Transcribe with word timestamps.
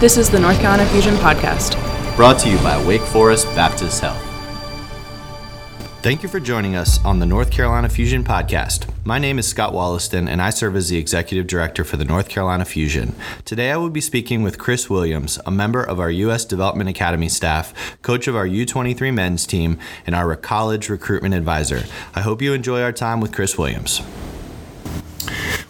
This 0.00 0.16
is 0.16 0.30
the 0.30 0.40
North 0.40 0.58
Carolina 0.60 0.88
Fusion 0.88 1.14
Podcast. 1.16 1.76
Brought 2.16 2.38
to 2.38 2.48
you 2.48 2.56
by 2.62 2.82
Wake 2.86 3.02
Forest 3.02 3.44
Baptist 3.48 4.00
Health. 4.00 4.16
Thank 6.00 6.22
you 6.22 6.28
for 6.30 6.40
joining 6.40 6.74
us 6.74 7.04
on 7.04 7.18
the 7.18 7.26
North 7.26 7.50
Carolina 7.50 7.90
Fusion 7.90 8.24
Podcast. 8.24 8.90
My 9.04 9.18
name 9.18 9.38
is 9.38 9.46
Scott 9.46 9.74
Wollaston, 9.74 10.26
and 10.26 10.40
I 10.40 10.48
serve 10.48 10.74
as 10.74 10.88
the 10.88 10.96
Executive 10.96 11.46
Director 11.46 11.84
for 11.84 11.98
the 11.98 12.06
North 12.06 12.30
Carolina 12.30 12.64
Fusion. 12.64 13.14
Today 13.44 13.72
I 13.72 13.76
will 13.76 13.90
be 13.90 14.00
speaking 14.00 14.42
with 14.42 14.56
Chris 14.56 14.88
Williams, 14.88 15.38
a 15.44 15.50
member 15.50 15.82
of 15.82 16.00
our 16.00 16.10
U.S. 16.10 16.46
Development 16.46 16.88
Academy 16.88 17.28
staff, 17.28 18.00
coach 18.00 18.26
of 18.26 18.34
our 18.34 18.48
U23 18.48 19.12
men's 19.12 19.44
team, 19.44 19.78
and 20.06 20.14
our 20.14 20.34
college 20.34 20.88
recruitment 20.88 21.34
advisor. 21.34 21.82
I 22.14 22.22
hope 22.22 22.40
you 22.40 22.54
enjoy 22.54 22.80
our 22.80 22.92
time 22.92 23.20
with 23.20 23.34
Chris 23.34 23.58
Williams. 23.58 24.00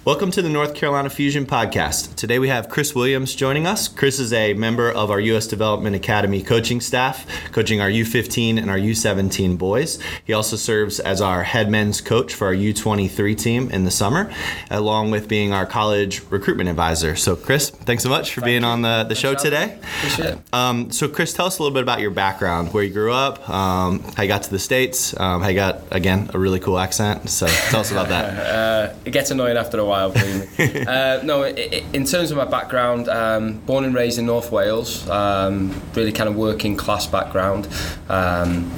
Welcome 0.02 0.30
to 0.30 0.40
the 0.40 0.48
North 0.48 0.74
Carolina 0.74 1.10
Fusion 1.10 1.44
Podcast. 1.44 2.14
Today 2.14 2.38
we 2.38 2.48
have 2.48 2.70
Chris 2.70 2.94
Williams 2.94 3.34
joining 3.34 3.66
us. 3.66 3.86
Chris 3.86 4.18
is 4.18 4.32
a 4.32 4.54
member 4.54 4.91
of 4.91 5.10
our 5.10 5.20
U.S. 5.20 5.46
Development 5.46 5.95
Academy 5.95 6.42
coaching 6.42 6.80
staff, 6.80 7.27
coaching 7.52 7.82
our 7.82 7.91
U15 7.91 8.56
and 8.56 8.70
our 8.70 8.78
U17 8.78 9.58
boys. 9.58 9.98
He 10.24 10.32
also 10.32 10.56
serves 10.56 11.00
as 11.00 11.20
our 11.20 11.42
head 11.42 11.70
men's 11.70 12.00
coach 12.00 12.32
for 12.32 12.46
our 12.46 12.55
U23 12.55 13.36
team 13.36 13.70
in 13.70 13.84
the 13.84 13.91
summer, 13.91 14.32
along 14.70 15.10
with 15.10 15.28
being 15.28 15.52
our 15.52 15.66
college 15.66 16.22
recruitment 16.30 16.70
advisor. 16.70 17.14
So, 17.14 17.36
Chris, 17.36 17.69
thanks 17.69 18.02
so 18.02 18.08
much 18.08 18.32
for 18.32 18.41
Thank 18.41 18.46
being 18.46 18.62
you. 18.62 18.69
on 18.69 18.80
the, 18.80 19.05
the 19.06 19.14
show 19.14 19.34
today. 19.34 19.78
Appreciate 19.98 20.30
it. 20.30 20.38
Um, 20.55 20.91
so, 20.91 21.08
Chris, 21.08 21.34
tell 21.34 21.44
us 21.44 21.58
a 21.58 21.62
little 21.62 21.74
bit 21.74 21.82
about 21.82 22.00
your 22.00 22.10
background, 22.10 22.72
where 22.72 22.82
you 22.82 22.91
grew 22.92 23.12
up, 23.12 23.46
um, 23.50 24.00
how 24.16 24.22
you 24.22 24.28
got 24.28 24.44
to 24.44 24.50
the 24.50 24.58
States, 24.58 25.14
um, 25.20 25.42
how 25.42 25.48
you 25.48 25.56
got, 25.56 25.82
again, 25.91 26.30
a 26.32 26.38
really 26.38 26.58
cool 26.58 26.78
accent. 26.78 27.28
So, 27.28 27.46
tell 27.46 27.80
us 27.80 27.92
about 27.92 28.08
that. 28.08 28.30
Uh, 28.70 28.94
it 29.05 29.10
gets 29.10 29.30
annoying 29.30 29.56
after 29.56 29.78
a 29.78 29.84
while, 29.84 29.99
believe 30.09 30.59
me. 30.59 30.84
uh, 30.86 31.22
no, 31.22 31.45
in 31.45 32.04
terms 32.04 32.30
of 32.30 32.36
my 32.36 32.45
background, 32.45 33.08
um, 33.08 33.58
born 33.60 33.84
and 33.84 33.95
raised 33.95 34.18
in 34.18 34.27
North 34.27 34.50
Wales, 34.50 35.08
um, 35.08 35.80
really 35.94 36.12
kind 36.12 36.28
of 36.28 36.36
working 36.36 36.77
class 36.77 37.06
background. 37.06 37.69
Um, 38.08 38.70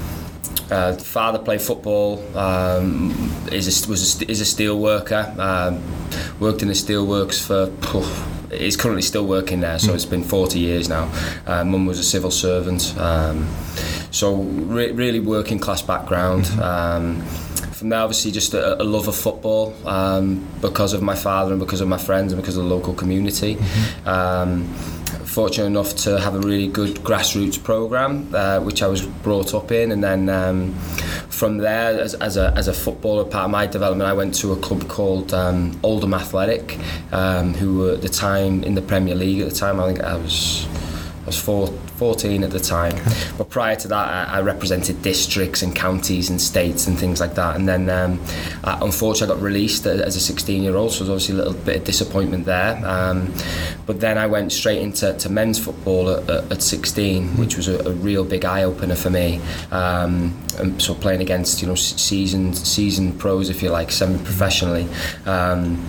uh, 0.72 0.94
father 0.94 1.38
played 1.38 1.60
football. 1.60 2.19
Um, 2.36 3.12
is 3.52 3.66
a, 3.69 3.88
was 3.88 4.22
a, 4.22 4.30
is 4.30 4.41
a 4.41 4.44
steel 4.44 4.78
worker. 4.78 5.34
Um, 5.38 5.82
worked 6.41 6.62
in 6.62 6.69
the 6.69 6.74
steelworks 6.74 7.41
for. 7.41 7.70
He's 8.56 8.77
currently 8.77 9.02
still 9.02 9.27
working 9.27 9.60
there, 9.60 9.78
so 9.78 9.94
it's 9.94 10.04
been 10.04 10.22
40 10.22 10.58
years 10.58 10.86
now. 10.86 11.10
Uh, 11.47 11.64
Mum 11.64 11.86
was 11.86 11.98
a 11.98 12.04
civil 12.04 12.30
servant, 12.30 12.94
um, 12.98 13.48
so 14.10 14.34
re- 14.34 14.92
really 14.92 15.20
working 15.20 15.58
class 15.58 15.80
background. 15.80 16.47
Um, 16.60 17.25
from 17.83 17.88
there, 17.88 17.98
obviously, 17.98 18.30
just 18.30 18.55
a, 18.55 18.80
a 18.80 18.84
love 18.84 19.08
of 19.08 19.16
football 19.16 19.75
um, 19.88 20.47
because 20.61 20.92
of 20.92 21.02
my 21.02 21.16
father 21.16 21.50
and 21.50 21.58
because 21.58 21.80
of 21.80 21.88
my 21.88 21.98
friends 21.98 22.33
and 22.33 22.41
because 22.41 22.56
of 22.56 22.62
the 22.62 22.70
local 22.70 22.94
community. 22.94 23.58
Um, 24.06 24.72
fortunate 25.25 25.66
enough 25.66 25.97
to 25.97 26.20
have 26.20 26.36
a 26.36 26.38
really 26.38 26.69
good 26.69 26.94
grassroots 26.98 27.60
program, 27.60 28.33
uh, 28.33 28.60
which 28.60 28.84
I 28.84 28.86
was 28.86 29.05
brought 29.05 29.53
up 29.53 29.72
in, 29.72 29.91
and 29.91 30.05
then 30.05 30.28
um, 30.28 30.75
from 31.28 31.58
there, 31.58 32.00
as, 32.00 32.14
as, 32.14 32.36
a, 32.36 32.55
as 32.56 32.69
a 32.69 32.72
footballer, 32.72 33.25
part 33.25 33.47
of 33.47 33.50
my 33.50 33.66
development, 33.66 34.08
I 34.08 34.12
went 34.12 34.36
to 34.36 34.53
a 34.53 34.56
club 34.56 34.88
called 34.88 35.34
um, 35.34 35.77
Oldham 35.83 36.14
Athletic, 36.14 36.78
um, 37.10 37.53
who 37.55 37.78
were 37.78 37.92
at 37.94 38.03
the 38.03 38.08
time 38.08 38.62
in 38.62 38.77
the 38.77 38.83
Premier 38.83 39.16
League. 39.16 39.41
At 39.41 39.48
the 39.48 39.56
time, 39.56 39.80
I 39.80 39.88
think 39.88 40.05
I 40.05 40.14
was. 40.14 40.69
I 41.22 41.27
was 41.27 41.41
four, 41.41 41.69
14 42.03 42.42
at 42.42 42.50
the 42.50 42.58
time. 42.58 42.97
But 43.39 43.48
prior 43.48 43.77
to 43.77 43.86
that, 43.86 44.08
I, 44.08 44.39
I 44.39 44.41
represented 44.41 45.03
districts 45.03 45.62
and 45.62 45.72
counties 45.72 46.31
and 46.31 46.41
states 46.41 46.89
and 46.89 46.98
things 46.98 47.20
like 47.20 47.36
that. 47.36 47.55
And 47.55 47.69
then, 47.69 47.89
um, 47.89 48.20
I, 48.64 48.77
unfortunately, 48.83 49.33
I 49.33 49.36
got 49.36 49.44
released 49.44 49.86
as 49.86 50.17
a 50.17 50.20
16 50.20 50.64
year 50.64 50.75
old, 50.75 50.91
so 50.91 51.05
there 51.05 51.14
was 51.14 51.22
obviously 51.22 51.41
a 51.41 51.44
little 51.44 51.64
bit 51.64 51.77
of 51.77 51.84
disappointment 51.84 52.44
there. 52.44 52.84
Um, 52.84 53.33
but 53.86 54.00
then 54.00 54.19
I 54.19 54.27
went 54.27 54.50
straight 54.50 54.83
into 54.83 55.14
to 55.14 55.28
men's 55.28 55.61
football 55.64 56.11
at, 56.11 56.28
at, 56.28 56.50
at 56.50 56.62
16, 56.62 57.36
which 57.36 57.56
was 57.56 57.69
a, 57.69 57.78
a 57.89 57.92
real 57.92 58.25
big 58.25 58.44
eye 58.44 58.64
opener 58.64 58.97
for 58.97 59.11
me. 59.11 59.41
Um, 59.70 60.37
so 60.78 60.94
playing 60.94 61.21
against 61.21 61.62
you 61.62 61.69
know 61.69 61.76
seasoned 61.76 62.56
seasoned 62.56 63.21
pros, 63.21 63.49
if 63.49 63.62
you 63.62 63.71
like, 63.71 63.93
semi 63.93 64.19
professionally. 64.25 64.88
Um, 65.25 65.87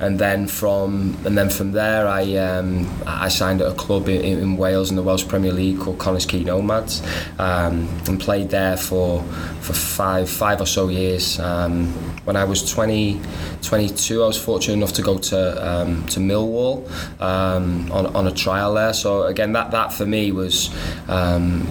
and 0.00 0.18
then 0.18 0.46
from 0.46 1.16
and 1.24 1.36
then 1.36 1.50
from 1.50 1.72
there, 1.72 2.06
I 2.06 2.36
um, 2.36 2.88
I 3.06 3.28
signed 3.28 3.60
at 3.60 3.70
a 3.70 3.74
club 3.74 4.08
in, 4.08 4.38
in 4.38 4.56
Wales 4.56 4.90
in 4.90 4.96
the 4.96 5.02
Welsh 5.02 5.26
Premier 5.26 5.49
League 5.52 5.80
called 5.80 5.98
Connah's 5.98 6.26
Quay 6.26 6.44
Nomads, 6.44 7.02
um, 7.38 7.88
and 8.06 8.20
played 8.20 8.50
there 8.50 8.76
for 8.76 9.22
for 9.60 9.72
five 9.72 10.28
five 10.28 10.60
or 10.60 10.66
so 10.66 10.88
years. 10.88 11.38
Um, 11.40 11.88
when 12.24 12.36
I 12.36 12.44
was 12.44 12.70
20, 12.70 13.20
22, 13.62 14.22
I 14.22 14.26
was 14.26 14.36
fortunate 14.36 14.74
enough 14.74 14.92
to 14.94 15.02
go 15.02 15.18
to 15.18 15.68
um, 15.68 16.06
to 16.08 16.20
Millwall 16.20 16.88
um, 17.20 17.90
on 17.92 18.06
on 18.14 18.26
a 18.26 18.32
trial 18.32 18.74
there. 18.74 18.92
So 18.92 19.24
again, 19.24 19.52
that 19.52 19.70
that 19.70 19.92
for 19.92 20.06
me 20.06 20.32
was. 20.32 20.70
Um, 21.08 21.66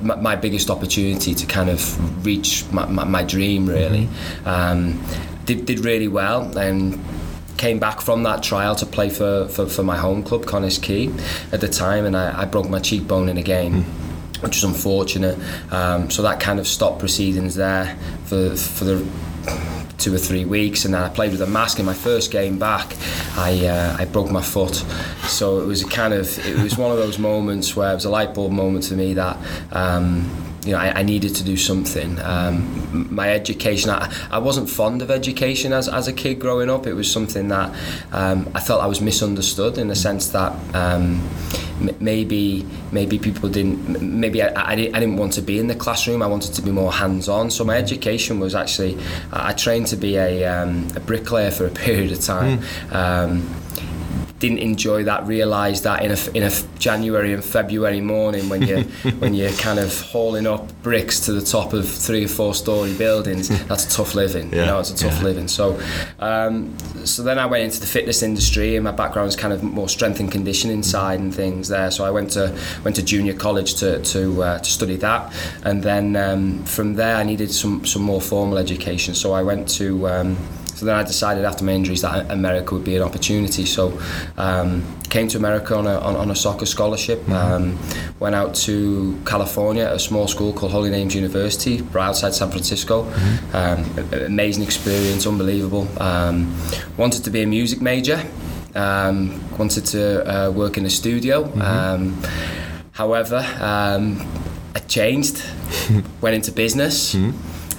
my, 0.00 0.16
my 0.16 0.36
biggest 0.36 0.70
opportunity 0.70 1.34
to 1.34 1.46
kind 1.46 1.70
of 1.70 2.24
reach 2.24 2.64
my, 2.72 2.86
my, 2.86 3.04
my 3.04 3.22
dream 3.22 3.66
really 3.66 4.08
um, 4.44 5.02
did, 5.44 5.64
did 5.66 5.84
really 5.84 6.08
well 6.08 6.56
and 6.58 7.02
came 7.62 7.78
back 7.78 8.00
from 8.00 8.24
that 8.24 8.42
trial 8.42 8.74
to 8.74 8.84
play 8.84 9.08
for, 9.08 9.46
for, 9.46 9.66
for 9.68 9.84
my 9.84 9.96
home 9.96 10.24
club 10.24 10.44
Connah's 10.44 10.78
Quay 10.78 11.06
at 11.52 11.60
the 11.60 11.68
time 11.68 12.04
and 12.04 12.16
I, 12.16 12.42
I 12.42 12.44
broke 12.44 12.68
my 12.68 12.80
cheekbone 12.80 13.28
in 13.28 13.38
a 13.38 13.42
game 13.42 13.84
which 14.42 14.56
was 14.56 14.64
unfortunate. 14.64 15.38
Um, 15.72 16.10
so 16.10 16.22
that 16.22 16.40
kind 16.40 16.58
of 16.58 16.66
stopped 16.66 16.98
proceedings 16.98 17.54
there 17.54 17.96
for, 18.24 18.56
for 18.56 18.84
the 18.84 19.08
two 19.96 20.12
or 20.12 20.18
three 20.18 20.44
weeks 20.44 20.84
and 20.84 20.92
then 20.92 21.04
I 21.04 21.08
played 21.08 21.30
with 21.30 21.40
a 21.40 21.46
mask 21.46 21.78
in 21.78 21.86
my 21.86 21.94
first 21.94 22.32
game 22.32 22.58
back. 22.58 22.96
I 23.36 23.64
uh, 23.66 23.96
I 23.96 24.06
broke 24.06 24.32
my 24.32 24.42
foot. 24.42 24.74
So 25.28 25.60
it 25.60 25.66
was 25.66 25.84
a 25.84 25.88
kind 25.88 26.14
of 26.14 26.44
it 26.44 26.60
was 26.60 26.76
one 26.76 26.90
of 26.90 26.96
those 26.96 27.20
moments 27.20 27.76
where 27.76 27.92
it 27.92 27.94
was 27.94 28.06
a 28.06 28.10
light 28.10 28.34
bulb 28.34 28.50
moment 28.50 28.86
for 28.86 28.94
me 28.94 29.14
that 29.14 29.38
um, 29.70 30.51
you 30.64 30.72
know, 30.72 30.78
I, 30.78 31.00
I 31.00 31.02
needed 31.02 31.34
to 31.36 31.44
do 31.44 31.56
something. 31.56 32.20
Um, 32.20 33.08
my 33.12 33.32
education, 33.32 33.90
I, 33.90 34.12
I 34.30 34.38
wasn't 34.38 34.70
fond 34.70 35.02
of 35.02 35.10
education 35.10 35.72
as, 35.72 35.88
as 35.88 36.06
a 36.06 36.12
kid 36.12 36.38
growing 36.38 36.70
up. 36.70 36.86
It 36.86 36.94
was 36.94 37.10
something 37.10 37.48
that 37.48 37.74
um, 38.12 38.48
I 38.54 38.60
felt 38.60 38.80
I 38.80 38.86
was 38.86 39.00
misunderstood 39.00 39.76
in 39.76 39.88
the 39.88 39.96
sense 39.96 40.28
that 40.28 40.52
um, 40.74 41.28
m- 41.80 41.96
maybe 41.98 42.64
maybe 42.92 43.18
people 43.18 43.48
didn't, 43.48 44.00
maybe 44.00 44.40
I, 44.42 44.72
I, 44.72 44.76
didn't, 44.76 44.94
I 44.94 45.00
didn't 45.00 45.16
want 45.16 45.32
to 45.32 45.42
be 45.42 45.58
in 45.58 45.66
the 45.66 45.74
classroom. 45.74 46.22
I 46.22 46.26
wanted 46.28 46.54
to 46.54 46.62
be 46.62 46.70
more 46.70 46.92
hands-on. 46.92 47.50
So 47.50 47.64
my 47.64 47.76
education 47.76 48.38
was 48.38 48.54
actually, 48.54 48.98
I 49.32 49.54
trained 49.54 49.88
to 49.88 49.96
be 49.96 50.16
a, 50.16 50.44
um, 50.44 50.86
a 50.94 51.00
bricklayer 51.00 51.50
for 51.50 51.66
a 51.66 51.70
period 51.86 52.12
of 52.12 52.20
time. 52.20 52.60
Um, 52.92 53.48
didn't 54.42 54.58
enjoy 54.58 55.04
that 55.04 55.24
realised 55.26 55.84
that 55.84 56.02
in 56.02 56.10
a, 56.10 56.36
in 56.36 56.42
a 56.42 56.50
January 56.78 57.32
and 57.32 57.44
February 57.44 58.00
morning 58.00 58.48
when 58.48 58.62
you 58.62 58.82
when 59.20 59.34
you're 59.34 59.52
kind 59.52 59.78
of 59.78 60.00
hauling 60.00 60.48
up 60.48 60.70
bricks 60.82 61.20
to 61.20 61.32
the 61.32 61.40
top 61.40 61.72
of 61.72 61.88
three 61.88 62.24
or 62.24 62.28
four 62.28 62.52
story 62.52 62.92
buildings 62.94 63.48
that's 63.68 63.86
a 63.86 63.90
tough 63.90 64.14
living 64.16 64.50
you 64.50 64.66
know 64.66 64.80
it's 64.80 64.90
a 64.90 64.96
tough 64.96 65.18
yeah. 65.18 65.24
living. 65.24 65.46
So 65.48 65.80
um, 66.18 66.76
so 67.04 67.22
then 67.22 67.38
I 67.38 67.46
went 67.46 67.62
into 67.62 67.78
the 67.80 67.86
fitness 67.86 68.22
industry 68.22 68.74
and 68.74 68.82
my 68.84 68.90
background 68.90 69.28
is 69.28 69.36
kind 69.36 69.52
of 69.52 69.62
more 69.62 69.88
strength 69.88 70.18
and 70.18 70.30
conditioning 70.30 70.82
side 70.82 71.20
and 71.20 71.32
things 71.32 71.68
there. 71.68 71.90
So 71.92 72.04
I 72.04 72.10
went 72.10 72.32
to 72.32 72.56
went 72.84 72.96
to 72.96 73.02
junior 73.02 73.34
college 73.34 73.74
to 73.76 74.02
to, 74.02 74.42
uh, 74.42 74.58
to 74.58 74.70
study 74.70 74.96
that. 74.96 75.32
And 75.64 75.82
then 75.84 76.16
um, 76.16 76.64
from 76.64 76.94
there 76.94 77.16
I 77.16 77.22
needed 77.22 77.52
some 77.52 77.84
some 77.86 78.02
more 78.02 78.20
formal 78.20 78.58
education. 78.58 79.14
So 79.14 79.32
I 79.32 79.42
went 79.42 79.68
to 79.80 80.08
um, 80.08 80.36
so 80.82 80.86
then 80.86 80.96
I 80.96 81.04
decided 81.04 81.44
after 81.44 81.64
my 81.64 81.70
injuries 81.74 82.02
that 82.02 82.28
America 82.32 82.74
would 82.74 82.82
be 82.82 82.96
an 82.96 83.02
opportunity. 83.02 83.64
So 83.66 83.96
um, 84.36 84.82
came 85.10 85.28
to 85.28 85.38
America 85.38 85.76
on 85.76 85.86
a, 85.86 85.96
on, 86.00 86.16
on 86.16 86.28
a 86.32 86.34
soccer 86.34 86.66
scholarship. 86.66 87.20
Um, 87.30 87.78
went 88.18 88.34
out 88.34 88.56
to 88.66 89.16
California 89.24 89.86
a 89.88 89.98
small 90.00 90.26
school 90.26 90.52
called 90.52 90.72
Holy 90.72 90.90
Names 90.90 91.14
University, 91.14 91.82
right 91.92 92.08
outside 92.08 92.34
San 92.34 92.50
Francisco. 92.50 93.04
Um, 93.52 93.84
a- 93.96 94.16
a- 94.16 94.26
amazing 94.26 94.64
experience, 94.64 95.24
unbelievable. 95.24 95.86
Um, 96.02 96.52
wanted 96.96 97.22
to 97.22 97.30
be 97.30 97.42
a 97.42 97.46
music 97.46 97.80
major. 97.80 98.20
Um, 98.74 99.40
wanted 99.56 99.86
to 99.86 100.02
uh, 100.26 100.50
work 100.50 100.78
in 100.78 100.84
a 100.84 100.90
studio. 100.90 101.44
Um, 101.62 102.20
however, 102.90 103.46
um, 103.60 104.26
I 104.74 104.80
changed. 104.80 105.44
went 106.20 106.34
into 106.34 106.50
business 106.50 107.14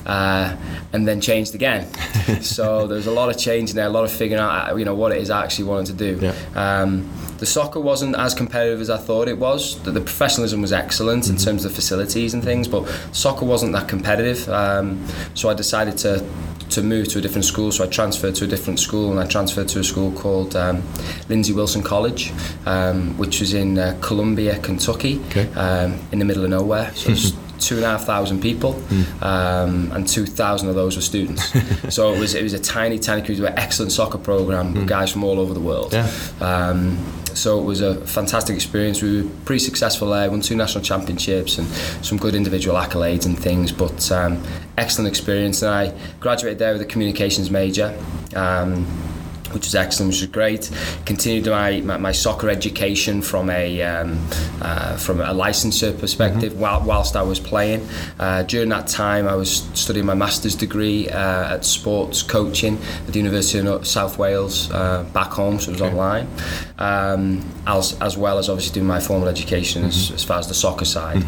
uh, 0.06 0.56
and 0.92 1.08
then 1.08 1.22
changed 1.22 1.56
again. 1.56 1.92
so 2.42 2.88
there's 2.88 3.08
a 3.08 3.12
lot 3.12 3.30
of 3.30 3.38
change 3.38 3.70
in 3.72 3.76
there, 3.76 3.88
a 3.88 3.90
lot 3.90 4.04
of 4.04 4.12
figuring 4.12 4.42
out, 4.42 4.78
you 4.78 4.86
know, 4.86 4.96
what 4.96 5.12
it 5.12 5.20
is 5.20 5.30
I 5.30 5.44
actually 5.44 5.66
wanted 5.66 5.98
to 5.98 6.16
do. 6.16 6.26
Yeah. 6.26 6.34
Um, 6.56 7.10
the 7.38 7.46
soccer 7.46 7.80
wasn't 7.80 8.16
as 8.16 8.34
competitive 8.34 8.80
as 8.80 8.90
I 8.90 8.98
thought 8.98 9.28
it 9.28 9.38
was. 9.38 9.82
The, 9.84 9.92
the 9.92 10.00
professionalism 10.02 10.62
was 10.62 10.72
excellent 10.72 11.30
in 11.30 11.36
terms 11.38 11.66
of 11.66 11.74
facilities 11.74 12.34
and 12.34 12.44
things, 12.44 12.68
but 12.68 12.88
soccer 13.12 13.46
wasn't 13.46 13.74
that 13.74 13.90
competitive. 13.90 14.48
Um, 14.50 15.06
so 15.34 15.50
I 15.50 15.54
decided 15.54 15.98
to 16.00 16.26
to 16.70 16.82
move 16.82 17.08
to 17.08 17.20
a 17.20 17.22
different 17.22 17.46
school. 17.46 17.72
So 17.72 17.84
I 17.84 17.88
transferred 17.88 18.34
to 18.36 18.46
a 18.46 18.48
different 18.48 18.80
school, 18.80 19.12
and 19.12 19.20
I 19.20 19.28
transferred 19.28 19.68
to 19.70 19.80
a 19.80 19.84
school 19.84 20.12
called 20.14 20.56
um, 20.56 20.82
Lindsey 21.30 21.54
Wilson 21.54 21.84
College, 21.84 22.32
um, 22.66 23.16
which 23.18 23.42
was 23.42 23.54
in 23.54 23.78
uh, 23.78 23.96
Columbia, 24.02 24.58
Kentucky, 24.60 25.20
Okay. 25.28 25.52
um, 25.54 26.00
in 26.12 26.18
the 26.20 26.26
middle 26.26 26.44
of 26.44 26.50
nowhere. 26.50 26.92
So 26.96 27.12
it's 27.12 27.32
two 27.66 27.76
and 27.76 27.86
a 27.86 27.88
half 27.88 28.04
thousand 28.04 28.42
people, 28.42 28.82
um, 29.22 29.92
and 29.92 30.08
two 30.08 30.26
thousand 30.26 30.70
of 30.70 30.76
those 30.76 30.96
were 30.96 31.02
students. 31.02 31.44
so 31.94 32.14
it 32.14 32.20
was 32.20 32.36
it 32.36 32.44
was 32.44 32.54
a 32.54 32.60
tiny, 32.60 33.00
tiny 33.00 33.22
community 33.22 33.54
an 33.54 33.60
excellent 33.60 33.92
soccer 33.92 34.18
program 34.18 34.74
with 34.74 34.88
guys 34.88 35.12
from 35.12 35.24
all 35.24 35.40
over 35.40 35.54
the 35.54 35.60
world. 35.60 35.94
Yeah. 35.94 36.10
Um, 36.42 36.98
so 37.34 37.60
it 37.60 37.64
was 37.64 37.82
a 37.82 37.96
fantastic 38.06 38.56
experience. 38.56 39.02
We 39.02 39.24
were 39.24 39.30
pretty 39.46 39.64
successful 39.64 40.10
there, 40.10 40.30
won 40.30 40.42
two 40.42 40.56
national 40.56 40.84
championships 40.84 41.58
and 41.58 41.68
some 42.06 42.18
good 42.18 42.36
individual 42.36 42.78
accolades 42.78 43.26
and 43.26 43.38
things, 43.38 43.72
but 43.72 44.12
um, 44.12 44.44
excellent 44.78 45.08
experience. 45.08 45.62
And 45.62 45.74
I 45.74 45.94
graduated 46.20 46.60
there 46.60 46.74
with 46.74 46.82
a 46.82 46.86
communications 46.86 47.50
major. 47.50 47.98
Um, 48.36 48.86
which 49.54 49.66
was 49.66 49.76
excellent, 49.76 50.14
which 50.14 50.22
was 50.22 50.30
great. 50.30 50.72
Continued 51.06 51.48
my, 51.48 51.82
my, 51.82 51.98
my 51.98 52.12
soccer 52.12 52.50
education 52.50 53.22
from 53.22 53.50
a 53.50 53.82
um, 53.82 54.20
uh, 54.62 54.96
from 54.98 55.22
a 55.22 55.34
licensure 55.34 55.98
perspective 55.98 56.60
while, 56.60 56.82
whilst 56.84 57.16
I 57.16 57.24
was 57.24 57.40
playing. 57.40 57.88
Uh, 58.20 58.44
during 58.44 58.70
that 58.70 58.88
time, 58.88 59.28
I 59.28 59.36
was 59.36 59.70
studying 59.74 60.06
my 60.06 60.14
master's 60.14 60.56
degree 60.56 61.10
uh, 61.10 61.56
at 61.56 61.66
sports 61.66 62.22
coaching 62.24 62.78
at 63.08 63.14
the 63.14 63.20
University 63.20 63.66
of 63.68 63.88
South 63.88 64.18
Wales 64.18 64.72
uh, 64.72 65.04
back 65.14 65.32
home, 65.32 65.60
so 65.60 65.72
it 65.72 65.74
was 65.74 65.82
online, 65.82 66.28
um, 66.80 67.44
as, 67.68 68.00
as 68.02 68.18
well 68.18 68.38
as 68.38 68.50
obviously 68.50 68.74
doing 68.74 68.88
my 68.88 69.00
formal 69.00 69.28
education 69.28 69.84
as, 69.84 70.12
as 70.12 70.24
far 70.24 70.40
as 70.40 70.48
the 70.48 70.54
soccer 70.54 70.86
side. 70.86 71.24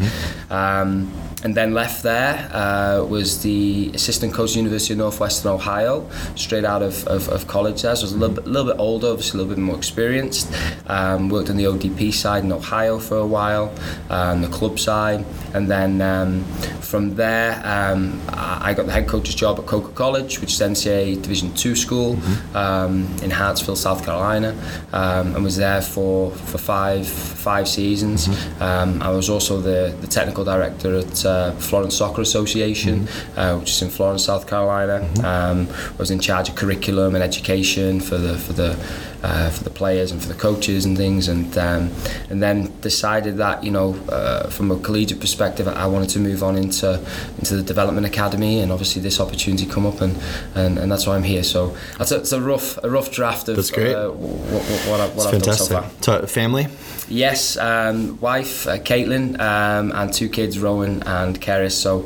Um, 0.50 1.12
and 1.46 1.54
then 1.54 1.72
left 1.74 2.02
there 2.02 2.50
uh, 2.52 3.04
was 3.04 3.40
the 3.42 3.92
assistant 3.94 4.34
coach 4.34 4.50
at 4.50 4.54
the 4.54 4.58
University 4.58 4.94
of 4.94 4.98
Northwestern 4.98 5.52
Ohio, 5.52 6.04
straight 6.34 6.64
out 6.64 6.82
of, 6.82 7.06
of, 7.06 7.28
of 7.28 7.46
college 7.46 7.82
there. 7.82 7.94
So 7.94 8.00
I 8.00 8.06
was 8.06 8.12
a 8.14 8.18
little 8.18 8.34
bit, 8.34 8.48
little 8.48 8.72
bit 8.72 8.80
older, 8.80 9.10
obviously 9.10 9.38
a 9.38 9.42
little 9.44 9.54
bit 9.54 9.62
more 9.62 9.76
experienced. 9.76 10.52
Um, 10.88 11.28
worked 11.28 11.48
on 11.48 11.56
the 11.56 11.66
ODP 11.66 12.12
side 12.12 12.42
in 12.42 12.50
Ohio 12.50 12.98
for 12.98 13.18
a 13.18 13.26
while, 13.26 13.72
um, 14.10 14.42
the 14.42 14.48
club 14.48 14.80
side. 14.80 15.24
And 15.54 15.70
then 15.70 16.00
um, 16.02 16.44
from 16.80 17.14
there, 17.14 17.62
um, 17.64 18.20
I 18.28 18.74
got 18.74 18.86
the 18.86 18.92
head 18.92 19.06
coach's 19.06 19.36
job 19.36 19.60
at 19.60 19.66
Coker 19.66 19.92
College, 19.92 20.40
which 20.40 20.52
is 20.52 20.60
NCAA 20.60 21.22
Division 21.22 21.54
two 21.54 21.76
school 21.76 22.18
um, 22.54 23.06
in 23.22 23.30
Hartsville, 23.30 23.76
South 23.76 24.04
Carolina, 24.04 24.50
um, 24.92 25.36
and 25.36 25.44
was 25.44 25.56
there 25.56 25.80
for, 25.80 26.32
for 26.32 26.58
five 26.58 27.06
five 27.46 27.68
seasons. 27.68 28.26
Um, 28.60 29.00
I 29.00 29.10
was 29.10 29.30
also 29.30 29.60
the, 29.60 29.94
the 30.00 30.08
technical 30.08 30.44
director 30.44 30.96
at 30.96 31.24
uh, 31.24 31.35
Florence 31.58 31.96
Soccer 31.96 32.22
Association, 32.22 33.08
uh, 33.36 33.56
which 33.58 33.70
is 33.70 33.82
in 33.82 33.90
Florence, 33.90 34.24
South 34.24 34.46
Carolina. 34.46 34.96
Um, 35.24 35.68
I 35.70 35.96
was 35.98 36.10
in 36.10 36.20
charge 36.20 36.48
of 36.48 36.54
curriculum 36.54 37.14
and 37.14 37.22
education 37.22 38.00
for 38.00 38.18
the 38.18 38.36
for 38.38 38.52
the 38.52 38.76
uh, 39.22 39.50
for 39.50 39.64
the 39.64 39.70
players 39.70 40.12
and 40.12 40.20
for 40.20 40.28
the 40.28 40.34
coaches 40.34 40.84
and 40.84 40.96
things, 40.96 41.28
and 41.28 41.56
um, 41.58 41.90
and 42.30 42.42
then 42.42 42.72
decided 42.80 43.36
that 43.38 43.64
you 43.64 43.70
know 43.70 43.94
uh, 44.08 44.48
from 44.48 44.70
a 44.70 44.78
collegiate 44.78 45.20
perspective, 45.20 45.68
I 45.68 45.86
wanted 45.86 46.10
to 46.10 46.18
move 46.18 46.42
on 46.42 46.56
into 46.56 47.00
into 47.38 47.56
the 47.56 47.62
development 47.62 48.06
academy, 48.06 48.60
and 48.60 48.72
obviously 48.72 49.02
this 49.02 49.20
opportunity 49.20 49.66
come 49.66 49.86
up, 49.86 50.00
and 50.00 50.16
and, 50.54 50.78
and 50.78 50.90
that's 50.90 51.06
why 51.06 51.16
I'm 51.16 51.22
here. 51.22 51.42
So 51.42 51.76
that's 51.98 52.12
a, 52.12 52.16
it's 52.16 52.32
a 52.32 52.40
rough 52.40 52.78
a 52.82 52.90
rough 52.90 53.10
draft 53.10 53.48
of 53.48 53.56
That's 53.56 53.70
great. 53.70 53.94
Uh, 53.94 54.10
what, 54.10 54.62
what, 54.88 55.00
I, 55.00 55.08
what 55.08 55.34
I've 55.34 55.42
done 55.42 55.56
so 55.56 55.66
fantastic. 55.66 56.04
far. 56.04 56.20
So, 56.20 56.26
family? 56.26 56.66
Yes, 57.08 57.56
um, 57.56 58.18
wife 58.20 58.66
uh, 58.66 58.78
Caitlin 58.78 59.38
um, 59.38 59.92
and 59.92 60.12
two 60.12 60.28
kids, 60.28 60.58
Rowan 60.58 61.02
and 61.04 61.40
Keris. 61.40 61.72
So 61.72 62.02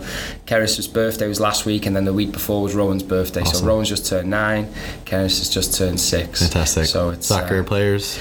Keris's 0.47 0.89
birthday 0.89 1.27
was 1.27 1.41
last 1.41 1.65
week, 1.65 1.87
and 1.87 1.97
then 1.97 2.05
the 2.05 2.13
week 2.13 2.33
before 2.33 2.63
was 2.63 2.75
Rowan's 2.75 3.03
birthday. 3.03 3.41
Awesome. 3.41 3.61
So 3.61 3.67
Rowan's 3.67 3.89
just 3.89 4.07
turned 4.07 4.29
nine, 4.29 4.67
Keris 5.07 5.39
has 5.39 5.49
just 5.49 5.75
turned 5.75 6.01
six. 6.01 6.43
Fantastic. 6.43 6.85
So 6.85 7.00
it's 7.09 7.27
Soccer 7.27 7.61
uh, 7.61 7.65
players? 7.65 8.19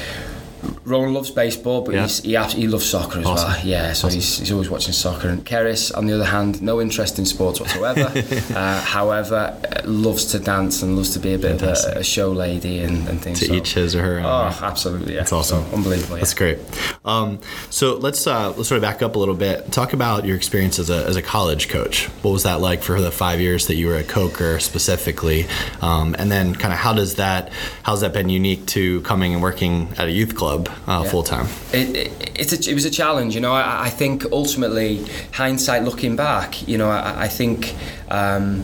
Rowan 0.85 1.13
loves 1.13 1.31
baseball, 1.31 1.81
but 1.81 1.93
Yeah. 1.95 2.07
he's, 2.07 2.53
he 2.53 2.67
loves 2.67 2.85
soccer 2.85 3.19
as 3.19 3.25
well. 3.25 3.55
Yeah, 3.63 3.93
so 3.93 4.07
he's, 4.07 4.39
he's 4.39 4.51
always 4.51 4.69
watching 4.69 4.93
soccer. 4.93 5.29
And 5.29 5.45
Keris, 5.45 5.95
on 5.95 6.07
the 6.07 6.13
other 6.13 6.25
hand, 6.25 6.61
no 6.61 6.81
interest 6.81 7.19
in 7.19 7.25
sports 7.25 7.59
whatsoever. 7.59 8.11
uh, 8.55 8.81
however, 8.81 9.59
loves 9.85 10.25
to 10.31 10.39
dance 10.39 10.81
and 10.81 10.95
loves 10.95 11.11
to 11.13 11.19
be 11.19 11.33
a 11.33 11.37
bit 11.37 11.59
Fantastic. 11.59 11.91
of 11.91 11.97
a, 11.97 11.99
a 12.01 12.03
show 12.03 12.31
lady 12.31 12.79
and, 12.79 13.07
and 13.07 13.21
things. 13.21 13.39
To 13.39 13.45
so- 13.45 13.53
each 13.53 13.73
his 13.73 13.95
or 13.95 14.01
her 14.03 14.19
own. 14.19 14.25
Oh, 14.25 14.57
absolutely. 14.61 15.13
Yeah. 15.13 15.19
That's 15.19 15.33
awesome. 15.33 15.65
So, 15.69 15.75
unbelievable. 15.75 16.15
Yeah. 16.17 16.21
That's 16.21 16.33
great. 16.33 16.57
Um, 17.05 17.39
so 17.69 17.95
let's 17.97 18.25
uh, 18.27 18.49
let's 18.57 18.67
sort 18.69 18.77
of 18.77 18.81
back 18.81 19.01
up 19.01 19.15
a 19.15 19.19
little 19.19 19.35
bit. 19.35 19.71
Talk 19.71 19.93
about 19.93 20.25
your 20.25 20.35
experience 20.35 20.79
as 20.79 20.89
a, 20.89 21.05
as 21.05 21.15
a 21.15 21.21
college 21.21 21.69
coach. 21.69 22.05
What 22.23 22.31
was 22.31 22.43
that 22.43 22.59
like 22.61 22.81
for 22.81 22.99
the 23.01 23.11
five 23.11 23.39
years 23.39 23.67
that 23.67 23.75
you 23.75 23.87
were 23.87 23.95
at 23.95 24.07
Coker 24.07 24.59
specifically? 24.59 25.45
Um, 25.81 26.15
and 26.17 26.31
then 26.31 26.53
kind 26.55 26.73
of 26.73 26.79
how 26.79 26.93
does 26.93 27.15
that 27.15 27.51
how's 27.83 28.01
that 28.01 28.13
been 28.13 28.29
unique 28.29 28.65
to 28.67 29.01
coming 29.01 29.33
and 29.33 29.41
working 29.41 29.89
at 29.97 30.07
a 30.07 30.11
youth 30.11 30.35
club 30.35 30.48
uh, 30.49 31.01
Yeah. 31.03 31.09
full 31.09 31.23
time? 31.23 31.47
It, 31.73 31.95
it, 31.95 32.31
it's 32.35 32.53
a, 32.53 32.71
it 32.71 32.73
was 32.73 32.85
a 32.85 32.91
challenge, 32.91 33.35
you 33.35 33.41
know. 33.41 33.53
I, 33.53 33.85
I 33.85 33.89
think 33.89 34.25
ultimately, 34.31 35.05
hindsight 35.33 35.83
looking 35.83 36.15
back, 36.15 36.67
you 36.67 36.77
know, 36.77 36.89
I, 36.89 37.23
I 37.23 37.27
think 37.27 37.75
um, 38.09 38.63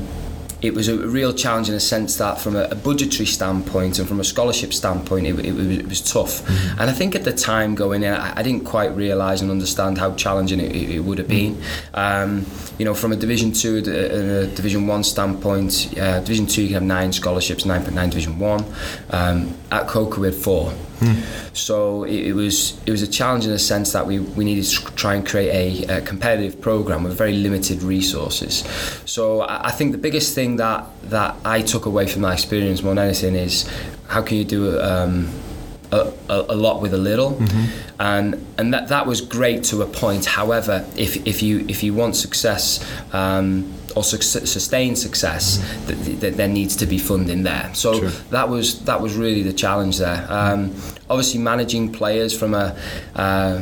it 0.62 0.74
was 0.74 0.88
a 0.88 0.98
real 0.98 1.34
challenge 1.34 1.70
in 1.70 1.76
a 1.76 1.80
sense 1.80 2.18
that 2.18 2.40
from 2.40 2.56
a, 2.56 2.74
budgetary 2.76 3.26
standpoint 3.26 4.00
and 4.00 4.08
from 4.08 4.20
a 4.20 4.24
scholarship 4.24 4.74
standpoint, 4.74 5.28
it, 5.28 5.38
it, 5.46 5.54
was, 5.54 5.68
it 5.68 5.88
was 5.88 6.02
tough. 6.02 6.48
And 6.80 6.90
I 6.90 6.94
think 6.94 7.16
at 7.16 7.24
the 7.24 7.34
time 7.34 7.76
going 7.76 8.04
in, 8.04 8.14
I, 8.14 8.40
I 8.40 8.44
didn't 8.44 8.66
quite 8.66 8.96
realise 8.96 9.42
and 9.42 9.52
understand 9.52 9.98
how 9.98 10.16
challenging 10.16 10.60
it, 10.60 10.76
it, 10.76 11.00
would 11.02 11.18
have 11.20 11.28
been. 11.28 11.62
Um, 11.94 12.46
you 12.80 12.86
know, 12.86 12.94
from 12.94 13.12
a 13.12 13.16
Division 13.16 13.52
Two 13.52 13.78
and 13.78 13.88
a, 13.88 14.48
Division 14.48 14.88
One 14.88 15.04
standpoint, 15.04 15.94
uh, 16.00 16.20
Division 16.22 16.48
Two 16.48 16.62
you 16.64 16.68
can 16.70 16.74
have 16.76 16.84
nine 16.84 17.14
scholarships, 17.14 17.66
nine 17.66 17.84
nine 17.94 18.10
Division 18.10 18.40
One. 18.40 18.66
Um, 19.12 19.56
at 19.72 19.88
Coker 19.88 20.20
we 20.22 20.28
had 20.28 20.36
So 21.54 22.04
it, 22.04 22.28
it 22.28 22.34
was 22.34 22.80
it 22.86 22.92
was 22.92 23.02
a 23.02 23.08
challenge 23.08 23.46
in 23.46 23.52
the 23.52 23.60
sense 23.60 23.92
that 23.94 24.06
we, 24.06 24.20
we 24.20 24.46
needed 24.46 24.66
to 24.66 24.96
try 24.96 25.16
and 25.16 25.26
create 25.26 25.88
a, 25.90 25.98
a 25.98 26.02
competitive 26.02 26.62
program 26.62 27.04
with 27.04 27.18
very 27.18 27.34
limited 27.34 27.84
resources. 27.84 28.64
So 29.06 29.42
I, 29.42 29.68
I 29.68 29.72
think 29.72 29.92
the 29.92 29.98
biggest 29.98 30.36
thing 30.36 30.58
that 30.58 30.86
that 31.10 31.36
I 31.46 31.62
took 31.62 31.86
away 31.86 32.08
from 32.08 32.22
that 32.24 32.34
experience 32.34 32.82
more 32.82 32.96
than 32.96 33.06
anything 33.06 33.36
is 33.36 33.70
how 34.08 34.22
can 34.22 34.38
you 34.38 34.46
do 34.46 34.80
um, 34.82 35.30
a, 35.92 36.14
a, 36.30 36.56
lot 36.56 36.82
with 36.82 36.94
a 36.94 36.98
little, 36.98 37.42
and 38.00 38.46
and 38.58 38.74
that 38.74 38.90
that 38.90 39.06
was 39.06 39.22
great 39.22 39.64
to 39.66 39.82
a 39.82 39.86
point. 39.86 40.26
However, 40.26 40.86
if 40.96 41.26
if 41.28 41.42
you 41.42 41.66
if 41.68 41.84
you 41.84 41.94
want 41.94 42.16
success. 42.16 42.86
Um, 43.14 43.74
or 43.96 44.04
sustain 44.04 44.94
success, 44.94 45.58
th- 45.88 46.20
th- 46.20 46.34
there 46.36 46.50
needs 46.50 46.76
to 46.76 46.86
be 46.86 46.98
funding 46.98 47.44
there. 47.44 47.70
So 47.74 48.02
Sure. 48.02 48.10
that 48.30 48.50
was 48.50 48.82
that 48.82 49.00
was 49.00 49.16
really 49.16 49.42
the 49.42 49.54
challenge 49.54 50.00
there. 50.00 50.28
Um, 50.30 50.76
obviously, 51.10 51.40
managing 51.40 51.94
players 51.94 52.38
from 52.38 52.56
a 52.56 52.76
uh, 53.16 53.62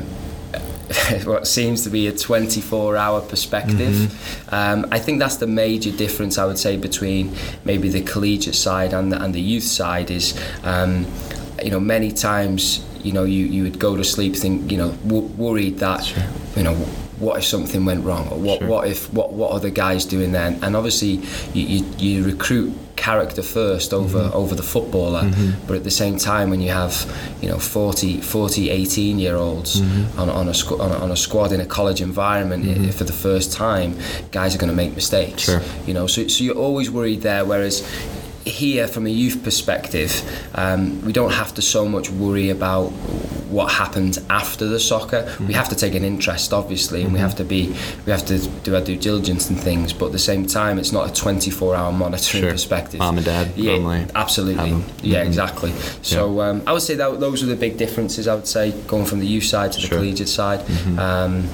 what 1.23 1.47
seems 1.47 1.83
to 1.83 1.89
be 1.89 2.07
a 2.07 2.11
24-hour 2.11 3.21
perspective. 3.21 3.95
Um, 4.51 4.85
I 4.91 4.99
think 4.99 5.19
that's 5.19 5.37
the 5.37 5.47
major 5.47 5.91
difference 5.91 6.37
I 6.37 6.45
would 6.45 6.57
say 6.59 6.77
between 6.77 7.35
maybe 7.63 7.89
the 7.89 8.01
collegiate 8.01 8.55
side 8.55 8.93
and 8.93 9.11
the, 9.11 9.21
and 9.21 9.33
the 9.33 9.41
youth 9.41 9.63
side 9.63 10.11
is, 10.11 10.39
um, 10.63 11.05
you 11.63 11.71
know, 11.71 11.79
many 11.79 12.11
times 12.11 12.85
you 13.03 13.11
know 13.11 13.23
you, 13.23 13.45
you 13.45 13.63
would 13.63 13.79
go 13.79 13.95
to 13.97 14.03
sleep 14.03 14.35
think 14.35 14.71
you 14.71 14.77
know 14.77 14.91
w- 15.07 15.27
worried 15.37 15.77
that 15.79 16.03
you 16.55 16.63
know 16.63 16.73
what 17.19 17.37
if 17.37 17.43
something 17.45 17.85
went 17.85 18.03
wrong 18.05 18.27
or 18.29 18.37
what 18.37 18.59
Sure. 18.59 18.67
what 18.69 18.87
if 18.87 19.11
what 19.13 19.33
what 19.33 19.51
are 19.51 19.59
the 19.59 19.71
guys 19.71 20.05
doing 20.05 20.31
then 20.31 20.57
and 20.63 20.75
obviously 20.75 21.19
you, 21.53 21.63
you, 21.73 21.85
you 21.97 22.23
recruit 22.23 22.73
character 22.95 23.41
first 23.43 23.93
over 23.93 24.19
Mm-hmm. 24.19 24.37
over 24.41 24.55
the 24.55 24.63
footballer 24.63 25.29
but 25.67 25.75
at 25.75 25.83
the 25.83 25.91
same 25.91 26.17
time 26.17 26.49
when 26.49 26.61
you 26.61 26.69
have 26.71 26.93
you 27.41 27.49
know 27.49 27.59
40 27.59 28.21
40 28.21 28.69
18 28.69 29.19
year 29.19 29.35
olds 29.35 29.81
Mm-hmm. 29.81 30.19
on, 30.21 30.29
on 30.29 30.47
a 30.47 30.51
squ- 30.51 30.79
on 30.79 30.91
a, 30.91 30.95
on 31.05 31.11
a 31.11 31.17
squad 31.17 31.51
in 31.51 31.59
a 31.59 31.65
college 31.65 32.01
environment 32.01 32.63
i 32.65 32.91
for 32.91 33.03
the 33.03 33.17
first 33.27 33.51
time 33.51 33.97
guys 34.31 34.55
are 34.55 34.59
going 34.59 34.69
to 34.71 34.75
make 34.83 34.95
mistakes 34.95 35.43
Sure. 35.43 35.61
you 35.87 35.93
know 35.93 36.07
so, 36.07 36.27
so 36.27 36.43
you're 36.45 36.61
always 36.67 36.89
worried 36.89 37.21
there 37.21 37.43
whereas 37.43 37.75
here 38.45 38.87
from 38.87 39.05
a 39.05 39.09
youth 39.09 39.41
perspective 39.43 40.11
um, 40.55 41.01
we 41.05 41.13
don't 41.13 41.31
have 41.31 41.53
to 41.53 41.61
so 41.61 41.87
much 41.87 42.09
worry 42.09 42.49
about 42.49 42.87
what 43.53 43.71
happens 43.71 44.17
after 44.31 44.65
the 44.67 44.79
soccer. 44.79 45.31
We 45.39 45.53
have 45.53 45.69
to 45.69 45.75
take 45.75 45.93
an 45.93 46.03
interest 46.03 46.51
obviously 46.53 47.03
and 47.03 47.13
we 47.13 47.19
have 47.19 47.35
to 47.35 47.43
be 47.43 47.67
we 48.05 48.11
have 48.11 48.25
to 48.25 48.39
do 48.63 48.73
our 48.75 48.81
due 48.81 48.97
diligence 48.97 49.49
and 49.49 49.59
things 49.59 49.93
but 49.93 50.07
at 50.07 50.11
the 50.11 50.19
same 50.19 50.47
time 50.47 50.79
it's 50.79 50.91
not 50.91 51.09
a 51.09 51.13
24 51.13 51.75
hour 51.75 51.91
monitoring 51.91 52.43
Sure. 52.43 52.51
perspective. 52.51 52.99
Mom 52.99 53.17
and 53.17 53.25
dad 53.25 53.51
yeah 53.55 53.73
normally 53.73 54.07
absolutely. 54.15 54.71
yeah 55.03 55.23
Mhm. 55.23 55.27
exactly. 55.27 55.71
So 56.01 56.41
um, 56.41 56.63
I 56.65 56.73
would 56.73 56.81
say 56.81 56.95
that 56.95 57.19
those 57.19 57.43
are 57.43 57.45
the 57.47 57.55
big 57.55 57.77
differences 57.77 58.27
I 58.27 58.33
would 58.35 58.47
say 58.47 58.71
going 58.87 59.05
from 59.05 59.19
the 59.19 59.27
youth 59.27 59.45
side 59.45 59.71
to 59.73 59.81
the 59.81 59.87
Sure. 59.87 59.97
collegiate 59.99 60.29
side. 60.29 60.61
Um, 60.97 61.47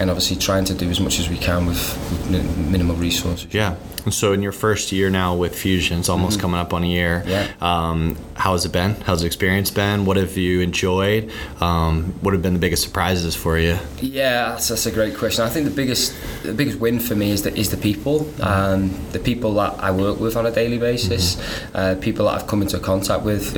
and 0.00 0.08
obviously 0.08 0.36
trying 0.36 0.64
to 0.64 0.74
do 0.74 0.88
as 0.88 0.98
much 0.98 1.18
as 1.18 1.28
we 1.28 1.36
can 1.36 1.66
with, 1.66 1.78
with 2.30 2.56
minimal 2.56 2.96
resources 2.96 3.52
Yeah. 3.52 3.76
And 4.04 4.14
so 4.14 4.32
in 4.32 4.40
your 4.40 4.52
first 4.52 4.92
year 4.92 5.10
now 5.10 5.36
with 5.36 5.54
Fusion, 5.54 5.98
it's 5.98 6.08
almost 6.08 6.40
coming 6.40 6.58
up 6.58 6.72
on 6.72 6.82
a 6.82 6.86
year. 6.86 7.20
Mm-hmm. 7.20 7.28
Yeah. 7.28 7.52
Um, 7.60 8.16
how 8.40 8.52
has 8.52 8.64
it 8.64 8.72
been? 8.72 8.94
How's 9.02 9.20
the 9.20 9.26
experience 9.26 9.70
been? 9.70 10.06
What 10.06 10.16
have 10.16 10.36
you 10.36 10.62
enjoyed? 10.62 11.30
Um, 11.60 12.14
what 12.22 12.32
have 12.32 12.42
been 12.42 12.54
the 12.54 12.58
biggest 12.58 12.82
surprises 12.82 13.36
for 13.36 13.58
you? 13.58 13.78
Yeah, 14.00 14.50
that's, 14.50 14.68
that's 14.68 14.86
a 14.86 14.90
great 14.90 15.14
question. 15.16 15.44
I 15.44 15.50
think 15.50 15.66
the 15.66 15.74
biggest 15.74 16.16
the 16.42 16.54
biggest 16.54 16.80
win 16.80 17.00
for 17.00 17.14
me 17.14 17.30
is 17.30 17.42
the, 17.42 17.54
is 17.54 17.70
the 17.70 17.76
people, 17.76 18.28
um, 18.42 18.98
the 19.12 19.18
people 19.18 19.54
that 19.54 19.78
I 19.78 19.90
work 19.90 20.18
with 20.18 20.36
on 20.36 20.46
a 20.46 20.50
daily 20.50 20.78
basis, 20.78 21.36
mm-hmm. 21.36 21.76
uh, 21.76 21.94
people 22.00 22.26
that 22.26 22.34
I've 22.36 22.46
come 22.46 22.62
into 22.62 22.78
contact 22.78 23.24
with. 23.24 23.54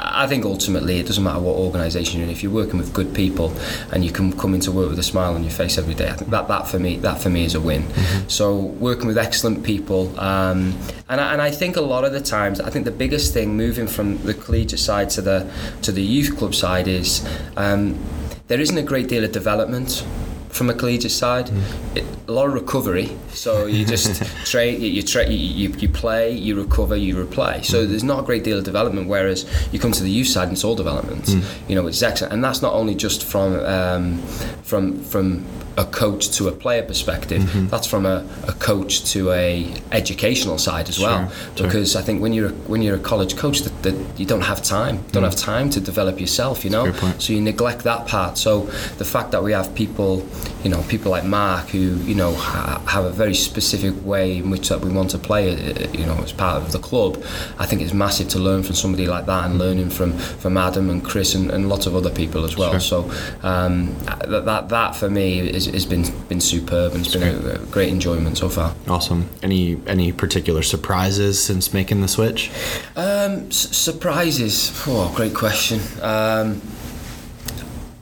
I 0.00 0.26
think 0.26 0.44
ultimately 0.44 1.00
it 1.00 1.06
doesn't 1.06 1.22
matter 1.22 1.40
what 1.40 1.56
organisation 1.56 2.20
you're 2.20 2.28
in. 2.28 2.32
If 2.32 2.42
you're 2.42 2.52
working 2.52 2.78
with 2.78 2.92
good 2.92 3.12
people 3.14 3.52
and 3.92 4.04
you 4.04 4.12
can 4.12 4.32
come 4.32 4.54
into 4.54 4.70
work 4.70 4.90
with 4.90 4.98
a 4.98 5.02
smile 5.02 5.34
on 5.34 5.42
your 5.42 5.50
face 5.52 5.76
every 5.76 5.94
day, 5.94 6.08
I 6.08 6.12
think 6.12 6.30
that, 6.30 6.46
that 6.48 6.68
for 6.68 6.78
me 6.78 6.96
that 6.98 7.20
for 7.20 7.30
me 7.30 7.44
is 7.44 7.54
a 7.56 7.60
win. 7.60 7.82
Mm-hmm. 7.82 8.28
So 8.28 8.56
working 8.56 9.08
with 9.08 9.18
excellent 9.18 9.64
people, 9.64 10.18
um, 10.18 10.78
and 11.08 11.20
I, 11.20 11.32
and 11.32 11.42
I 11.42 11.50
think 11.50 11.76
a 11.76 11.80
lot 11.80 12.04
of 12.04 12.12
the 12.12 12.20
times 12.20 12.60
I 12.60 12.70
think 12.70 12.84
the 12.84 12.92
biggest 12.92 13.34
thing 13.34 13.56
moving 13.56 13.87
from 13.88 14.18
the 14.24 14.34
collegiate 14.34 14.80
side 14.80 15.10
to 15.10 15.22
the 15.22 15.50
to 15.82 15.92
the 15.92 16.02
youth 16.02 16.36
club 16.36 16.54
side 16.54 16.88
is 16.88 17.26
um, 17.56 17.98
there 18.48 18.60
isn't 18.60 18.78
a 18.78 18.82
great 18.82 19.08
deal 19.08 19.24
of 19.24 19.32
development 19.32 20.04
from 20.50 20.70
a 20.70 20.74
collegiate 20.74 21.12
side. 21.12 21.46
Mm. 21.46 21.96
It, 21.96 22.04
a 22.26 22.32
lot 22.32 22.46
of 22.46 22.52
recovery. 22.52 23.16
So 23.30 23.66
you 23.66 23.84
just 23.86 24.22
train, 24.44 24.80
you, 24.82 24.88
you, 24.88 25.02
tra- 25.02 25.28
you, 25.28 25.70
you 25.70 25.88
play, 25.88 26.32
you 26.32 26.60
recover, 26.60 26.94
you 26.94 27.14
replay. 27.14 27.64
So 27.64 27.84
mm. 27.84 27.88
there's 27.88 28.04
not 28.04 28.20
a 28.20 28.22
great 28.22 28.44
deal 28.44 28.58
of 28.58 28.64
development. 28.64 29.08
Whereas 29.08 29.46
you 29.72 29.78
come 29.78 29.92
to 29.92 30.02
the 30.02 30.10
youth 30.10 30.28
side 30.28 30.48
and 30.48 30.52
it's 30.52 30.64
all 30.64 30.74
development. 30.74 31.24
Mm. 31.24 31.68
You 31.68 31.74
know, 31.74 31.86
it's 31.86 32.02
excellent, 32.02 32.34
and 32.34 32.44
that's 32.44 32.60
not 32.60 32.74
only 32.74 32.94
just 32.94 33.24
from 33.24 33.58
um, 33.60 34.18
from 34.62 35.02
from 35.04 35.46
a 35.78 35.84
coach 35.84 36.30
to 36.30 36.48
a 36.48 36.52
player 36.52 36.82
perspective. 36.82 37.42
Mm-hmm. 37.42 37.68
That's 37.68 37.86
from 37.86 38.04
a, 38.04 38.26
a, 38.48 38.52
coach 38.52 39.12
to 39.12 39.30
a 39.30 39.72
educational 39.92 40.58
side 40.58 40.88
as 40.88 40.96
sure, 40.96 41.06
well. 41.06 41.32
Because 41.56 41.92
sure. 41.92 42.00
I 42.00 42.04
think 42.04 42.20
when 42.20 42.32
you're 42.32 42.48
a, 42.48 42.52
when 42.66 42.82
you're 42.82 42.96
a 42.96 43.06
college 43.12 43.36
coach, 43.36 43.60
that, 43.60 43.82
that 43.84 43.94
you 44.18 44.26
don't 44.26 44.40
have 44.40 44.60
time, 44.60 44.96
don't 45.12 45.22
mm. 45.22 45.30
have 45.30 45.36
time 45.36 45.70
to 45.70 45.80
develop 45.80 46.20
yourself. 46.20 46.64
You 46.64 46.70
know, 46.70 46.92
so 47.18 47.32
you 47.32 47.40
neglect 47.40 47.84
that 47.84 48.08
part. 48.08 48.36
So 48.38 48.62
the 48.98 49.04
fact 49.04 49.30
that 49.30 49.42
we 49.42 49.52
have 49.52 49.72
people, 49.76 50.26
you 50.64 50.70
know, 50.70 50.82
people 50.88 51.12
like 51.12 51.24
Mark 51.24 51.68
who 51.68 51.78
you 51.78 52.16
know 52.16 52.34
ha- 52.34 52.82
have 52.88 53.04
a 53.04 53.12
very 53.12 53.34
specific 53.34 53.94
way 54.04 54.38
in 54.38 54.50
which 54.50 54.68
that 54.70 54.80
we 54.80 54.90
want 54.90 55.10
to 55.10 55.18
play, 55.18 55.52
uh, 55.52 55.90
you 55.92 56.06
know, 56.06 56.16
as 56.24 56.32
part 56.32 56.60
of 56.60 56.72
the 56.72 56.80
club. 56.80 57.22
I 57.60 57.66
think 57.66 57.82
it's 57.82 57.94
massive 57.94 58.28
to 58.30 58.40
learn 58.40 58.64
from 58.64 58.74
somebody 58.74 59.06
like 59.06 59.26
that 59.26 59.44
and 59.44 59.54
mm. 59.54 59.60
learning 59.60 59.90
from 59.90 60.18
from 60.18 60.56
Adam 60.56 60.90
and 60.90 61.04
Chris 61.04 61.36
and, 61.36 61.52
and 61.52 61.68
lots 61.68 61.86
of 61.86 61.94
other 61.94 62.10
people 62.10 62.44
as 62.44 62.56
well. 62.56 62.72
Sure. 62.72 62.80
So 62.80 63.46
um, 63.46 63.96
that, 64.04 64.44
that 64.44 64.68
that 64.70 64.96
for 64.96 65.08
me 65.08 65.38
is 65.38 65.67
has 65.74 65.86
been 65.86 66.04
been 66.28 66.40
superb 66.40 66.92
and 66.92 67.04
it's 67.04 67.14
been 67.14 67.22
a, 67.22 67.54
a, 67.54 67.58
great 67.66 67.88
enjoyment 67.88 68.38
so 68.38 68.48
far. 68.48 68.74
Awesome. 68.86 69.28
Any 69.42 69.80
any 69.86 70.12
particular 70.12 70.62
surprises 70.62 71.42
since 71.42 71.72
making 71.72 72.00
the 72.00 72.08
switch? 72.08 72.50
Um, 72.96 73.48
s- 73.48 73.76
surprises. 73.76 74.72
Oh, 74.86 75.12
great 75.14 75.34
question. 75.34 75.80
Um, 76.02 76.60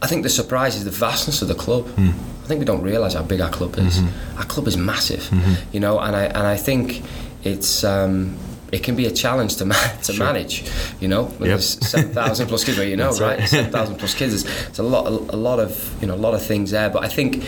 I 0.02 0.06
think 0.06 0.22
the 0.22 0.28
surprise 0.28 0.76
is 0.76 0.84
the 0.84 0.90
vastness 0.90 1.42
of 1.42 1.48
the 1.48 1.54
club. 1.54 1.86
Mm. 1.96 2.12
I 2.44 2.46
think 2.46 2.60
we 2.60 2.64
don't 2.64 2.82
realise 2.82 3.14
how 3.14 3.22
big 3.22 3.40
our 3.40 3.50
club 3.50 3.76
is. 3.78 3.98
Mm-hmm. 3.98 4.38
Our 4.38 4.44
club 4.44 4.68
is 4.68 4.76
massive, 4.76 5.24
mm-hmm. 5.24 5.54
you 5.72 5.80
know, 5.80 5.98
and 5.98 6.14
I 6.14 6.24
and 6.26 6.46
I 6.46 6.56
think 6.56 7.02
it's. 7.42 7.84
Um, 7.84 8.38
it 8.72 8.82
can 8.82 8.96
be 8.96 9.06
a 9.06 9.10
challenge 9.10 9.56
to 9.56 9.64
ma- 9.64 9.74
to 10.02 10.12
sure. 10.12 10.26
manage, 10.26 10.64
you 11.00 11.08
know. 11.08 11.28
Yep. 11.28 11.38
There's 11.38 11.86
seven 11.86 12.12
thousand 12.12 12.48
plus 12.48 12.64
kids, 12.64 12.78
you 12.78 12.96
know, 12.96 13.10
right? 13.10 13.38
right. 13.38 13.48
seven 13.48 13.70
thousand 13.70 13.96
plus 13.96 14.14
kids. 14.14 14.44
It's, 14.44 14.78
a 14.78 14.82
lot, 14.82 15.06
a, 15.06 15.36
lot 15.36 15.60
of 15.60 15.96
you 16.00 16.08
know, 16.08 16.14
a 16.14 16.16
lot 16.16 16.34
of 16.34 16.44
things 16.44 16.70
there. 16.70 16.90
But 16.90 17.04
I 17.04 17.08
think 17.08 17.44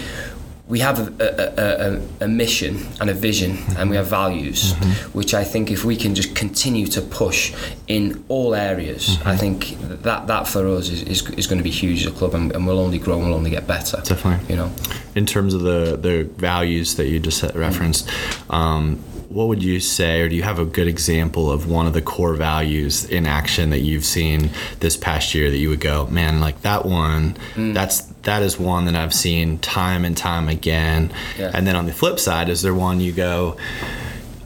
we 0.69 0.81
have 0.81 1.21
a, 1.21 1.25
a, 1.25 2.25
a, 2.25 2.27
a 2.27 2.29
mission 2.29 2.87
and 3.01 3.09
a 3.09 3.15
vision, 3.15 3.57
mm-hmm. 3.57 3.81
and 3.81 3.91
we 3.91 3.97
have 3.97 4.07
values, 4.07 4.75
mm-hmm. 4.75 5.19
which 5.19 5.33
I 5.33 5.43
think 5.43 5.71
if 5.71 5.83
we 5.85 5.97
can 5.97 6.15
just 6.15 6.37
continue 6.37 6.87
to 6.89 7.01
push 7.01 7.55
in 7.87 8.23
all 8.29 8.55
areas, 8.55 9.09
mm-hmm. 9.09 9.29
I 9.29 9.37
think 9.37 9.79
that 10.03 10.27
that 10.27 10.47
for 10.47 10.69
us 10.69 10.91
is, 10.91 11.03
is, 11.03 11.31
is, 11.31 11.47
going 11.47 11.59
to 11.59 11.65
be 11.65 11.71
huge 11.71 12.07
as 12.07 12.13
a 12.13 12.17
club, 12.17 12.35
and, 12.35 12.53
and, 12.53 12.67
we'll 12.67 12.79
only 12.79 12.99
grow 12.99 13.15
and 13.15 13.25
we'll 13.25 13.35
only 13.35 13.51
get 13.51 13.67
better. 13.67 13.97
Definitely, 14.05 14.55
you 14.55 14.57
know. 14.57 14.71
In 15.15 15.25
terms 15.25 15.55
of 15.55 15.63
the 15.63 15.97
the 15.97 16.25
values 16.37 16.97
that 16.97 17.09
you 17.09 17.19
just 17.19 17.43
referenced. 17.55 18.09
Um, 18.51 19.03
what 19.29 19.49
would 19.49 19.63
you 19.63 19.79
say, 19.79 20.23
or 20.23 20.29
do 20.29 20.37
you 20.37 20.43
have 20.43 20.59
a 20.59 20.65
good 20.65 20.87
example 20.87 21.51
of 21.51 21.71
one 21.71 21.87
of 21.87 21.93
the 21.93 22.01
core 22.01 22.35
values 22.35 23.05
in 23.05 23.27
action 23.27 23.71
that 23.71 23.81
you've 23.81 24.05
seen 24.05 24.51
this 24.81 24.97
past 24.97 25.35
year 25.35 25.51
that 25.51 25.59
you 25.59 25.69
would 25.69 25.81
go, 25.81 26.07
man, 26.07 26.41
like 26.41 26.63
that 26.63 26.87
one, 26.87 27.37
mm. 27.55 27.75
that's 27.75 28.01
that 28.23 28.43
is 28.43 28.59
one 28.59 28.87
that 28.87 28.95
I've 28.95 29.15
seen 29.15 29.59
time 29.59 30.05
and 30.05 30.17
time 30.17 30.49
again. 30.49 31.13
Yeah. 31.39 31.51
And 31.53 31.67
then 31.67 31.77
on 31.77 31.87
the 31.87 31.93
flip 31.93 32.19
side, 32.19 32.49
is 32.49 32.63
there 32.63 32.75
one 32.75 33.01
you 33.01 33.13
go, 33.13 33.59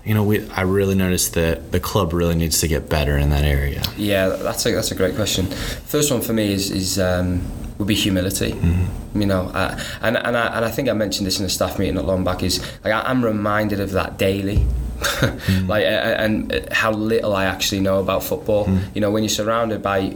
you 0.04 0.14
know, 0.14 0.24
we, 0.24 0.48
I 0.50 0.62
really 0.62 0.96
noticed 0.96 1.34
that 1.34 1.70
the 1.70 1.78
club 1.78 2.12
really 2.12 2.34
needs 2.34 2.60
to 2.60 2.68
get 2.68 2.88
better 2.88 3.16
in 3.16 3.30
that 3.30 3.44
area. 3.44 3.82
Yeah, 3.96 4.30
that's 4.30 4.66
a 4.66 4.72
that's 4.72 4.90
a 4.90 4.96
great 4.96 5.14
question. 5.14 5.46
First 5.46 6.10
one 6.10 6.22
for 6.22 6.32
me 6.32 6.52
is 6.52 6.72
is 6.72 6.98
um, 6.98 7.42
would 7.82 7.88
be 7.88 7.94
humility. 7.94 8.52
Mm-hmm. 8.52 9.20
You 9.20 9.26
know, 9.26 9.50
uh, 9.54 9.78
and 10.00 10.16
and 10.16 10.36
I, 10.36 10.56
and 10.56 10.64
I 10.64 10.70
think 10.70 10.88
I 10.88 10.92
mentioned 10.92 11.26
this 11.26 11.40
in 11.40 11.44
a 11.44 11.48
staff 11.48 11.78
meeting 11.78 11.96
not 11.96 12.06
long 12.06 12.24
back. 12.24 12.42
Is 12.42 12.60
like 12.84 12.94
I, 12.94 13.10
am 13.10 13.24
reminded 13.24 13.80
of 13.80 13.90
that 13.92 14.18
daily. 14.18 14.64
mm. 15.02 15.68
like 15.72 15.84
and 15.84 16.68
how 16.70 16.92
little 16.92 17.34
I 17.34 17.44
actually 17.46 17.80
know 17.80 17.98
about 17.98 18.22
football. 18.22 18.66
Mm. 18.66 18.94
You 18.94 19.00
know, 19.00 19.10
when 19.10 19.24
you're 19.24 19.30
surrounded 19.30 19.82
by 19.82 20.14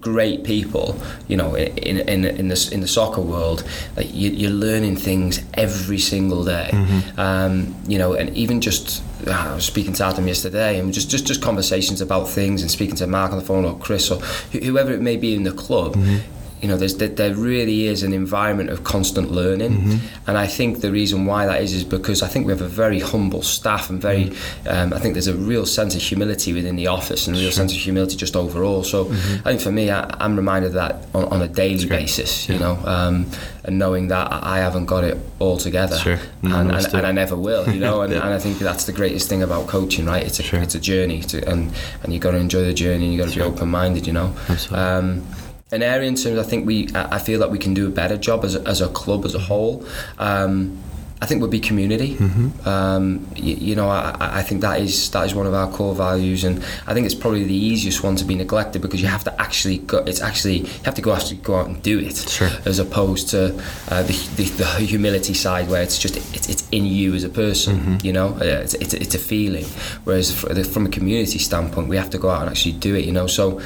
great 0.00 0.44
people, 0.44 0.96
you 1.26 1.36
know, 1.36 1.56
in 1.56 1.98
in 1.98 2.24
in 2.24 2.48
the 2.48 2.70
in 2.72 2.80
the 2.80 2.88
soccer 2.88 3.20
world, 3.20 3.64
like 3.96 4.14
you, 4.14 4.48
are 4.48 4.52
learning 4.52 4.96
things 4.96 5.42
every 5.54 5.98
single 5.98 6.44
day. 6.44 6.70
Mm-hmm. 6.72 7.20
Um, 7.20 7.74
you 7.88 7.98
know, 7.98 8.14
and 8.14 8.30
even 8.36 8.60
just 8.60 9.02
I 9.26 9.56
was 9.56 9.64
speaking 9.64 9.92
to 9.94 10.04
Adam 10.04 10.28
yesterday, 10.28 10.78
and 10.78 10.94
just 10.94 11.10
just 11.10 11.26
just 11.26 11.42
conversations 11.42 12.00
about 12.00 12.28
things, 12.28 12.62
and 12.62 12.70
speaking 12.70 12.94
to 12.96 13.08
Mark 13.08 13.32
on 13.32 13.38
the 13.38 13.44
phone 13.44 13.64
or 13.64 13.76
Chris 13.76 14.08
or 14.10 14.20
whoever 14.52 14.92
it 14.92 15.02
may 15.02 15.16
be 15.16 15.34
in 15.34 15.42
the 15.42 15.52
club. 15.52 15.96
Mm-hmm 15.96 16.37
you 16.60 16.68
know, 16.68 16.76
there's 16.76 16.96
there 16.96 17.34
really 17.34 17.86
is 17.86 18.02
an 18.02 18.12
environment 18.12 18.70
of 18.70 18.82
constant 18.82 19.30
learning, 19.30 19.72
mm-hmm. 19.72 20.28
and 20.28 20.36
I 20.36 20.46
think 20.46 20.80
the 20.80 20.90
reason 20.90 21.24
why 21.24 21.46
that 21.46 21.62
is 21.62 21.72
is 21.72 21.84
because 21.84 22.22
I 22.22 22.26
think 22.28 22.46
we 22.46 22.52
have 22.52 22.62
a 22.62 22.68
very 22.68 23.00
humble 23.00 23.42
staff 23.42 23.90
and 23.90 24.00
very, 24.00 24.24
mm-hmm. 24.24 24.68
um, 24.68 24.92
I 24.92 24.98
think 24.98 25.14
there's 25.14 25.28
a 25.28 25.36
real 25.36 25.66
sense 25.66 25.94
of 25.94 26.02
humility 26.02 26.52
within 26.52 26.76
the 26.76 26.88
office 26.88 27.26
and 27.26 27.36
a 27.36 27.38
real 27.38 27.50
sure. 27.50 27.56
sense 27.56 27.72
of 27.72 27.78
humility 27.78 28.16
just 28.16 28.34
overall. 28.34 28.82
So 28.82 29.04
mm-hmm. 29.04 29.46
I 29.46 29.50
think 29.50 29.60
for 29.60 29.70
me, 29.70 29.90
I, 29.90 30.24
am 30.24 30.36
reminded 30.36 30.68
of 30.68 30.74
that 30.74 31.06
on, 31.14 31.24
on 31.26 31.42
a 31.42 31.48
daily 31.48 31.86
basis, 31.86 32.48
yeah. 32.48 32.54
you 32.54 32.60
know, 32.60 32.76
um, 32.84 33.30
and 33.64 33.78
knowing 33.78 34.08
that 34.08 34.32
I 34.32 34.58
haven't 34.58 34.86
got 34.86 35.04
it 35.04 35.16
all 35.38 35.58
together, 35.58 35.96
sure. 35.96 36.18
no, 36.42 36.58
and, 36.58 36.72
and, 36.72 36.94
and, 36.94 37.06
I 37.06 37.12
never 37.12 37.36
will, 37.36 37.68
you 37.68 37.78
know, 37.78 38.00
and, 38.02 38.12
yeah. 38.12 38.24
and, 38.24 38.34
I 38.34 38.38
think 38.38 38.58
that's 38.58 38.84
the 38.84 38.92
greatest 38.92 39.28
thing 39.28 39.42
about 39.42 39.68
coaching, 39.68 40.06
right? 40.06 40.24
It's 40.24 40.40
a 40.40 40.42
sure. 40.42 40.60
it's 40.60 40.74
a 40.74 40.80
journey, 40.80 41.20
to, 41.22 41.48
and 41.48 41.72
and 42.02 42.12
you've 42.12 42.22
got 42.22 42.32
to 42.32 42.38
enjoy 42.38 42.64
the 42.64 42.74
journey, 42.74 43.04
and 43.04 43.14
you've 43.14 43.24
got 43.24 43.32
to 43.32 43.38
be 43.38 43.44
open 43.44 43.68
minded, 43.68 44.06
you 44.06 44.12
know. 44.12 44.34
Absolutely. 44.48 44.78
Um, 44.78 45.26
an 45.70 45.82
area 45.82 46.08
in 46.08 46.14
terms 46.14 46.38
I 46.38 46.42
think 46.42 46.66
we 46.66 46.88
I 46.94 47.18
feel 47.18 47.38
that 47.40 47.50
we 47.50 47.58
can 47.58 47.74
do 47.74 47.86
a 47.86 47.90
better 47.90 48.16
job 48.16 48.44
as 48.44 48.54
a, 48.54 48.62
as 48.66 48.80
a 48.80 48.88
club 48.88 49.24
as 49.24 49.34
a 49.34 49.38
whole. 49.38 49.84
Um, 50.18 50.82
I 51.20 51.26
think 51.26 51.42
would 51.42 51.50
be 51.50 51.58
community. 51.58 52.14
Mm-hmm. 52.14 52.68
Um, 52.68 53.26
you, 53.34 53.54
you, 53.56 53.74
know, 53.74 53.88
I, 53.88 54.38
I, 54.38 54.42
think 54.42 54.60
that 54.60 54.80
is 54.80 55.10
that 55.10 55.26
is 55.26 55.34
one 55.34 55.46
of 55.46 55.54
our 55.54 55.68
core 55.68 55.94
values, 55.94 56.44
and 56.44 56.62
I 56.86 56.94
think 56.94 57.06
it's 57.06 57.14
probably 57.14 57.42
the 57.42 57.54
easiest 57.54 58.04
one 58.04 58.14
to 58.16 58.24
be 58.24 58.36
neglected 58.36 58.82
because 58.82 59.02
you 59.02 59.08
have 59.08 59.24
to 59.24 59.40
actually 59.40 59.78
go. 59.78 59.98
It's 59.98 60.20
actually 60.20 60.58
you 60.58 60.84
have 60.84 60.94
to 60.94 61.02
go 61.02 61.12
actually 61.12 61.38
go 61.38 61.56
out 61.56 61.66
and 61.66 61.82
do 61.82 61.98
it, 61.98 62.16
sure. 62.16 62.50
as 62.64 62.78
opposed 62.78 63.30
to 63.30 63.46
uh, 63.88 64.02
the, 64.04 64.12
the, 64.36 64.44
the 64.44 64.66
humility 64.78 65.34
side 65.34 65.68
where 65.68 65.82
it's 65.82 65.98
just 65.98 66.16
it's, 66.16 66.48
it's 66.48 66.68
in 66.70 66.86
you 66.86 67.14
as 67.14 67.24
a 67.24 67.28
person. 67.28 67.80
Mm-hmm. 67.80 68.06
You 68.06 68.12
know, 68.12 68.28
uh, 68.34 68.62
it's, 68.62 68.74
it's, 68.74 68.94
it's 68.94 69.14
a 69.16 69.18
feeling. 69.18 69.64
Whereas 70.04 70.30
from 70.40 70.86
a 70.86 70.90
community 70.90 71.40
standpoint, 71.40 71.88
we 71.88 71.96
have 71.96 72.10
to 72.10 72.18
go 72.18 72.30
out 72.30 72.42
and 72.42 72.50
actually 72.50 72.72
do 72.72 72.94
it. 72.94 73.04
You 73.04 73.12
know, 73.12 73.26
so. 73.26 73.60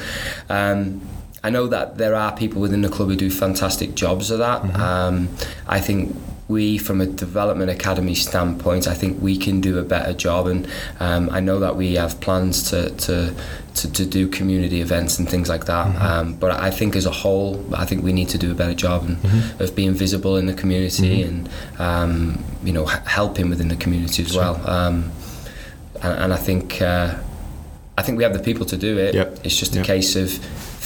Um, 0.49 1.01
I 1.43 1.49
know 1.49 1.67
that 1.67 1.97
there 1.97 2.15
are 2.15 2.35
people 2.35 2.61
within 2.61 2.81
the 2.81 2.89
club 2.89 3.09
who 3.09 3.15
do 3.15 3.29
fantastic 3.29 3.95
jobs 3.95 4.31
of 4.31 4.39
that. 4.39 4.61
Mm-hmm. 4.61 4.81
Um, 4.81 5.29
I 5.67 5.81
think 5.81 6.15
we, 6.47 6.77
from 6.77 7.01
a 7.01 7.05
development 7.05 7.69
academy 7.69 8.15
standpoint, 8.15 8.87
I 8.87 8.93
think 8.93 9.21
we 9.21 9.37
can 9.37 9.61
do 9.61 9.77
a 9.77 9.83
better 9.83 10.13
job, 10.13 10.47
and 10.47 10.67
um, 10.99 11.29
I 11.31 11.39
know 11.39 11.59
that 11.59 11.75
we 11.75 11.95
have 11.95 12.19
plans 12.21 12.69
to, 12.69 12.91
to 12.91 13.35
to, 13.75 13.91
to, 13.91 14.05
do 14.05 14.27
community 14.27 14.81
events 14.81 15.17
and 15.17 15.27
things 15.27 15.49
like 15.49 15.65
that. 15.65 15.87
Mm-hmm. 15.87 16.01
Um, 16.01 16.33
but 16.35 16.51
I 16.51 16.69
think 16.69 16.95
as 16.95 17.07
a 17.07 17.11
whole, 17.11 17.65
I 17.73 17.85
think 17.85 18.03
we 18.03 18.13
need 18.13 18.29
to 18.29 18.37
do 18.37 18.51
a 18.51 18.53
better 18.53 18.75
job 18.75 19.03
in, 19.03 19.15
mm-hmm. 19.15 19.63
of 19.63 19.75
being 19.75 19.93
visible 19.93 20.37
in 20.37 20.45
the 20.45 20.53
community 20.53 21.23
mm-hmm. 21.23 21.27
and 21.27 21.49
um, 21.79 22.43
you 22.63 22.71
know 22.71 22.85
helping 22.85 23.49
within 23.49 23.69
the 23.69 23.75
community 23.75 24.23
as 24.23 24.33
sure. 24.33 24.41
well. 24.41 24.69
Um, 24.69 25.11
and, 26.03 26.23
and, 26.23 26.33
I 26.33 26.37
think 26.37 26.81
uh, 26.81 27.15
I 27.97 28.01
think 28.03 28.17
we 28.17 28.23
have 28.23 28.33
the 28.33 28.43
people 28.43 28.65
to 28.67 28.77
do 28.77 28.97
it. 28.97 29.15
Yep. 29.15 29.39
It's 29.43 29.57
just 29.57 29.73
yep. 29.73 29.83
a 29.83 29.87
case 29.87 30.15
of 30.15 30.29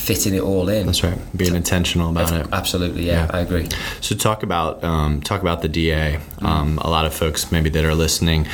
fitting 0.08 0.34
it 0.34 0.42
all 0.42 0.70
in. 0.70 0.86
That's 0.86 1.04
right. 1.04 1.20
Being 1.36 1.56
intentional 1.56 2.10
about 2.10 2.32
it. 2.32 2.48
Absolutely, 2.54 3.06
yeah, 3.06 3.26
yeah, 3.26 3.32
I 3.38 3.42
agree. 3.42 3.68
So 4.00 4.16
talk 4.16 4.42
about 4.42 4.82
um, 4.84 5.22
talk 5.22 5.42
about 5.42 5.62
the 5.62 5.68
DA. 5.68 6.20
Mm. 6.40 6.46
Um, 6.46 6.78
a 6.80 6.90
lot 6.90 7.06
of 7.06 7.14
folks 7.14 7.52
maybe 7.52 7.70
that 7.72 7.84
are 7.84 7.94
listening 7.94 8.48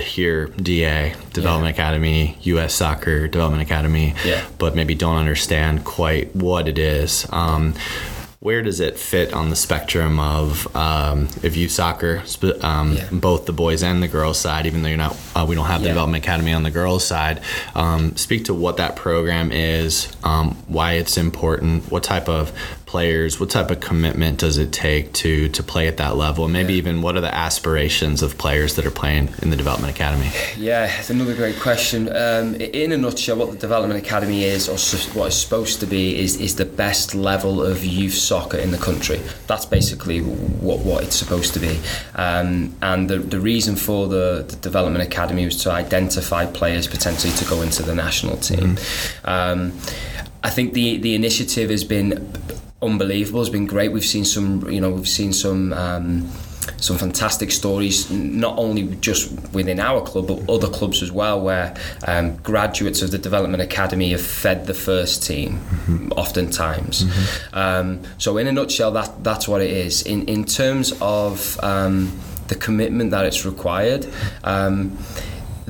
hear 0.00 0.46
DA 0.46 1.14
Development 1.32 1.76
yeah. 1.76 1.82
Academy, 1.82 2.38
U.S. 2.42 2.74
Soccer 2.74 3.26
Development 3.26 3.62
Academy, 3.62 4.14
yeah. 4.24 4.44
but 4.58 4.74
maybe 4.76 4.94
don't 4.94 5.16
understand 5.16 5.84
quite 5.84 6.34
what 6.36 6.68
it 6.68 6.78
is. 6.78 7.26
Um, 7.30 7.74
where 8.42 8.60
does 8.60 8.80
it 8.80 8.98
fit 8.98 9.32
on 9.32 9.50
the 9.50 9.56
spectrum 9.56 10.18
of 10.18 10.66
um, 10.74 11.28
if 11.44 11.56
you 11.56 11.68
soccer, 11.68 12.24
um, 12.62 12.94
yeah. 12.94 13.08
both 13.12 13.46
the 13.46 13.52
boys 13.52 13.84
and 13.84 14.02
the 14.02 14.08
girls 14.08 14.36
side, 14.36 14.66
even 14.66 14.82
though 14.82 14.88
you're 14.88 14.98
not, 14.98 15.16
uh, 15.36 15.46
we 15.48 15.54
don't 15.54 15.66
have 15.66 15.80
the 15.80 15.86
yeah. 15.86 15.92
development 15.92 16.24
academy 16.24 16.52
on 16.52 16.64
the 16.64 16.70
girls 16.72 17.06
side. 17.06 17.40
Um, 17.76 18.16
speak 18.16 18.46
to 18.46 18.54
what 18.54 18.78
that 18.78 18.96
program 18.96 19.52
is, 19.52 20.12
um, 20.24 20.56
why 20.66 20.94
it's 20.94 21.16
important, 21.16 21.88
what 21.88 22.02
type 22.02 22.28
of 22.28 22.50
players, 22.92 23.40
what 23.40 23.48
type 23.48 23.70
of 23.70 23.80
commitment 23.80 24.38
does 24.38 24.58
it 24.58 24.70
take 24.70 25.14
to 25.14 25.48
to 25.48 25.62
play 25.62 25.88
at 25.88 25.96
that 25.96 26.14
level, 26.14 26.44
and 26.44 26.52
maybe 26.52 26.74
yeah. 26.74 26.82
even 26.82 27.00
what 27.00 27.16
are 27.16 27.22
the 27.22 27.34
aspirations 27.34 28.22
of 28.22 28.36
players 28.36 28.74
that 28.76 28.84
are 28.84 28.96
playing 29.02 29.30
in 29.42 29.48
the 29.48 29.56
development 29.56 29.90
academy? 29.96 30.30
Yeah, 30.58 30.98
it's 30.98 31.08
another 31.08 31.34
great 31.34 31.58
question. 31.58 32.00
Um, 32.08 32.54
in 32.56 32.92
a 32.92 32.98
nutshell, 32.98 33.36
what 33.38 33.50
the 33.50 33.56
development 33.56 33.98
academy 34.06 34.44
is, 34.44 34.68
or 34.68 34.76
what 35.16 35.28
it's 35.28 35.36
supposed 35.36 35.80
to 35.80 35.86
be, 35.86 36.04
is 36.24 36.36
is 36.36 36.56
the 36.56 36.66
best 36.66 37.14
level 37.14 37.62
of 37.62 37.82
youth 37.82 38.18
soccer 38.30 38.58
in 38.58 38.70
the 38.70 38.82
country. 38.88 39.18
That's 39.46 39.64
basically 39.64 40.20
what, 40.20 40.80
what 40.80 41.02
it's 41.02 41.16
supposed 41.16 41.54
to 41.54 41.60
be. 41.60 41.80
Um, 42.14 42.76
and 42.82 43.08
the, 43.08 43.18
the 43.18 43.40
reason 43.40 43.74
for 43.76 44.06
the, 44.06 44.44
the 44.46 44.56
Development 44.56 45.02
Academy 45.02 45.44
was 45.46 45.56
to 45.64 45.70
identify 45.72 46.44
players 46.44 46.86
potentially 46.86 47.32
to 47.40 47.44
go 47.52 47.62
into 47.62 47.82
the 47.82 47.94
national 47.94 48.36
team. 48.36 48.76
Mm-hmm. 48.76 49.28
Um, 49.34 49.60
I 50.44 50.50
think 50.50 50.74
the, 50.74 50.98
the 50.98 51.14
initiative 51.14 51.70
has 51.70 51.84
been 51.84 52.08
unbelievable. 52.82 53.40
It's 53.40 53.50
been 53.50 53.66
great. 53.66 53.92
We've 53.92 54.04
seen 54.04 54.24
some, 54.24 54.68
you 54.70 54.80
know, 54.80 54.90
we've 54.90 55.08
seen 55.08 55.32
some. 55.32 55.72
Um, 55.72 56.30
some 56.76 56.96
fantastic 56.96 57.50
stories, 57.50 58.08
not 58.10 58.56
only 58.56 58.84
just 58.96 59.32
within 59.52 59.80
our 59.80 60.00
club, 60.00 60.28
but 60.28 60.48
other 60.48 60.68
clubs 60.68 61.02
as 61.02 61.10
well, 61.10 61.40
where 61.40 61.74
um, 62.06 62.36
graduates 62.36 63.02
of 63.02 63.10
the 63.10 63.18
Development 63.18 63.60
Academy 63.60 64.12
have 64.12 64.20
fed 64.20 64.66
the 64.66 64.74
first 64.74 65.24
team, 65.24 65.58
mm-hmm. 65.58 66.12
oftentimes. 66.12 67.02
Mm-hmm. 67.02 67.58
Um, 67.58 68.02
so, 68.18 68.36
in 68.36 68.46
a 68.46 68.52
nutshell, 68.52 68.92
that 68.92 69.24
that's 69.24 69.48
what 69.48 69.60
it 69.60 69.70
is. 69.70 70.02
In 70.02 70.28
in 70.28 70.44
terms 70.44 70.92
of 71.00 71.58
um, 71.64 72.16
the 72.48 72.54
commitment 72.54 73.10
that 73.10 73.24
it's 73.24 73.44
required. 73.44 74.06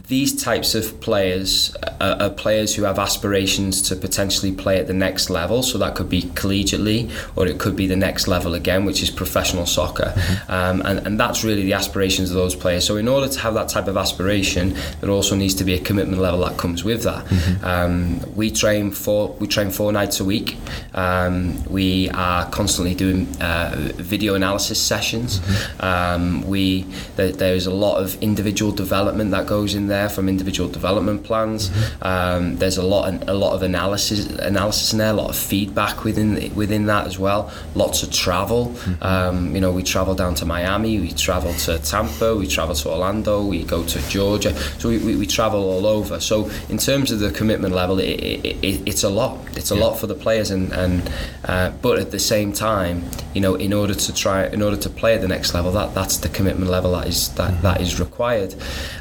These 0.08 0.42
types 0.42 0.74
of 0.74 1.00
players 1.00 1.74
are, 2.00 2.16
are, 2.20 2.30
players 2.30 2.74
who 2.74 2.82
have 2.82 2.98
aspirations 2.98 3.80
to 3.82 3.96
potentially 3.96 4.52
play 4.52 4.78
at 4.78 4.86
the 4.86 4.92
next 4.92 5.30
level. 5.30 5.62
So 5.62 5.78
that 5.78 5.94
could 5.94 6.08
be 6.08 6.22
collegiately, 6.22 7.10
or 7.36 7.46
it 7.46 7.58
could 7.60 7.76
be 7.76 7.86
the 7.86 7.96
next 7.96 8.26
level 8.26 8.54
again, 8.54 8.84
which 8.84 9.02
is 9.02 9.10
professional 9.10 9.64
soccer. 9.64 10.12
Mm-hmm. 10.14 10.52
Um, 10.52 10.82
and, 10.84 11.06
and 11.06 11.20
that's 11.20 11.44
really 11.44 11.62
the 11.62 11.74
aspirations 11.74 12.30
of 12.30 12.36
those 12.36 12.56
players. 12.56 12.84
So 12.84 12.96
in 12.96 13.06
order 13.06 13.28
to 13.28 13.38
have 13.40 13.54
that 13.54 13.68
type 13.68 13.86
of 13.86 13.96
aspiration, 13.96 14.74
there 15.00 15.10
also 15.10 15.36
needs 15.36 15.54
to 15.54 15.64
be 15.64 15.74
a 15.74 15.80
commitment 15.80 16.20
level 16.20 16.40
that 16.40 16.58
comes 16.58 16.82
with 16.82 17.04
that. 17.04 17.24
Mm-hmm. 17.26 17.64
Um, 17.64 18.34
we 18.34 18.50
train 18.50 18.90
four 18.90 19.28
we 19.38 19.46
train 19.46 19.70
four 19.70 19.92
nights 19.92 20.18
a 20.20 20.24
week. 20.24 20.56
Um, 20.94 21.62
we 21.64 22.10
are 22.10 22.50
constantly 22.50 22.94
doing 22.94 23.28
uh, 23.40 23.92
video 23.96 24.34
analysis 24.34 24.80
sessions. 24.82 25.38
Mm-hmm. 25.38 25.84
Um, 25.84 26.42
we 26.48 26.86
there, 27.16 27.30
there 27.30 27.54
is 27.54 27.66
a 27.66 27.74
lot 27.74 28.02
of 28.02 28.20
individual 28.22 28.72
development 28.72 29.30
that 29.30 29.46
goes 29.46 29.74
in 29.74 29.91
there 29.94 30.08
from 30.14 30.24
individual 30.28 30.68
development 30.78 31.20
plans. 31.28 31.62
Mm-hmm. 31.68 32.04
Um, 32.12 32.42
there's 32.60 32.78
a 32.84 32.86
lot, 32.94 33.04
a 33.28 33.36
lot 33.44 33.52
of 33.56 33.60
analysis, 33.62 34.18
analysis 34.52 34.92
in 34.92 34.98
there, 34.98 35.14
a 35.16 35.20
lot 35.22 35.30
of 35.34 35.36
feedback 35.52 35.96
within 36.08 36.30
within 36.62 36.86
that 36.92 37.04
as 37.10 37.16
well. 37.26 37.42
Lots 37.74 37.98
of 38.04 38.08
travel. 38.26 38.62
Mm-hmm. 38.66 39.04
Um, 39.12 39.36
you 39.54 39.60
know, 39.64 39.72
we 39.80 39.84
travel 39.94 40.14
down 40.22 40.34
to 40.40 40.44
Miami, 40.56 40.92
we 41.06 41.10
travel 41.28 41.52
to 41.66 41.72
Tampa, 41.92 42.28
we 42.42 42.46
travel 42.46 42.74
to 42.82 42.86
Orlando, 42.94 43.34
we 43.54 43.58
go 43.64 43.80
to 43.94 43.98
Georgia. 44.08 44.52
So 44.80 44.84
we, 44.92 44.98
we, 45.06 45.12
we 45.22 45.26
travel 45.26 45.60
all 45.72 45.86
over. 45.86 46.16
So 46.20 46.36
in 46.68 46.78
terms 46.78 47.10
of 47.12 47.18
the 47.20 47.30
commitment 47.30 47.74
level, 47.74 47.96
it, 47.98 48.18
it, 48.20 48.56
it, 48.68 48.76
it's 48.90 49.04
a 49.04 49.12
lot. 49.20 49.34
It's 49.58 49.70
a 49.70 49.74
yeah. 49.74 49.84
lot 49.84 49.92
for 50.00 50.06
the 50.06 50.18
players, 50.24 50.50
and 50.50 50.72
and 50.72 51.10
uh, 51.44 51.68
but 51.84 51.98
at 51.98 52.10
the 52.10 52.18
same 52.18 52.52
time, 52.52 52.96
you 53.34 53.40
know, 53.44 53.54
in 53.66 53.72
order 53.72 53.94
to 53.94 54.10
try, 54.22 54.46
in 54.46 54.62
order 54.62 54.76
to 54.76 54.90
play 55.00 55.14
at 55.14 55.20
the 55.20 55.28
next 55.28 55.54
level, 55.54 55.70
that 55.72 55.94
that's 55.94 56.16
the 56.18 56.28
commitment 56.28 56.70
level 56.70 56.92
that 56.92 57.06
is 57.06 57.28
that, 57.34 57.50
mm-hmm. 57.50 57.62
that 57.62 57.80
is 57.80 58.00
required. 58.00 58.54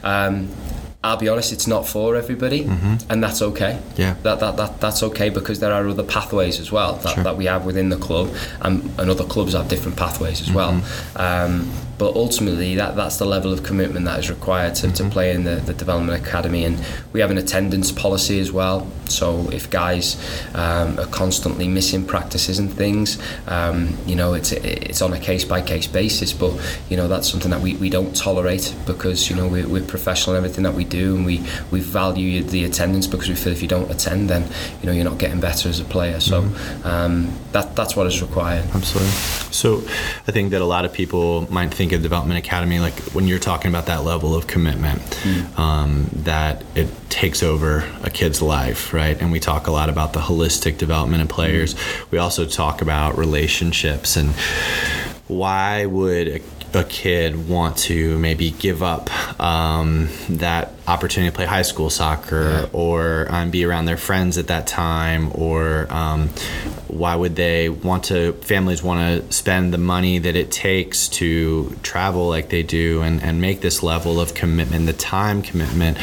Um, 0.03 0.49
I'll 1.03 1.17
be 1.17 1.29
honest, 1.29 1.51
it's 1.51 1.65
not 1.65 1.87
for 1.87 2.15
everybody, 2.15 2.65
mm-hmm. 2.65 2.95
and 3.09 3.23
that's 3.23 3.41
okay. 3.41 3.79
Yeah, 3.95 4.15
that, 4.21 4.39
that 4.39 4.57
that 4.57 4.79
that's 4.79 5.01
okay 5.01 5.29
because 5.29 5.59
there 5.59 5.73
are 5.73 5.87
other 5.87 6.03
pathways 6.03 6.59
as 6.59 6.71
well 6.71 6.97
that, 6.97 7.15
sure. 7.15 7.23
that 7.23 7.37
we 7.37 7.45
have 7.45 7.65
within 7.65 7.89
the 7.89 7.97
club, 7.97 8.29
and, 8.61 8.83
and 8.99 9.09
other 9.09 9.23
clubs 9.23 9.53
have 9.53 9.67
different 9.67 9.97
pathways 9.97 10.41
as 10.41 10.49
mm-hmm. 10.49 10.57
well. 10.57 10.83
Um, 11.15 11.71
but 12.01 12.15
ultimately, 12.15 12.73
that 12.77 12.95
that's 12.95 13.17
the 13.17 13.25
level 13.25 13.53
of 13.53 13.61
commitment 13.61 14.05
that 14.05 14.17
is 14.17 14.27
required 14.27 14.73
to, 14.73 14.87
mm-hmm. 14.87 15.07
to 15.07 15.09
play 15.11 15.35
in 15.35 15.43
the, 15.43 15.57
the 15.57 15.73
development 15.75 16.19
academy, 16.19 16.65
and 16.65 16.83
we 17.13 17.19
have 17.19 17.29
an 17.29 17.37
attendance 17.37 17.91
policy 17.91 18.39
as 18.39 18.51
well. 18.51 18.87
So 19.05 19.47
if 19.51 19.69
guys 19.69 20.17
um, 20.55 20.97
are 20.97 21.05
constantly 21.05 21.67
missing 21.67 22.03
practices 22.03 22.57
and 22.57 22.73
things, 22.73 23.19
um, 23.45 23.95
you 24.07 24.15
know, 24.15 24.33
it's 24.33 24.51
it's 24.51 25.03
on 25.03 25.13
a 25.13 25.19
case 25.19 25.45
by 25.45 25.61
case 25.61 25.85
basis. 25.85 26.33
But 26.33 26.59
you 26.89 26.97
know, 26.97 27.07
that's 27.07 27.29
something 27.29 27.51
that 27.51 27.61
we, 27.61 27.75
we 27.75 27.91
don't 27.91 28.15
tolerate 28.15 28.73
because 28.87 29.29
you 29.29 29.35
know 29.35 29.47
we're, 29.47 29.67
we're 29.67 29.85
professional 29.85 30.35
in 30.35 30.43
everything 30.43 30.63
that 30.63 30.73
we 30.73 30.85
do, 30.85 31.15
and 31.15 31.23
we 31.23 31.45
we 31.69 31.81
value 31.81 32.41
the 32.41 32.65
attendance 32.65 33.05
because 33.05 33.29
we 33.29 33.35
feel 33.35 33.53
if 33.53 33.61
you 33.61 33.67
don't 33.67 33.91
attend, 33.91 34.27
then 34.27 34.49
you 34.81 34.87
know 34.87 34.91
you're 34.91 35.05
not 35.05 35.19
getting 35.19 35.39
better 35.39 35.69
as 35.69 35.79
a 35.79 35.85
player. 35.85 36.19
So 36.19 36.41
mm-hmm. 36.41 36.87
um, 36.87 37.31
that 37.51 37.75
that's 37.75 37.95
what 37.95 38.07
is 38.07 38.23
required. 38.23 38.65
Absolutely. 38.73 39.11
So 39.51 39.83
I 40.27 40.31
think 40.31 40.49
that 40.49 40.61
a 40.61 40.65
lot 40.65 40.83
of 40.83 40.93
people 40.93 41.51
might 41.51 41.71
think 41.71 41.90
of 41.91 42.01
development 42.01 42.37
academy 42.37 42.79
like 42.79 42.93
when 43.13 43.27
you're 43.27 43.39
talking 43.39 43.69
about 43.69 43.85
that 43.87 44.03
level 44.03 44.35
of 44.35 44.47
commitment, 44.47 45.01
mm. 45.01 45.59
um, 45.59 46.09
that 46.13 46.63
it 46.75 46.87
takes 47.09 47.43
over 47.43 47.89
a 48.03 48.09
kid's 48.09 48.41
life, 48.41 48.93
right? 48.93 49.19
And 49.21 49.31
we 49.31 49.39
talk 49.39 49.67
a 49.67 49.71
lot 49.71 49.89
about 49.89 50.13
the 50.13 50.19
holistic 50.19 50.77
development 50.77 51.21
of 51.21 51.29
players. 51.29 51.75
Mm. 51.75 52.11
We 52.11 52.17
also 52.17 52.45
talk 52.45 52.81
about 52.81 53.17
relationships 53.17 54.15
and 54.15 54.31
why 55.27 55.85
would 55.85 56.27
a 56.27 56.41
a 56.73 56.83
kid 56.83 57.49
want 57.49 57.77
to 57.77 58.17
maybe 58.19 58.51
give 58.51 58.81
up 58.81 59.09
um, 59.39 60.07
that 60.29 60.71
opportunity 60.87 61.29
to 61.29 61.35
play 61.35 61.45
high 61.45 61.61
school 61.61 61.89
soccer 61.89 62.61
yeah. 62.63 62.69
or 62.73 63.27
um, 63.29 63.51
be 63.51 63.63
around 63.65 63.85
their 63.85 63.97
friends 63.97 64.37
at 64.37 64.47
that 64.47 64.67
time 64.67 65.31
or 65.33 65.87
um, 65.91 66.29
why 66.87 67.15
would 67.15 67.35
they 67.35 67.69
want 67.69 68.05
to 68.05 68.33
families 68.33 68.81
want 68.81 68.99
to 68.99 69.33
spend 69.33 69.73
the 69.73 69.77
money 69.77 70.19
that 70.19 70.35
it 70.35 70.51
takes 70.51 71.07
to 71.07 71.75
travel 71.83 72.27
like 72.27 72.49
they 72.49 72.63
do 72.63 73.01
and, 73.01 73.21
and 73.21 73.41
make 73.41 73.61
this 73.61 73.83
level 73.83 74.19
of 74.19 74.33
commitment 74.33 74.85
the 74.85 74.93
time 74.93 75.41
commitment 75.41 75.97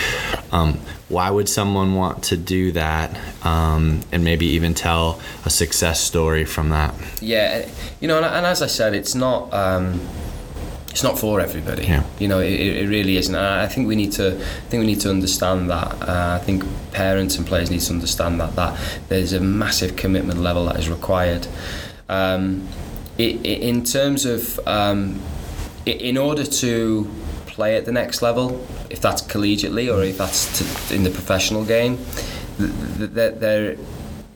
um, 0.53 0.79
why 1.09 1.31
would 1.31 1.49
someone 1.49 1.95
want 1.95 2.23
to 2.25 2.37
do 2.37 2.73
that 2.73 3.19
um, 3.45 4.01
and 4.13 4.23
maybe 4.23 4.47
even 4.47 4.75
tell 4.75 5.21
a 5.45 5.51
success 5.51 6.01
story 6.01 6.45
from 6.45 6.71
that 6.71 6.95
yeah 7.21 7.69
you 8.01 8.09
know 8.09 8.19
and, 8.19 8.27
and 8.27 8.47
as 8.47 8.63
i 8.63 8.67
said 8.67 8.95
it's 8.95 9.15
not 9.15 9.53
um, 9.53 10.01
it's 10.99 11.05
not 11.05 11.17
for 11.17 11.39
everybody. 11.41 11.85
Yeah. 11.85 12.03
You 12.19 12.27
know, 12.27 12.41
it, 12.41 12.59
it 12.59 12.89
really 12.89 13.19
isn't. 13.19 13.33
And 13.33 13.47
I 13.47 13.69
think 13.69 13.87
we 13.87 13.95
need 13.95 14.11
to 14.15 14.35
I 14.35 14.67
think 14.69 14.81
we 14.81 14.87
need 14.87 14.99
to 15.03 15.11
understand 15.11 15.71
that. 15.71 15.93
Uh, 16.03 16.41
I 16.41 16.45
think 16.45 16.65
parents 16.91 17.39
and 17.39 17.47
players 17.47 17.71
need 17.71 17.83
to 17.83 17.93
understand 17.93 18.41
that 18.41 18.57
that 18.57 18.77
there's 19.09 19.33
a 19.33 19.39
massive 19.39 19.95
commitment 19.95 20.41
level 20.41 20.67
that 20.67 20.77
is 20.77 20.89
required. 20.89 21.47
Um, 22.09 22.67
it, 23.17 23.37
it, 23.47 23.63
in 23.63 23.85
terms 23.85 24.27
of 24.27 24.59
um, 24.67 25.23
in 25.87 26.17
order 26.17 26.45
to 26.45 27.09
play 27.47 27.77
at 27.77 27.85
the 27.85 27.93
next 27.93 28.21
level, 28.21 28.67
if 28.91 29.01
that's 29.01 29.23
collegiately 29.23 29.87
or 29.95 30.03
if 30.03 30.19
that's 30.19 30.59
to, 30.59 30.97
in 30.97 31.05
the 31.05 31.11
professional 31.11 31.65
game, 31.65 31.99
th- 32.57 33.15
th- 33.15 33.35
there 33.39 33.77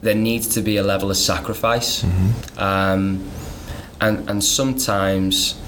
there 0.00 0.14
needs 0.14 0.46
to 0.54 0.60
be 0.60 0.76
a 0.76 0.84
level 0.84 1.10
of 1.10 1.16
sacrifice, 1.16 2.04
mm-hmm. 2.04 2.58
um, 2.60 3.28
and 4.00 4.30
and 4.30 4.44
sometimes 4.44 5.58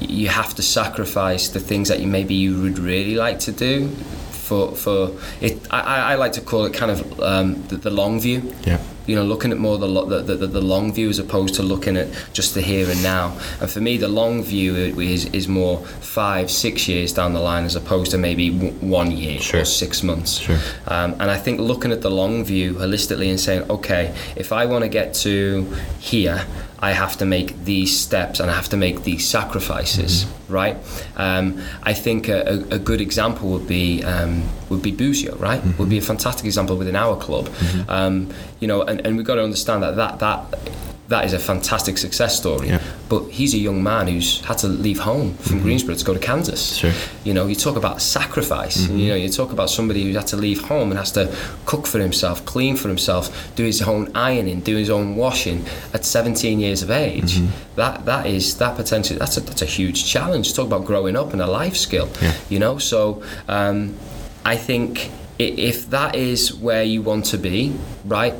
you 0.00 0.28
have 0.28 0.54
to 0.54 0.62
sacrifice 0.62 1.48
the 1.48 1.60
things 1.60 1.88
that 1.88 2.00
you 2.00 2.06
maybe 2.06 2.34
you 2.34 2.60
would 2.60 2.78
really 2.78 3.14
like 3.14 3.38
to 3.40 3.52
do 3.52 3.88
for 4.30 4.74
for 4.74 5.10
it. 5.40 5.60
I, 5.70 6.12
I 6.12 6.14
like 6.14 6.32
to 6.32 6.40
call 6.40 6.64
it 6.64 6.74
kind 6.74 6.90
of 6.90 7.20
um, 7.20 7.62
the, 7.68 7.76
the 7.76 7.90
long 7.90 8.20
view. 8.20 8.54
Yeah 8.64 8.80
you 9.08 9.16
know, 9.16 9.24
looking 9.24 9.50
at 9.50 9.58
more 9.58 9.78
the, 9.78 9.86
the, 10.04 10.36
the, 10.36 10.46
the 10.46 10.60
long 10.60 10.92
view 10.92 11.08
as 11.08 11.18
opposed 11.18 11.54
to 11.54 11.62
looking 11.62 11.96
at 11.96 12.08
just 12.34 12.54
the 12.54 12.60
here 12.60 12.88
and 12.88 13.02
now. 13.02 13.36
And 13.58 13.70
for 13.70 13.80
me, 13.80 13.96
the 13.96 14.06
long 14.06 14.42
view 14.42 14.76
is, 14.76 15.24
is 15.26 15.48
more 15.48 15.78
five, 15.78 16.50
six 16.50 16.86
years 16.86 17.14
down 17.14 17.32
the 17.32 17.40
line 17.40 17.64
as 17.64 17.74
opposed 17.74 18.10
to 18.10 18.18
maybe 18.18 18.50
one 18.50 19.10
year 19.10 19.40
sure. 19.40 19.62
or 19.62 19.64
six 19.64 20.02
months. 20.02 20.40
Sure. 20.40 20.58
Um, 20.86 21.12
and 21.12 21.30
I 21.30 21.38
think 21.38 21.58
looking 21.58 21.90
at 21.90 22.02
the 22.02 22.10
long 22.10 22.44
view 22.44 22.74
holistically 22.74 23.30
and 23.30 23.40
saying, 23.40 23.68
okay, 23.70 24.14
if 24.36 24.52
I 24.52 24.66
want 24.66 24.84
to 24.84 24.90
get 24.90 25.14
to 25.14 25.64
here, 25.98 26.44
I 26.80 26.92
have 26.92 27.16
to 27.18 27.24
make 27.24 27.64
these 27.64 27.98
steps 27.98 28.38
and 28.40 28.50
I 28.50 28.54
have 28.54 28.68
to 28.68 28.76
make 28.76 29.02
these 29.02 29.26
sacrifices, 29.26 30.24
mm-hmm. 30.24 30.52
right? 30.52 30.76
Um, 31.16 31.60
I 31.82 31.92
think 31.92 32.28
a, 32.28 32.64
a, 32.70 32.78
good 32.78 33.00
example 33.00 33.48
would 33.50 33.66
be 33.66 34.04
um, 34.04 34.44
would 34.68 34.82
be 34.82 34.92
Busio, 34.92 35.34
right? 35.36 35.60
Mm-hmm. 35.60 35.78
Would 35.78 35.88
be 35.88 35.98
a 35.98 36.02
fantastic 36.02 36.46
example 36.46 36.76
within 36.76 36.94
our 36.94 37.16
club. 37.16 37.46
Mm-hmm. 37.48 37.90
Um, 37.90 38.32
you 38.60 38.68
know, 38.68 38.82
and, 38.82 39.04
and 39.04 39.16
we've 39.16 39.26
got 39.26 39.36
to 39.36 39.42
understand 39.42 39.82
that 39.82 39.96
that 39.96 40.20
that 40.20 40.60
that 41.08 41.24
is 41.24 41.32
a 41.32 41.38
fantastic 41.38 41.96
success 41.96 42.36
story. 42.36 42.68
Yeah. 42.68 42.82
But 43.08 43.28
he's 43.30 43.54
a 43.54 43.58
young 43.58 43.82
man 43.82 44.08
who's 44.08 44.44
had 44.44 44.58
to 44.58 44.68
leave 44.68 44.98
home 44.98 45.34
from 45.34 45.56
mm-hmm. 45.56 45.62
Greensboro 45.64 45.94
to 45.94 46.04
go 46.04 46.12
to 46.12 46.20
Kansas. 46.20 46.76
Sure. 46.76 46.92
You 47.24 47.32
know, 47.32 47.46
you 47.46 47.54
talk 47.54 47.76
about 47.76 48.02
sacrifice. 48.02 48.76
Mm-hmm. 48.76 48.98
You 48.98 49.08
know, 49.08 49.14
you 49.14 49.30
talk 49.30 49.50
about 49.50 49.70
somebody 49.70 50.04
who 50.04 50.12
had 50.12 50.26
to 50.28 50.36
leave 50.36 50.60
home 50.60 50.90
and 50.90 50.98
has 50.98 51.10
to 51.12 51.34
cook 51.64 51.86
for 51.86 51.98
himself, 51.98 52.44
clean 52.44 52.76
for 52.76 52.88
himself, 52.88 53.54
do 53.56 53.64
his 53.64 53.80
own 53.80 54.14
ironing, 54.14 54.60
do 54.60 54.76
his 54.76 54.90
own 54.90 55.16
washing 55.16 55.64
at 55.94 56.04
17 56.04 56.60
years 56.60 56.82
of 56.82 56.90
age. 56.90 57.38
Mm-hmm. 57.38 57.76
That 57.76 58.04
that 58.04 58.26
is 58.26 58.58
that 58.58 58.76
potentially 58.76 59.18
that's 59.18 59.38
a 59.38 59.40
that's 59.40 59.62
a 59.62 59.66
huge 59.66 60.04
challenge. 60.04 60.52
Talk 60.52 60.66
about 60.66 60.84
growing 60.84 61.16
up 61.16 61.32
and 61.32 61.40
a 61.40 61.46
life 61.46 61.76
skill. 61.76 62.10
Yeah. 62.20 62.34
You 62.50 62.58
know, 62.58 62.76
so 62.76 63.22
um, 63.48 63.96
I 64.44 64.56
think 64.56 65.10
if 65.38 65.88
that 65.90 66.16
is 66.16 66.52
where 66.52 66.82
you 66.82 67.00
want 67.00 67.24
to 67.26 67.38
be, 67.38 67.74
right, 68.04 68.34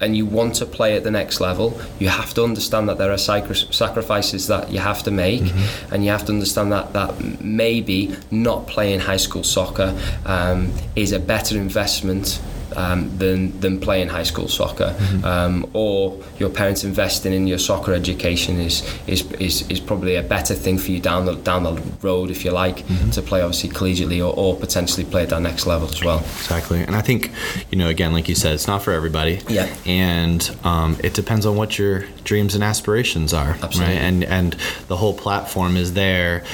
and 0.00 0.16
you 0.16 0.24
want 0.26 0.54
to 0.56 0.66
play 0.66 0.96
at 0.96 1.04
the 1.04 1.10
next 1.10 1.40
level, 1.40 1.80
you 1.98 2.08
have 2.08 2.32
to 2.34 2.44
understand 2.44 2.88
that 2.88 2.98
there 2.98 3.12
are 3.12 3.18
sacrifices 3.18 4.46
that 4.46 4.70
you 4.70 4.78
have 4.78 5.02
to 5.02 5.10
make, 5.10 5.42
and 5.90 6.04
you 6.04 6.10
have 6.10 6.24
to 6.26 6.32
understand 6.32 6.72
that 6.72 6.92
that 6.92 7.42
maybe 7.42 8.14
not 8.30 8.66
playing 8.66 9.00
high 9.00 9.16
school 9.16 9.42
soccer 9.42 9.98
um, 10.24 10.72
is 10.94 11.12
a 11.12 11.18
better 11.18 11.56
investment. 11.56 12.40
Um, 12.76 13.16
than 13.18 13.58
than 13.60 13.80
playing 13.80 14.08
high 14.08 14.24
school 14.24 14.46
soccer, 14.46 14.94
um, 15.24 15.66
or 15.72 16.22
your 16.38 16.50
parents 16.50 16.84
investing 16.84 17.32
in 17.32 17.46
your 17.46 17.58
soccer 17.58 17.94
education 17.94 18.60
is, 18.60 18.82
is 19.06 19.24
is 19.32 19.68
is 19.70 19.80
probably 19.80 20.16
a 20.16 20.22
better 20.22 20.54
thing 20.54 20.76
for 20.78 20.90
you 20.90 21.00
down 21.00 21.24
the 21.24 21.34
down 21.34 21.62
the 21.62 21.80
road, 22.02 22.30
if 22.30 22.44
you 22.44 22.50
like, 22.50 22.84
to 23.12 23.22
play 23.22 23.40
obviously 23.40 23.70
collegiately 23.70 24.20
or, 24.20 24.34
or 24.36 24.54
potentially 24.54 25.06
play 25.06 25.22
at 25.22 25.30
that 25.30 25.40
next 25.40 25.66
level 25.66 25.88
as 25.88 26.04
well. 26.04 26.18
Exactly. 26.18 26.82
And 26.82 26.94
I 26.94 27.00
think, 27.00 27.32
you 27.70 27.78
know, 27.78 27.88
again, 27.88 28.12
like 28.12 28.28
you 28.28 28.34
said, 28.34 28.52
it's 28.52 28.66
not 28.66 28.82
for 28.82 28.92
everybody. 28.92 29.40
Yeah. 29.48 29.74
And 29.86 30.54
um, 30.62 30.98
it 31.02 31.14
depends 31.14 31.46
on 31.46 31.56
what 31.56 31.78
your 31.78 32.04
dreams 32.24 32.54
and 32.54 32.62
aspirations 32.62 33.32
are. 33.32 33.56
Absolutely. 33.62 33.94
Right. 33.94 34.02
And 34.02 34.24
and 34.24 34.56
the 34.88 34.96
whole 34.96 35.14
platform 35.14 35.76
is 35.76 35.94
there 35.94 36.44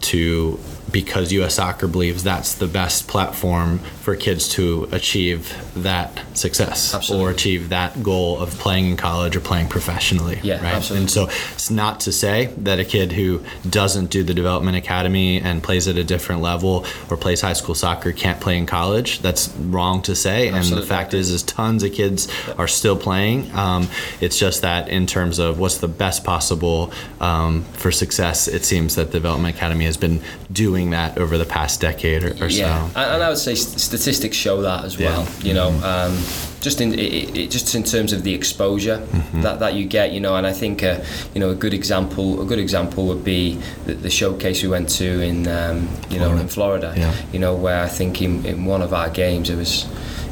to 0.00 0.58
because 0.90 1.32
US 1.32 1.54
Soccer 1.54 1.86
believes 1.86 2.22
that's 2.22 2.54
the 2.54 2.66
best 2.66 3.08
platform 3.08 3.78
for 3.78 4.16
kids 4.16 4.48
to 4.50 4.88
achieve 4.92 5.54
that 5.82 6.24
success 6.36 6.94
Absolutely. 6.94 7.26
or 7.26 7.30
achieve 7.30 7.68
that 7.68 8.02
goal 8.02 8.38
of 8.38 8.50
playing 8.58 8.86
in 8.86 8.96
college 8.96 9.36
or 9.36 9.40
playing 9.40 9.68
professionally. 9.68 10.40
Yeah, 10.42 10.62
right. 10.62 10.74
absolutely. 10.74 11.02
And 11.02 11.10
so 11.10 11.24
it's 11.52 11.70
not 11.70 12.00
to 12.00 12.12
say 12.12 12.46
that 12.58 12.78
a 12.78 12.84
kid 12.84 13.12
who 13.12 13.42
doesn't 13.68 14.10
do 14.10 14.22
the 14.22 14.34
development 14.34 14.76
academy 14.76 15.40
and 15.40 15.62
plays 15.62 15.88
at 15.88 15.96
a 15.96 16.04
different 16.04 16.42
level 16.42 16.86
or 17.10 17.16
plays 17.16 17.40
high 17.40 17.52
school 17.52 17.74
soccer 17.74 18.12
can't 18.12 18.40
play 18.40 18.56
in 18.56 18.66
college. 18.66 19.20
That's 19.20 19.48
wrong 19.56 20.02
to 20.02 20.14
say. 20.14 20.48
And 20.48 20.64
the 20.64 20.82
fact 20.82 21.14
is, 21.14 21.30
is 21.30 21.42
tons 21.42 21.82
of 21.82 21.92
kids 21.92 22.28
are 22.56 22.68
still 22.68 22.96
playing. 22.96 23.50
Um, 23.52 23.88
it's 24.20 24.38
just 24.38 24.62
that 24.62 24.88
in 24.88 25.06
terms 25.06 25.38
of 25.38 25.58
what's 25.58 25.78
the 25.78 25.88
best 25.88 26.24
possible 26.24 26.92
um, 27.20 27.64
for 27.74 27.90
success, 27.90 28.48
it 28.48 28.64
seems 28.64 28.94
that 28.94 29.06
the 29.12 29.18
development 29.18 29.56
academy 29.56 29.84
has 29.84 29.96
been 29.96 30.20
doing 30.50 30.77
that 30.90 31.18
over 31.18 31.36
the 31.38 31.44
past 31.44 31.80
decade 31.80 32.22
or, 32.24 32.32
or 32.44 32.48
Yeah, 32.48 32.88
so. 32.92 33.00
and 33.00 33.22
I 33.22 33.28
would 33.28 33.38
say 33.38 33.54
statistics 33.54 34.36
show 34.36 34.62
that 34.62 34.84
as 34.84 34.98
well. 34.98 35.22
Yeah. 35.40 35.44
You 35.48 35.54
know, 35.54 35.68
um, 35.84 36.16
just 36.60 36.80
in 36.80 36.92
it, 36.94 37.36
it, 37.36 37.50
just 37.50 37.74
in 37.74 37.82
terms 37.84 38.12
of 38.12 38.22
the 38.22 38.34
exposure 38.34 38.98
Mm-hmm. 38.98 39.42
that, 39.42 39.58
that 39.60 39.74
you 39.74 39.84
get. 39.86 40.12
You 40.12 40.20
know, 40.20 40.34
and 40.36 40.46
I 40.46 40.52
think 40.52 40.82
uh, 40.82 41.00
you 41.34 41.40
know 41.40 41.50
a 41.50 41.54
good 41.54 41.74
example 41.74 42.40
a 42.42 42.44
good 42.44 42.58
example 42.58 43.06
would 43.08 43.24
be 43.24 43.58
the, 43.86 43.94
the 43.94 44.10
showcase 44.10 44.62
we 44.62 44.68
went 44.68 44.88
to 45.00 45.20
in 45.30 45.46
um, 45.48 45.88
you 46.10 46.18
know 46.18 46.26
Florida. 46.28 46.40
in 46.42 46.48
Florida. 46.48 46.94
Yeah. 46.96 47.14
You 47.32 47.38
know, 47.38 47.54
where 47.54 47.82
I 47.82 47.88
think 47.88 48.22
in, 48.22 48.44
in 48.46 48.64
one 48.64 48.82
of 48.82 48.92
our 48.92 49.10
games 49.10 49.50
it 49.50 49.56
was. 49.56 49.86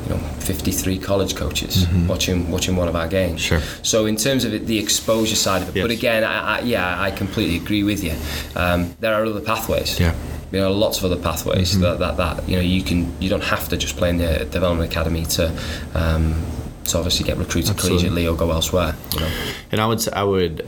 You 0.09 0.15
know, 0.15 0.21
53 0.39 0.99
college 1.01 1.35
coaches 1.35 1.85
watching 2.07 2.49
watching 2.53 2.77
one 2.77 2.87
of 2.87 2.95
our 2.95 3.09
games. 3.09 3.41
Mm-hmm. 3.43 3.59
Sure. 3.59 3.83
So 3.83 4.07
in 4.07 4.15
terms 4.15 4.45
of 4.45 4.55
it, 4.55 4.65
the 4.67 4.79
exposure 4.79 5.35
side 5.35 5.63
of 5.63 5.77
it, 5.77 5.83
but 5.83 5.91
again, 5.91 6.23
I, 6.23 6.59
I, 6.59 6.61
yeah, 6.61 7.03
I 7.03 7.11
completely 7.11 7.57
agree 7.57 7.83
with 7.83 8.05
you. 8.05 8.15
Um, 8.55 8.95
there 9.01 9.13
are 9.15 9.27
other 9.27 9.41
pathways 9.41 9.99
Yeah. 9.99 10.15
You 10.53 10.61
know 10.61 10.73
lots 10.73 10.99
of 10.99 11.05
other 11.11 11.21
pathways 11.21 11.73
Mm-hmm. 11.73 11.83
that, 11.83 11.99
that 11.99 12.17
that 12.19 12.49
you 12.49 12.57
know 12.57 12.63
you 12.63 12.83
can 12.83 13.21
you 13.21 13.29
don't 13.29 13.45
have 13.45 13.69
to 13.69 13.77
just 13.77 13.97
play 13.97 14.11
in 14.11 14.19
the 14.19 14.45
development 14.51 14.91
academy 14.91 15.25
to 15.37 15.51
um, 15.95 16.45
to 16.85 16.97
obviously 16.99 17.25
get 17.27 17.37
recruited 17.37 17.71
Absolutely. 17.71 18.09
collegiately 18.23 18.33
or 18.33 18.37
go 18.37 18.51
elsewhere 18.53 18.95
you 19.15 19.21
know 19.21 19.31
And 19.73 19.81
I 19.81 19.87
would, 19.87 20.09
I 20.13 20.23
would, 20.23 20.65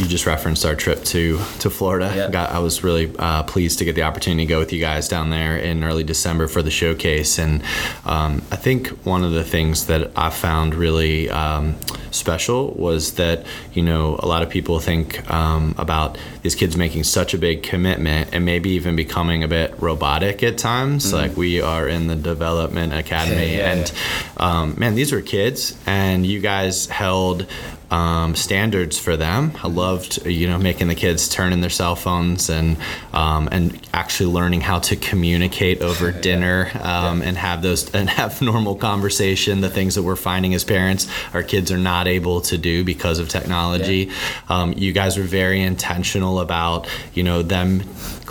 you 0.00 0.06
just 0.06 0.24
referenced 0.24 0.64
our 0.64 0.74
trip 0.74 1.04
to 1.04 1.38
to 1.58 1.68
Florida. 1.68 2.10
Yeah. 2.16 2.30
Got, 2.30 2.50
I 2.50 2.58
was 2.58 2.82
really 2.82 3.14
uh, 3.18 3.42
pleased 3.42 3.78
to 3.80 3.84
get 3.84 3.94
the 3.94 4.02
opportunity 4.02 4.46
to 4.46 4.48
go 4.48 4.58
with 4.58 4.72
you 4.72 4.80
guys 4.80 5.08
down 5.08 5.28
there 5.28 5.58
in 5.58 5.84
early 5.84 6.04
December 6.04 6.48
for 6.48 6.62
the 6.62 6.70
showcase. 6.70 7.38
And 7.38 7.62
um, 8.06 8.42
I 8.50 8.56
think 8.56 8.88
one 9.04 9.22
of 9.22 9.32
the 9.32 9.44
things 9.44 9.86
that 9.86 10.10
I 10.16 10.30
found 10.30 10.74
really 10.74 11.28
um, 11.28 11.76
special 12.10 12.72
was 12.72 13.14
that 13.14 13.44
you 13.74 13.82
know 13.82 14.16
a 14.20 14.26
lot 14.26 14.42
of 14.42 14.48
people 14.48 14.80
think 14.80 15.30
um, 15.30 15.74
about 15.76 16.16
these 16.40 16.54
kids 16.54 16.78
making 16.78 17.04
such 17.04 17.34
a 17.34 17.38
big 17.38 17.62
commitment 17.62 18.30
and 18.32 18.44
maybe 18.46 18.70
even 18.70 18.96
becoming 18.96 19.44
a 19.44 19.48
bit 19.48 19.74
robotic 19.82 20.42
at 20.42 20.56
times. 20.56 21.12
Like 21.12 21.36
we 21.36 21.60
are 21.60 21.86
in 21.86 22.06
the 22.06 22.16
development 22.16 22.94
academy, 22.94 23.56
Yeah, 23.56 23.72
and 23.72 23.92
um, 24.38 24.74
man, 24.78 24.94
these 24.94 25.12
were 25.12 25.20
kids, 25.20 25.78
and 25.86 26.24
you 26.24 26.40
guys 26.40 26.86
held 26.86 27.46
um, 27.90 28.34
standards 28.36 28.98
for 28.98 29.16
them. 29.16 29.52
I 29.62 29.68
loved, 29.68 30.26
you 30.26 30.46
know, 30.46 30.58
making 30.58 30.88
the 30.88 30.94
kids 30.94 31.28
turn 31.28 31.52
in 31.52 31.60
their 31.60 31.70
cell 31.70 31.96
phones 31.96 32.48
and 32.48 32.76
um, 33.12 33.48
and 33.50 33.80
actually 33.92 34.32
learning 34.32 34.60
how 34.60 34.78
to 34.80 34.96
communicate 34.96 35.82
over 35.82 36.12
dinner 36.12 36.70
um, 36.82 37.22
and 37.22 37.36
have 37.36 37.62
those 37.62 37.92
and 37.94 38.08
have 38.08 38.40
normal 38.50 38.76
conversation. 38.76 39.60
The 39.60 39.70
things 39.70 39.96
that 39.96 40.02
we're 40.02 40.16
finding 40.16 40.54
as 40.54 40.64
parents, 40.64 41.08
our 41.34 41.42
kids 41.42 41.72
are 41.72 41.78
not 41.78 42.06
able 42.06 42.40
to 42.42 42.58
do 42.58 42.84
because 42.84 43.18
of 43.18 43.28
technology. 43.28 44.10
Um, 44.48 44.72
you 44.76 44.92
guys 44.92 45.18
were 45.18 45.24
very 45.24 45.60
intentional 45.60 46.40
about, 46.40 46.88
you 47.14 47.22
know, 47.22 47.42
them 47.42 47.82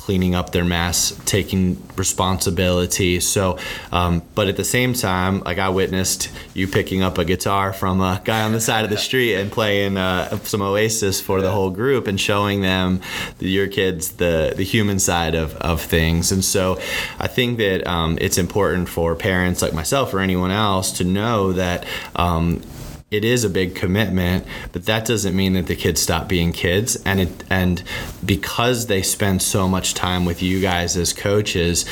cleaning 0.10 0.34
up 0.34 0.54
their 0.54 0.65
mess, 0.65 1.15
taking 1.26 1.80
responsibility. 1.95 3.19
So, 3.19 3.60
um, 3.91 4.24
but 4.34 4.48
at 4.48 4.58
the 4.58 4.63
same 4.63 4.95
time, 4.95 5.41
like 5.41 5.60
I 5.60 5.69
witnessed 5.69 6.32
you 6.56 6.67
picking 6.67 7.04
up 7.04 7.19
a 7.19 7.26
guitar 7.26 7.74
from 7.74 8.02
a 8.02 8.19
guy 8.26 8.41
on 8.41 8.52
the 8.52 8.60
side 8.60 8.86
of 8.86 8.89
the 8.89 8.98
street 8.98 9.36
and 9.36 9.52
playing 9.52 9.98
uh, 9.98 10.36
some 10.39 10.63
Oasis 10.63 11.22
for 11.22 11.43
the 11.43 11.52
whole 11.52 11.69
group 11.69 12.08
and 12.08 12.19
showing 12.19 12.62
them 12.62 13.02
your 13.39 13.67
kids 13.67 14.13
the 14.13 14.54
the 14.58 14.63
human 14.63 14.98
side 14.98 15.36
of, 15.36 15.56
of 15.58 15.80
things. 15.80 16.32
And 16.32 16.43
so, 16.43 16.80
I 17.19 17.28
think 17.28 17.60
that 17.60 17.86
um, 17.86 18.17
it's 18.19 18.39
important 18.39 18.89
for 18.89 19.15
parents 19.15 19.62
like 19.62 19.74
myself 19.76 20.12
or 20.12 20.22
anyone 20.22 20.50
else 20.50 20.91
to 20.93 21.04
know 21.04 21.54
that. 21.54 21.86
Um, 22.15 22.63
it 23.12 23.26
is 23.26 23.43
a 23.43 23.50
big 23.50 23.74
commitment, 23.76 24.45
but 24.72 24.86
that 24.86 25.06
doesn't 25.06 25.36
mean 25.36 25.54
that 25.54 25.65
the 25.65 25.76
kids 25.76 26.02
stop 26.02 26.28
being 26.28 26.52
kids. 26.52 26.95
And 27.06 27.19
it 27.19 27.43
and 27.50 27.84
because 28.24 28.86
they 28.88 29.02
spend 29.02 29.41
so 29.41 29.67
much 29.67 29.93
time 29.93 30.26
with 30.26 30.43
you 30.43 30.62
guys 30.62 30.95
as 30.95 31.12
coaches, 31.13 31.86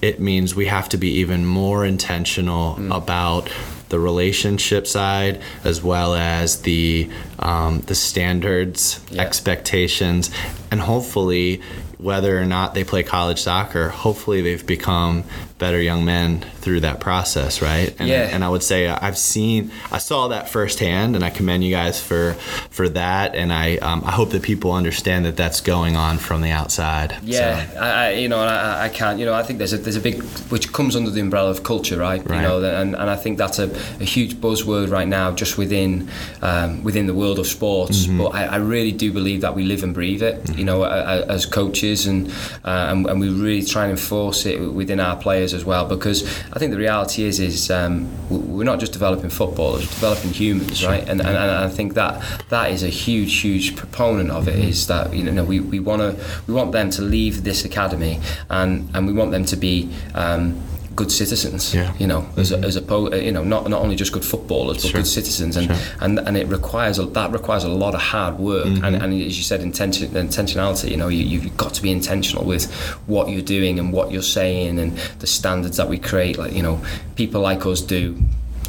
it 0.00 0.20
means 0.20 0.54
we 0.54 0.66
have 0.66 0.88
to 0.90 0.96
be 0.96 1.10
even 1.18 1.44
more 1.44 1.84
intentional 1.84 2.78
about 2.92 3.50
the 3.90 3.98
relationship 4.00 4.86
side 4.86 5.40
as 5.62 5.82
well 5.82 6.14
as 6.14 6.62
the 6.62 7.10
um, 7.38 7.80
the 7.80 7.94
standards, 7.94 9.00
Yeah. 9.10 9.20
expectations, 9.22 10.30
and 10.70 10.80
hopefully 10.80 11.60
whether 11.98 12.38
or 12.38 12.44
not 12.44 12.74
they 12.74 12.84
play 12.84 13.02
college 13.02 13.40
soccer, 13.40 13.88
hopefully 13.88 14.42
they've 14.42 14.66
become 14.66 15.24
better 15.58 15.80
young 15.80 16.04
men 16.04 16.40
through 16.60 16.80
that 16.80 16.98
process, 16.98 17.62
right? 17.62 17.94
And, 17.98 18.08
Yeah. 18.08 18.28
and 18.34 18.42
I 18.42 18.48
would 18.48 18.62
say 18.62 18.88
I've 18.88 19.16
seen, 19.16 19.70
I 19.92 19.98
saw 19.98 20.28
that 20.28 20.48
firsthand, 20.48 21.14
and 21.14 21.24
I 21.24 21.30
commend 21.30 21.62
you 21.64 21.70
guys 21.70 22.00
for 22.00 22.34
for 22.70 22.88
that. 22.90 23.34
And 23.36 23.52
I 23.52 23.76
um, 23.76 24.02
I 24.04 24.10
hope 24.10 24.30
that 24.30 24.42
people 24.42 24.72
understand 24.72 25.24
that 25.26 25.36
that's 25.36 25.60
going 25.60 25.96
on 25.96 26.18
from 26.18 26.42
the 26.42 26.50
outside. 26.50 27.16
yeah 27.22 27.66
So, 27.72 27.78
I, 27.80 27.88
I 28.06 28.10
you 28.22 28.28
know 28.28 28.38
I, 28.40 28.84
I 28.86 28.88
can't 28.88 29.18
you 29.20 29.26
know 29.26 29.34
I 29.34 29.42
think 29.44 29.58
there's 29.58 29.72
a 29.72 29.78
there's 29.78 29.96
a 29.96 30.00
big 30.00 30.22
which 30.50 30.72
comes 30.72 30.96
under 30.96 31.10
the 31.10 31.20
umbrella 31.20 31.50
of 31.50 31.62
culture 31.62 31.98
right, 31.98 32.22
Right. 32.28 32.36
you 32.36 32.42
know 32.46 32.56
and, 32.62 32.94
and 32.96 33.08
I 33.10 33.16
think 33.16 33.38
that's 33.38 33.58
a, 33.58 33.68
a 34.00 34.04
huge 34.04 34.34
buzzword 34.36 34.90
right 34.90 35.08
now 35.08 35.30
just 35.32 35.56
within 35.56 36.08
um, 36.42 36.82
within 36.82 37.06
the 37.06 37.14
world 37.14 37.38
of 37.38 37.46
sports 37.46 37.74
Mm-hmm. 38.06 38.18
but 38.18 38.28
I, 38.34 38.42
I 38.44 38.56
really 38.56 38.92
do 38.92 39.12
believe 39.12 39.40
that 39.42 39.54
we 39.54 39.62
live 39.64 39.82
and 39.84 39.94
breathe 39.94 40.22
it 40.22 40.36
you 40.58 40.64
know 40.64 40.82
as 40.84 41.46
coaches 41.46 42.06
and, 42.06 42.28
uh, 42.64 42.90
and 42.90 43.06
and 43.06 43.20
we 43.20 43.28
really 43.28 43.62
try 43.64 43.82
and 43.84 43.92
enforce 43.92 44.46
it 44.46 44.58
within 44.80 44.98
our 45.00 45.16
players 45.16 45.43
as 45.52 45.64
well 45.64 45.84
because 45.86 46.22
I 46.52 46.58
think 46.58 46.70
the 46.72 46.78
reality 46.78 47.24
is 47.24 47.40
is 47.40 47.70
um, 47.70 48.08
we- 48.30 48.38
we're 48.38 48.64
not 48.64 48.78
just 48.80 48.92
developing 48.92 49.30
footballers 49.30 49.82
we're 49.82 49.94
developing 49.94 50.30
humans 50.32 50.86
right 50.86 51.02
and, 51.08 51.20
and, 51.20 51.28
and 51.28 51.50
I 51.50 51.68
think 51.68 51.94
that 51.94 52.22
that 52.50 52.70
is 52.70 52.82
a 52.82 52.88
huge 52.88 53.40
huge 53.40 53.76
proponent 53.76 54.30
of 54.30 54.44
Mm-hmm. 54.44 54.58
it 54.60 54.68
is 54.68 54.86
that 54.86 55.12
you 55.14 55.22
know 55.24 55.42
we, 55.44 55.58
we 55.60 55.80
want 55.80 56.00
to 56.02 56.24
we 56.46 56.54
want 56.54 56.72
them 56.72 56.90
to 56.90 57.02
leave 57.02 57.44
this 57.44 57.64
academy 57.64 58.20
and 58.50 58.88
and 58.94 59.06
we 59.06 59.12
want 59.12 59.30
them 59.32 59.44
to 59.46 59.56
be 59.56 59.90
um, 60.14 60.60
good 60.96 61.10
citizens 61.10 61.74
Yeah. 61.74 61.92
you 61.98 62.06
know 62.06 62.26
as, 62.36 62.52
as 62.52 62.76
opposed 62.76 63.14
you 63.14 63.32
know 63.32 63.42
not 63.44 63.68
not 63.68 63.80
only 63.82 63.96
just 63.96 64.12
good 64.12 64.24
footballers 64.24 64.76
but 64.82 64.90
Sure. 64.90 65.00
good 65.00 65.06
citizens 65.06 65.56
and, 65.56 65.66
Sure. 65.66 65.76
and 66.00 66.18
and 66.20 66.36
it 66.36 66.46
requires 66.48 66.98
a, 66.98 67.04
that 67.06 67.32
requires 67.32 67.64
a 67.64 67.68
lot 67.68 67.94
of 67.94 68.00
hard 68.00 68.38
work 68.38 68.66
Mm-hmm. 68.66 68.84
and, 68.84 68.96
and 68.96 69.12
as 69.14 69.36
you 69.36 69.42
said 69.44 69.60
intention 69.60 70.08
intentionality 70.10 70.90
you 70.90 70.96
know 70.96 71.08
you, 71.08 71.24
you've 71.24 71.56
got 71.56 71.74
to 71.74 71.82
be 71.82 71.90
intentional 71.90 72.44
with 72.44 72.70
what 73.06 73.28
you're 73.28 73.42
doing 73.42 73.78
and 73.78 73.92
what 73.92 74.12
you're 74.12 74.22
saying 74.40 74.78
and 74.78 74.96
the 75.18 75.26
standards 75.26 75.76
that 75.76 75.88
we 75.88 75.98
create 75.98 76.38
like 76.38 76.52
you 76.52 76.62
know 76.62 76.80
people 77.16 77.40
like 77.40 77.64
us 77.66 77.80
do 77.80 78.16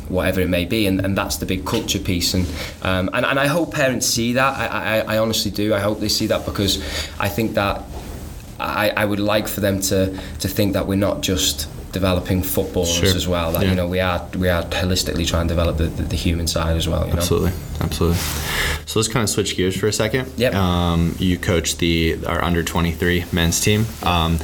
whatever 0.08 0.40
it 0.40 0.48
may 0.50 0.66
be, 0.66 0.86
and, 0.86 1.04
and 1.04 1.18
that's 1.18 1.38
the 1.38 1.48
big 1.48 1.66
culture 1.66 1.98
piece. 1.98 2.36
And, 2.36 2.46
um, 2.84 3.10
and 3.12 3.26
and 3.26 3.40
I 3.40 3.48
hope 3.48 3.74
parents 3.74 4.06
see 4.06 4.34
that. 4.34 4.54
I, 4.56 4.68
I, 5.00 5.16
I 5.16 5.18
honestly 5.18 5.50
do. 5.50 5.74
I 5.74 5.80
hope 5.80 6.00
they 6.00 6.10
see 6.10 6.28
that 6.28 6.46
because 6.46 6.78
I 7.20 7.28
think 7.28 7.56
that 7.56 7.82
I, 8.60 8.92
I 8.92 9.06
would 9.06 9.20
like 9.20 9.48
for 9.48 9.62
them 9.62 9.82
to 9.90 10.16
to 10.42 10.48
think 10.48 10.74
that 10.74 10.86
we're 10.86 10.96
not 11.10 11.22
just 11.22 11.68
developing 12.00 12.44
footballers 12.44 12.94
Sure. 13.00 13.16
as 13.22 13.26
well. 13.28 13.52
That 13.54 13.64
Yeah. 13.64 13.70
you 13.72 13.76
know 13.80 13.88
we 13.88 14.00
are 14.10 14.20
we 14.38 14.50
are 14.56 14.64
holistically 14.82 15.26
trying 15.26 15.48
to 15.48 15.54
develop 15.56 15.78
the, 15.78 15.88
the, 16.00 16.04
the 16.14 16.20
human 16.28 16.48
side 16.48 16.76
as 16.78 16.88
well. 16.88 17.04
You 17.08 17.14
know? 17.14 17.20
Absolutely, 17.20 17.54
absolutely. 17.80 18.20
So 18.86 19.00
let's 19.00 19.08
kind 19.16 19.24
of 19.24 19.30
switch 19.30 19.56
gears 19.58 19.76
for 19.78 19.88
a 19.88 19.94
second. 19.94 20.24
Yep. 20.38 20.54
Um, 20.54 21.16
you 21.20 21.38
coach 21.38 21.78
the 21.78 21.96
our 22.28 22.44
under 22.44 22.64
twenty 22.64 22.92
three 22.92 23.24
men's 23.32 23.60
team. 23.62 23.86
Um, 24.04 24.40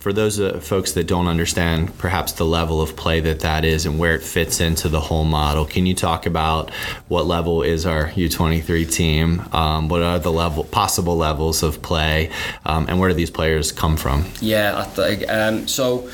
for 0.00 0.12
those 0.12 0.38
uh, 0.38 0.60
folks 0.60 0.92
that 0.92 1.06
don't 1.06 1.26
understand 1.26 1.96
perhaps 1.98 2.32
the 2.32 2.44
level 2.44 2.80
of 2.80 2.96
play 2.96 3.20
that 3.20 3.40
that 3.40 3.64
is 3.64 3.84
and 3.84 3.98
where 3.98 4.14
it 4.14 4.22
fits 4.22 4.60
into 4.60 4.88
the 4.88 5.00
whole 5.00 5.24
model, 5.24 5.64
can 5.64 5.86
you 5.86 5.94
talk 5.94 6.26
about 6.26 6.70
what 7.08 7.26
level 7.26 7.62
is 7.62 7.84
our 7.84 8.08
U23 8.10 8.90
team? 8.90 9.42
Um, 9.52 9.88
what 9.88 10.02
are 10.02 10.18
the 10.18 10.32
level 10.32 10.64
possible 10.64 11.16
levels 11.16 11.62
of 11.62 11.82
play, 11.82 12.30
um, 12.64 12.86
and 12.88 13.00
where 13.00 13.08
do 13.08 13.14
these 13.14 13.30
players 13.30 13.72
come 13.72 13.96
from? 13.96 14.24
Yeah, 14.40 14.84
think, 14.84 15.28
um, 15.28 15.66
so 15.66 16.06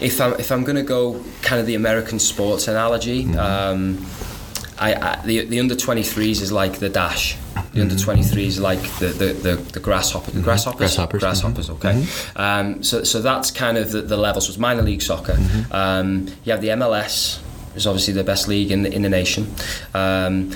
if 0.00 0.20
I'm 0.20 0.34
if 0.34 0.52
I'm 0.52 0.64
going 0.64 0.76
to 0.76 0.82
go 0.82 1.22
kind 1.42 1.60
of 1.60 1.66
the 1.66 1.74
American 1.74 2.18
sports 2.18 2.68
analogy, 2.68 3.24
Mm-hmm. 3.24 4.33
I, 4.78 4.94
I 4.94 5.22
the 5.24 5.44
the 5.44 5.60
under 5.60 5.74
23s 5.74 6.42
is 6.42 6.52
like 6.52 6.78
the 6.78 6.88
dash. 6.88 7.36
The 7.72 7.80
under 7.80 7.94
Mm-hmm. 7.94 8.10
23s 8.38 8.46
is 8.46 8.60
like 8.60 8.80
the 8.98 9.06
the, 9.08 9.26
the, 9.32 9.56
the 9.56 9.80
grasshopper, 9.80 10.30
the 10.30 10.40
grasshoppers, 10.40 10.78
Grasshoppers, 10.78 11.20
grasshoppers. 11.20 11.70
Okay, 11.70 12.06
um, 12.36 12.82
so 12.82 13.04
so 13.04 13.20
that's 13.20 13.50
kind 13.50 13.76
of 13.78 13.92
the, 13.92 14.02
the 14.02 14.16
level. 14.16 14.40
So 14.40 14.50
it's 14.50 14.58
minor 14.58 14.82
league 14.82 15.02
soccer. 15.02 15.34
Mm-hmm. 15.34 15.72
Um, 15.72 16.26
you 16.44 16.52
have 16.52 16.60
the 16.60 16.68
MLS, 16.68 17.40
is 17.76 17.86
obviously 17.86 18.14
the 18.14 18.24
best 18.24 18.48
league 18.48 18.70
in 18.70 18.82
the, 18.82 18.92
in 18.92 19.02
the 19.02 19.08
nation. 19.08 19.46
Um, 19.92 20.52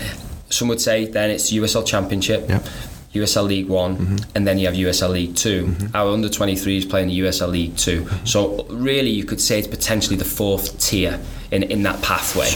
some 0.51 0.69
would 0.69 0.81
say 0.81 1.07
then 1.07 1.31
it's 1.31 1.53
USL 1.53 1.87
Championship. 1.87 2.49
Yep. 2.49 2.67
USL 3.15 3.47
League 3.47 3.69
One, 3.69 4.19
and 4.35 4.47
then 4.47 4.59
you 4.59 4.67
have 4.67 4.77
USL 4.77 5.11
League 5.11 5.35
2 5.35 5.89
Our 5.95 6.13
under 6.13 6.29
23s 6.29 6.89
playing 6.91 7.09
the 7.09 7.21
USL 7.21 7.51
League 7.51 7.75
2 7.77 8.07
So 8.25 8.65
really, 8.69 9.09
you 9.09 9.25
could 9.25 9.41
say 9.41 9.59
it's 9.59 9.67
potentially 9.67 10.15
the 10.15 10.27
fourth 10.27 10.79
tier 10.79 11.19
in, 11.51 11.63
in 11.63 11.83
that 11.85 12.03
pathway. 12.03 12.51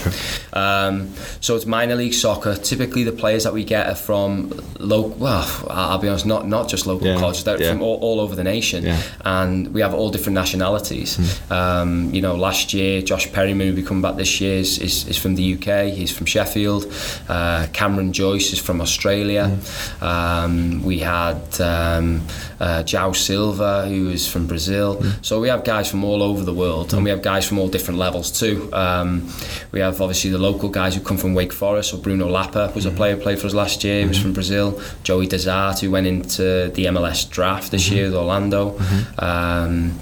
Um, 0.53 1.13
so 1.41 1.55
it's 1.55 1.65
minor 1.65 1.95
league 1.95 2.13
soccer. 2.13 2.55
Typically, 2.55 3.03
the 3.03 3.11
players 3.11 3.43
that 3.43 3.53
we 3.53 3.63
get 3.63 3.87
are 3.87 3.95
from 3.95 4.51
local. 4.79 5.11
Well, 5.17 5.65
I'll 5.69 5.97
be 5.97 6.07
honest, 6.07 6.25
not 6.25 6.47
not 6.47 6.69
just 6.69 6.85
local 6.85 7.07
Yeah, 7.07 7.17
colleges. 7.19 7.43
They're 7.43 7.61
yeah. 7.61 7.71
from 7.71 7.81
all, 7.81 7.97
all 8.01 8.19
over 8.19 8.35
the 8.35 8.43
nation, 8.43 8.83
Yeah. 8.85 9.01
and 9.25 9.73
we 9.73 9.81
have 9.81 9.93
all 9.93 10.09
different 10.11 10.35
nationalities. 10.35 11.17
Um, 11.51 12.13
you 12.13 12.21
know, 12.21 12.35
last 12.35 12.73
year 12.73 13.01
Josh 13.01 13.31
Perryman, 13.31 13.67
who 13.67 13.73
will 13.73 13.81
be 13.81 13.87
coming 13.87 14.01
back 14.01 14.15
this 14.15 14.39
year, 14.41 14.57
is, 14.59 14.77
is, 14.79 15.07
is 15.07 15.17
from 15.17 15.35
the 15.35 15.53
UK. 15.55 15.91
He's 15.93 16.11
from 16.15 16.25
Sheffield. 16.27 16.85
Uh, 17.27 17.67
Cameron 17.73 18.13
Joyce 18.13 18.53
is 18.53 18.59
from 18.59 18.79
Australia. 18.81 19.57
Um, 20.01 20.83
we 20.83 20.99
had 20.99 21.37
um, 21.61 22.21
uh, 22.59 22.83
João 22.85 23.15
Silva, 23.15 23.87
who 23.87 24.09
is 24.09 24.27
from 24.27 24.47
Brazil. 24.47 25.01
So 25.21 25.39
we 25.39 25.47
have 25.49 25.63
guys 25.63 25.89
from 25.89 26.03
all 26.03 26.21
over 26.21 26.43
the 26.43 26.53
world, 26.53 26.93
and 26.93 27.03
we 27.03 27.09
have 27.09 27.21
guys 27.21 27.47
from 27.47 27.57
all 27.59 27.67
different 27.69 27.99
levels 27.99 28.31
too. 28.31 28.69
Um, 28.83 29.29
we 29.71 29.79
have 29.79 30.01
obviously 30.01 30.29
the 30.31 30.37
local 30.49 30.69
guys 30.69 30.95
who 30.95 31.01
come 31.01 31.17
from 31.17 31.33
Wake 31.33 31.53
Forest. 31.53 31.91
So 31.91 31.97
Bruno 31.97 32.27
Lapa 32.27 32.71
was 32.75 32.85
a 32.85 32.91
player 32.91 33.15
who 33.15 33.21
played 33.21 33.39
for 33.39 33.47
us 33.47 33.53
last 33.53 33.83
year. 33.83 34.01
He 34.01 34.07
was 34.07 34.19
from 34.21 34.33
Brazil. 34.33 34.79
Joey 35.03 35.27
DeZart, 35.27 35.79
who 35.79 35.89
went 35.91 36.07
into 36.07 36.71
the 36.75 36.85
MLS 36.85 37.29
draft 37.29 37.71
this 37.71 37.89
year 37.89 38.05
with 38.05 38.15
Orlando. 38.15 38.77
Um, 39.17 39.97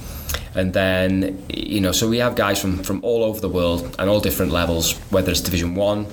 and 0.54 0.74
then 0.74 1.44
you 1.50 1.80
know, 1.80 1.92
so 1.94 2.10
we 2.10 2.18
have 2.18 2.36
guys 2.36 2.60
from 2.62 2.84
from 2.84 3.00
all 3.04 3.24
over 3.24 3.40
the 3.40 3.50
world 3.50 3.96
and 4.00 4.10
all 4.10 4.20
different 4.20 4.52
levels, 4.52 4.94
whether 5.10 5.32
it's 5.32 5.42
Division 5.42 5.76
One, 5.76 6.06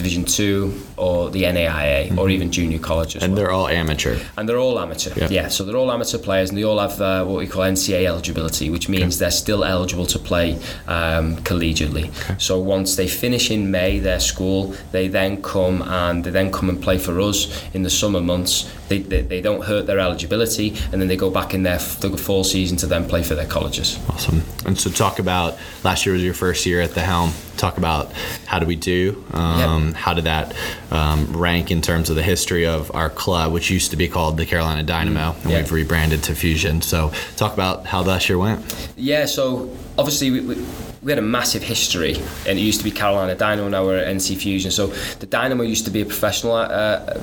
Division 0.00 0.24
Two, 0.24 0.80
or 0.96 1.30
the 1.30 1.42
NAIA, 1.44 2.16
or 2.18 2.30
even 2.30 2.50
junior 2.50 2.78
college 2.78 3.14
And 3.16 3.22
well 3.22 3.34
they're 3.36 3.50
all 3.52 3.68
amateur. 3.68 4.18
and 4.36 4.48
they're 4.48 4.58
all 4.58 4.78
amateur. 4.80 5.12
Yeah. 5.16 5.28
Yeah. 5.30 5.48
so 5.48 5.64
they're 5.64 5.76
all 5.76 5.92
amateur 5.92 6.18
players, 6.18 6.48
and 6.50 6.56
they 6.58 6.64
all 6.64 6.78
have 6.78 7.00
uh, 7.00 7.24
what 7.24 7.38
we 7.38 7.46
call 7.46 7.62
NCA 7.62 8.04
eligibility, 8.06 8.70
which 8.70 8.88
means 8.88 9.18
they're 9.18 9.30
still 9.30 9.62
eligible 9.64 10.06
to 10.06 10.18
play 10.18 10.54
um, 10.88 11.36
collegiately. 11.48 12.06
So 12.40 12.58
once 12.58 12.96
they 12.96 13.08
finish 13.08 13.50
in 13.50 13.70
May 13.70 13.98
their 13.98 14.20
school, 14.20 14.74
they 14.92 15.08
then 15.08 15.42
come 15.42 15.82
and 15.82 16.24
they 16.24 16.30
then 16.30 16.50
come 16.50 16.68
and 16.68 16.82
play 16.82 16.98
for 16.98 17.20
us 17.20 17.38
in 17.74 17.82
the 17.82 17.90
summer 17.90 18.20
months. 18.20 18.70
They, 18.88 18.98
they, 18.98 19.22
they 19.22 19.40
don't 19.40 19.64
hurt 19.64 19.86
their 19.86 20.00
eligibility, 20.00 20.70
and 20.92 21.00
then 21.00 21.08
they 21.08 21.16
go 21.16 21.30
back 21.30 21.54
in 21.54 21.62
their 21.62 21.76
f- 21.76 22.00
the 22.00 22.16
fall 22.16 22.42
season 22.42 22.76
to 22.78 22.86
then 22.86 23.06
play 23.08 23.22
for 23.22 23.34
their 23.36 23.46
colleges. 23.46 23.98
Awesome. 24.08 24.42
And 24.66 24.76
so, 24.78 24.90
talk 24.90 25.18
about 25.20 25.56
last 25.84 26.04
year 26.06 26.12
was 26.14 26.24
your 26.24 26.34
first 26.34 26.66
year 26.66 26.80
at 26.80 26.94
the 26.94 27.00
helm. 27.00 27.30
Talk 27.60 27.76
about 27.76 28.10
how 28.46 28.58
did 28.58 28.66
we 28.68 28.74
do? 28.76 29.22
Um, 29.34 29.92
How 29.92 30.14
did 30.14 30.24
that 30.24 30.56
um, 30.90 31.36
rank 31.36 31.70
in 31.70 31.82
terms 31.82 32.08
of 32.08 32.16
the 32.16 32.22
history 32.22 32.64
of 32.66 32.90
our 32.94 33.10
club, 33.10 33.52
which 33.52 33.68
used 33.68 33.90
to 33.90 33.98
be 33.98 34.08
called 34.08 34.38
the 34.38 34.46
Carolina 34.46 34.82
Dynamo, 34.82 35.36
and 35.42 35.50
Yeah. 35.50 35.58
we've 35.58 35.70
rebranded 35.70 36.22
to 36.24 36.34
Fusion. 36.34 36.80
So, 36.80 37.12
talk 37.36 37.52
about 37.52 37.84
how 37.84 38.00
last 38.00 38.30
year 38.30 38.38
went. 38.38 38.64
Yeah, 38.96 39.26
so 39.26 39.68
obviously 40.00 40.30
we, 40.30 40.40
we, 40.40 40.66
we 41.02 41.12
had 41.12 41.18
a 41.18 41.22
massive 41.22 41.62
history, 41.62 42.14
and 42.46 42.58
it 42.58 42.62
used 42.62 42.78
to 42.80 42.84
be 42.84 42.90
Carolina 42.90 43.34
Dynamo. 43.34 43.68
Now 43.68 43.84
we're 43.84 43.98
at 43.98 44.14
NC 44.16 44.36
Fusion. 44.38 44.70
So 44.70 44.88
the 45.18 45.26
Dynamo 45.26 45.62
used 45.62 45.84
to 45.86 45.90
be 45.90 46.00
a 46.02 46.04
professional 46.04 46.54
uh, 46.54 47.14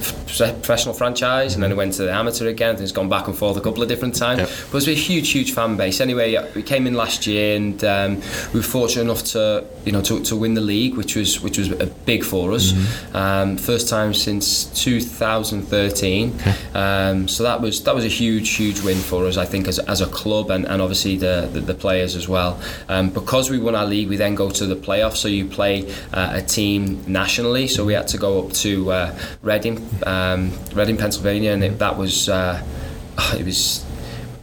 professional 0.61 0.93
franchise, 0.95 1.53
and 1.55 1.63
then 1.63 1.71
it 1.71 1.75
went 1.75 1.93
to 1.93 2.03
the 2.03 2.11
amateur 2.11 2.47
again. 2.47 2.75
and 2.75 2.79
It's 2.81 2.91
gone 2.91 3.09
back 3.09 3.27
and 3.27 3.37
forth 3.37 3.57
a 3.57 3.61
couple 3.61 3.83
of 3.83 3.89
different 3.89 4.15
times. 4.15 4.39
Yep. 4.39 4.49
But 4.71 4.77
it's 4.77 4.87
a 4.87 4.93
huge, 4.93 5.31
huge 5.31 5.53
fan 5.53 5.77
base. 5.77 6.01
Anyway, 6.01 6.37
we 6.55 6.63
came 6.63 6.87
in 6.87 6.93
last 6.93 7.27
year, 7.27 7.55
and 7.55 7.83
um, 7.83 8.15
we 8.53 8.59
were 8.59 8.63
fortunate 8.63 9.03
enough 9.03 9.23
to 9.25 9.65
you 9.85 9.91
know 9.91 10.01
to, 10.01 10.23
to 10.23 10.35
win 10.35 10.53
the 10.53 10.61
league, 10.61 10.95
which 10.95 11.15
was 11.15 11.41
which 11.41 11.57
was 11.57 11.69
a 11.71 11.87
big 12.05 12.23
for 12.23 12.53
us. 12.53 12.73
Um, 13.13 13.57
first 13.57 13.89
time 13.89 14.13
since 14.13 14.65
2013. 14.83 16.33
Um, 16.73 17.27
so 17.27 17.43
that 17.43 17.61
was 17.61 17.83
that 17.83 17.93
was 17.93 18.05
a 18.05 18.09
huge, 18.09 18.55
huge 18.55 18.81
win 18.81 18.97
for 18.97 19.25
us. 19.25 19.37
I 19.37 19.45
think 19.45 19.67
as, 19.67 19.79
as 19.79 20.01
a 20.01 20.07
club 20.07 20.49
and, 20.49 20.65
and 20.65 20.81
obviously 20.81 21.15
the, 21.17 21.49
the, 21.51 21.59
the 21.59 21.73
players 21.73 22.15
as 22.15 22.27
well. 22.27 22.59
Um, 22.89 23.09
because 23.09 23.49
we 23.49 23.59
won 23.59 23.75
our 23.75 23.85
league, 23.85 24.09
we 24.09 24.15
then 24.15 24.35
go 24.35 24.49
to 24.49 24.65
the 24.65 24.75
playoffs. 24.75 25.17
So 25.17 25.27
you 25.27 25.45
play 25.45 25.91
uh, 26.13 26.31
a 26.33 26.41
team 26.41 27.03
nationally. 27.07 27.67
So 27.67 27.85
we 27.85 27.93
had 27.93 28.07
to 28.09 28.17
go 28.17 28.45
up 28.45 28.53
to 28.53 28.91
uh, 28.91 29.19
Reading, 29.41 29.87
um, 30.05 30.51
Reading, 30.73 30.97
Pennsylvania, 30.97 31.51
and 31.51 31.63
it, 31.63 31.79
that 31.79 31.97
was 31.97 32.29
uh, 32.29 32.63
it 33.37 33.45
was 33.45 33.83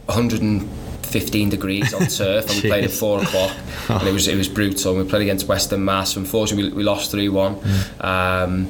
115 0.05 1.49
degrees 1.49 1.93
on 1.93 2.07
turf, 2.07 2.49
and 2.49 2.63
we 2.63 2.69
played 2.69 2.83
at 2.83 2.91
four 2.91 3.21
o'clock, 3.21 3.55
and 3.89 4.07
it 4.07 4.13
was 4.13 4.27
it 4.27 4.35
was 4.35 4.49
brutal. 4.49 4.95
We 4.95 5.03
played 5.03 5.23
against 5.23 5.47
Western 5.47 5.83
Mass. 5.83 6.15
Unfortunately, 6.15 6.69
we, 6.69 6.77
we 6.77 6.83
lost 6.83 7.11
three 7.11 7.29
one. 7.29 7.59
Um, 7.99 8.67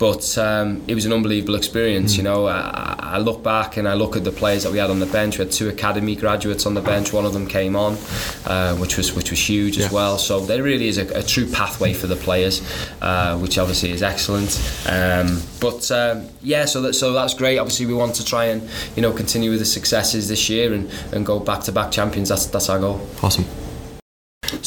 but 0.00 0.38
um, 0.38 0.82
it 0.88 0.94
was 0.94 1.04
an 1.04 1.12
unbelievable 1.12 1.54
experience. 1.54 2.16
You 2.16 2.22
know, 2.22 2.46
I, 2.46 2.96
I 2.98 3.18
look 3.18 3.42
back 3.42 3.76
and 3.76 3.86
I 3.86 3.92
look 3.92 4.16
at 4.16 4.24
the 4.24 4.32
players 4.32 4.62
that 4.62 4.72
we 4.72 4.78
had 4.78 4.88
on 4.88 4.98
the 4.98 5.04
bench. 5.04 5.36
We 5.36 5.44
had 5.44 5.52
two 5.52 5.68
academy 5.68 6.16
graduates 6.16 6.64
on 6.64 6.72
the 6.72 6.80
bench. 6.80 7.12
One 7.12 7.26
of 7.26 7.34
them 7.34 7.46
came 7.46 7.76
on, 7.76 7.98
uh, 8.46 8.76
which 8.76 8.96
was 8.96 9.14
which 9.14 9.30
was 9.30 9.38
huge 9.38 9.78
as 9.78 9.92
well. 9.92 10.16
So 10.16 10.40
there 10.40 10.62
really 10.62 10.88
is 10.88 10.96
a, 10.96 11.06
a 11.18 11.22
true 11.22 11.46
pathway 11.46 11.92
for 11.92 12.06
the 12.06 12.16
players, 12.16 12.62
uh, 13.02 13.36
which 13.36 13.58
obviously 13.58 13.90
is 13.90 14.02
excellent. 14.02 14.58
Um, 14.88 15.42
but 15.60 15.90
um, 15.90 16.28
yeah, 16.40 16.64
so 16.64 16.80
that 16.80 16.94
so 16.94 17.12
that's 17.12 17.34
great. 17.34 17.58
Obviously, 17.58 17.84
we 17.84 17.92
want 17.92 18.14
to 18.14 18.24
try 18.24 18.46
and 18.46 18.66
you 18.96 19.02
know 19.02 19.12
continue 19.12 19.50
with 19.50 19.58
the 19.58 19.66
successes 19.66 20.30
this 20.30 20.48
year 20.48 20.72
and, 20.72 20.90
and 21.12 21.26
go 21.26 21.38
back 21.38 21.60
to 21.64 21.72
back 21.72 21.92
champions. 21.92 22.30
That's 22.30 22.46
that's 22.46 22.70
our 22.70 22.78
goal. 22.78 23.06
Awesome. 23.22 23.44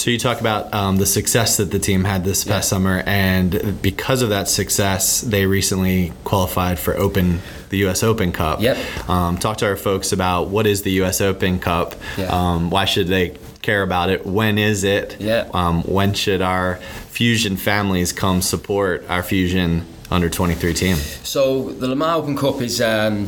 So 0.04 0.10
you 0.12 0.20
talk 0.20 0.42
about 0.42 0.74
um, 0.74 0.98
the 0.98 1.06
success 1.06 1.56
that 1.56 1.72
the 1.72 1.80
team 1.80 2.04
had 2.04 2.26
this 2.26 2.44
past 2.44 2.66
Yeah. 2.66 2.76
summer, 2.76 3.04
and 3.06 3.82
because 3.82 4.22
of 4.22 4.32
that 4.32 4.50
success, 4.50 5.22
they 5.22 5.46
recently 5.46 6.12
qualified 6.26 6.78
for 6.78 6.94
Open, 6.98 7.40
the 7.70 7.78
U.S. 7.86 8.04
Open 8.04 8.34
Cup. 8.34 8.60
Yep. 8.60 9.10
Um, 9.10 9.38
talk 9.38 9.56
to 9.60 9.66
our 9.66 9.78
folks 9.78 10.12
about 10.12 10.50
what 10.50 10.68
is 10.68 10.82
the 10.82 10.92
U.S. 11.04 11.22
Open 11.22 11.58
Cup. 11.58 11.96
Yeah. 12.18 12.26
Um, 12.26 12.70
why 12.70 12.84
should 12.84 13.08
they 13.08 13.38
care 13.62 13.82
about 13.82 14.10
it? 14.10 14.26
When 14.26 14.58
is 14.58 14.84
it? 14.84 15.16
Yeah. 15.22 15.50
Um, 15.54 15.84
when 15.84 16.14
should 16.14 16.42
our 16.42 16.76
Fusion 17.08 17.56
families 17.56 18.12
come 18.12 18.42
support 18.42 19.06
our 19.08 19.24
Fusion 19.24 19.86
under 20.12 20.30
23 20.30 20.74
team? 20.74 20.98
So 21.24 21.70
the 21.72 21.88
Lamar 21.88 22.18
Open 22.18 22.36
Cup 22.36 22.60
is 22.60 22.82
um, 22.82 23.28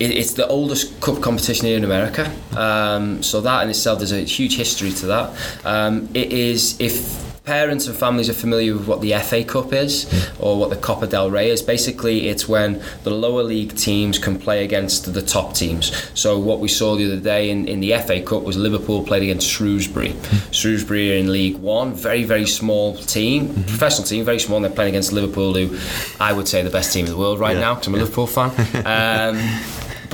it, 0.00 0.10
it's 0.10 0.32
the 0.34 0.46
oldest 0.48 1.00
cup 1.00 1.20
competition 1.22 1.66
here 1.66 1.76
in 1.76 1.84
America. 1.84 2.32
Um, 2.56 3.22
so 3.22 3.40
that 3.40 3.62
in 3.62 3.70
itself, 3.70 3.98
there's 3.98 4.12
a 4.12 4.20
huge 4.20 4.56
history 4.56 4.92
to 4.92 5.06
that. 5.06 5.30
Um, 5.64 6.08
it 6.14 6.32
is 6.32 6.80
if 6.80 7.22
parents 7.44 7.86
and 7.86 7.94
families 7.94 8.30
are 8.30 8.32
familiar 8.34 8.72
with 8.72 8.88
what 8.88 9.02
the 9.02 9.12
FA 9.18 9.44
Cup 9.44 9.70
is 9.74 10.06
or 10.40 10.58
what 10.58 10.70
the 10.70 10.76
Copa 10.76 11.06
del 11.06 11.30
Rey 11.30 11.50
is. 11.50 11.60
Basically, 11.60 12.28
it's 12.28 12.48
when 12.48 12.82
the 13.02 13.10
lower 13.10 13.42
league 13.42 13.76
teams 13.76 14.18
can 14.18 14.38
play 14.38 14.64
against 14.64 15.12
the 15.12 15.20
top 15.20 15.52
teams. 15.52 15.92
So 16.18 16.38
what 16.38 16.60
we 16.60 16.68
saw 16.68 16.96
the 16.96 17.04
other 17.04 17.20
day 17.20 17.50
in, 17.50 17.68
in 17.68 17.80
the 17.80 17.92
FA 17.98 18.22
Cup 18.22 18.44
was 18.44 18.56
Liverpool 18.56 19.04
played 19.04 19.22
against 19.22 19.46
Shrewsbury. 19.46 20.14
Shrewsbury 20.52 21.12
are 21.12 21.16
in 21.18 21.30
League 21.30 21.58
One, 21.58 21.92
very 21.92 22.24
very 22.24 22.46
small 22.46 22.96
team, 22.96 23.52
professional 23.64 24.06
team, 24.06 24.24
very 24.24 24.38
small. 24.38 24.56
And 24.56 24.64
they're 24.64 24.72
playing 24.72 24.94
against 24.94 25.12
Liverpool, 25.12 25.52
who 25.52 25.78
I 26.18 26.32
would 26.32 26.48
say 26.48 26.62
the 26.62 26.70
best 26.70 26.94
team 26.94 27.04
in 27.04 27.12
the 27.12 27.18
world 27.18 27.40
right 27.40 27.56
Yeah. 27.56 27.60
now. 27.60 27.74
Because 27.74 27.88
I'm 27.88 27.94
a 27.96 27.98
Liverpool 27.98 28.26
fan. 28.26 28.52
Um, 28.86 29.36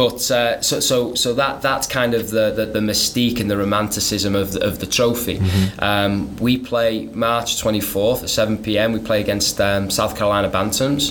but 0.00 0.30
uh, 0.30 0.62
so 0.62 0.80
so 0.80 1.14
so 1.14 1.34
that 1.34 1.60
that's 1.60 1.86
kind 1.86 2.14
of 2.14 2.30
the, 2.30 2.50
the, 2.52 2.64
the 2.64 2.78
mystique 2.80 3.38
and 3.38 3.50
the 3.50 3.56
romanticism 3.58 4.34
of 4.34 4.54
the, 4.54 4.66
of 4.66 4.78
the 4.78 4.86
trophy. 4.86 5.36
Mm-hmm. 5.36 5.84
Um, 5.84 6.36
we 6.36 6.56
play 6.56 7.04
March 7.08 7.62
24th 7.62 8.22
at 8.22 8.30
7 8.30 8.56
p.m. 8.62 8.94
We 8.94 9.00
play 9.00 9.20
against 9.20 9.60
um, 9.60 9.90
South 9.90 10.16
Carolina 10.16 10.48
Bantams. 10.48 11.04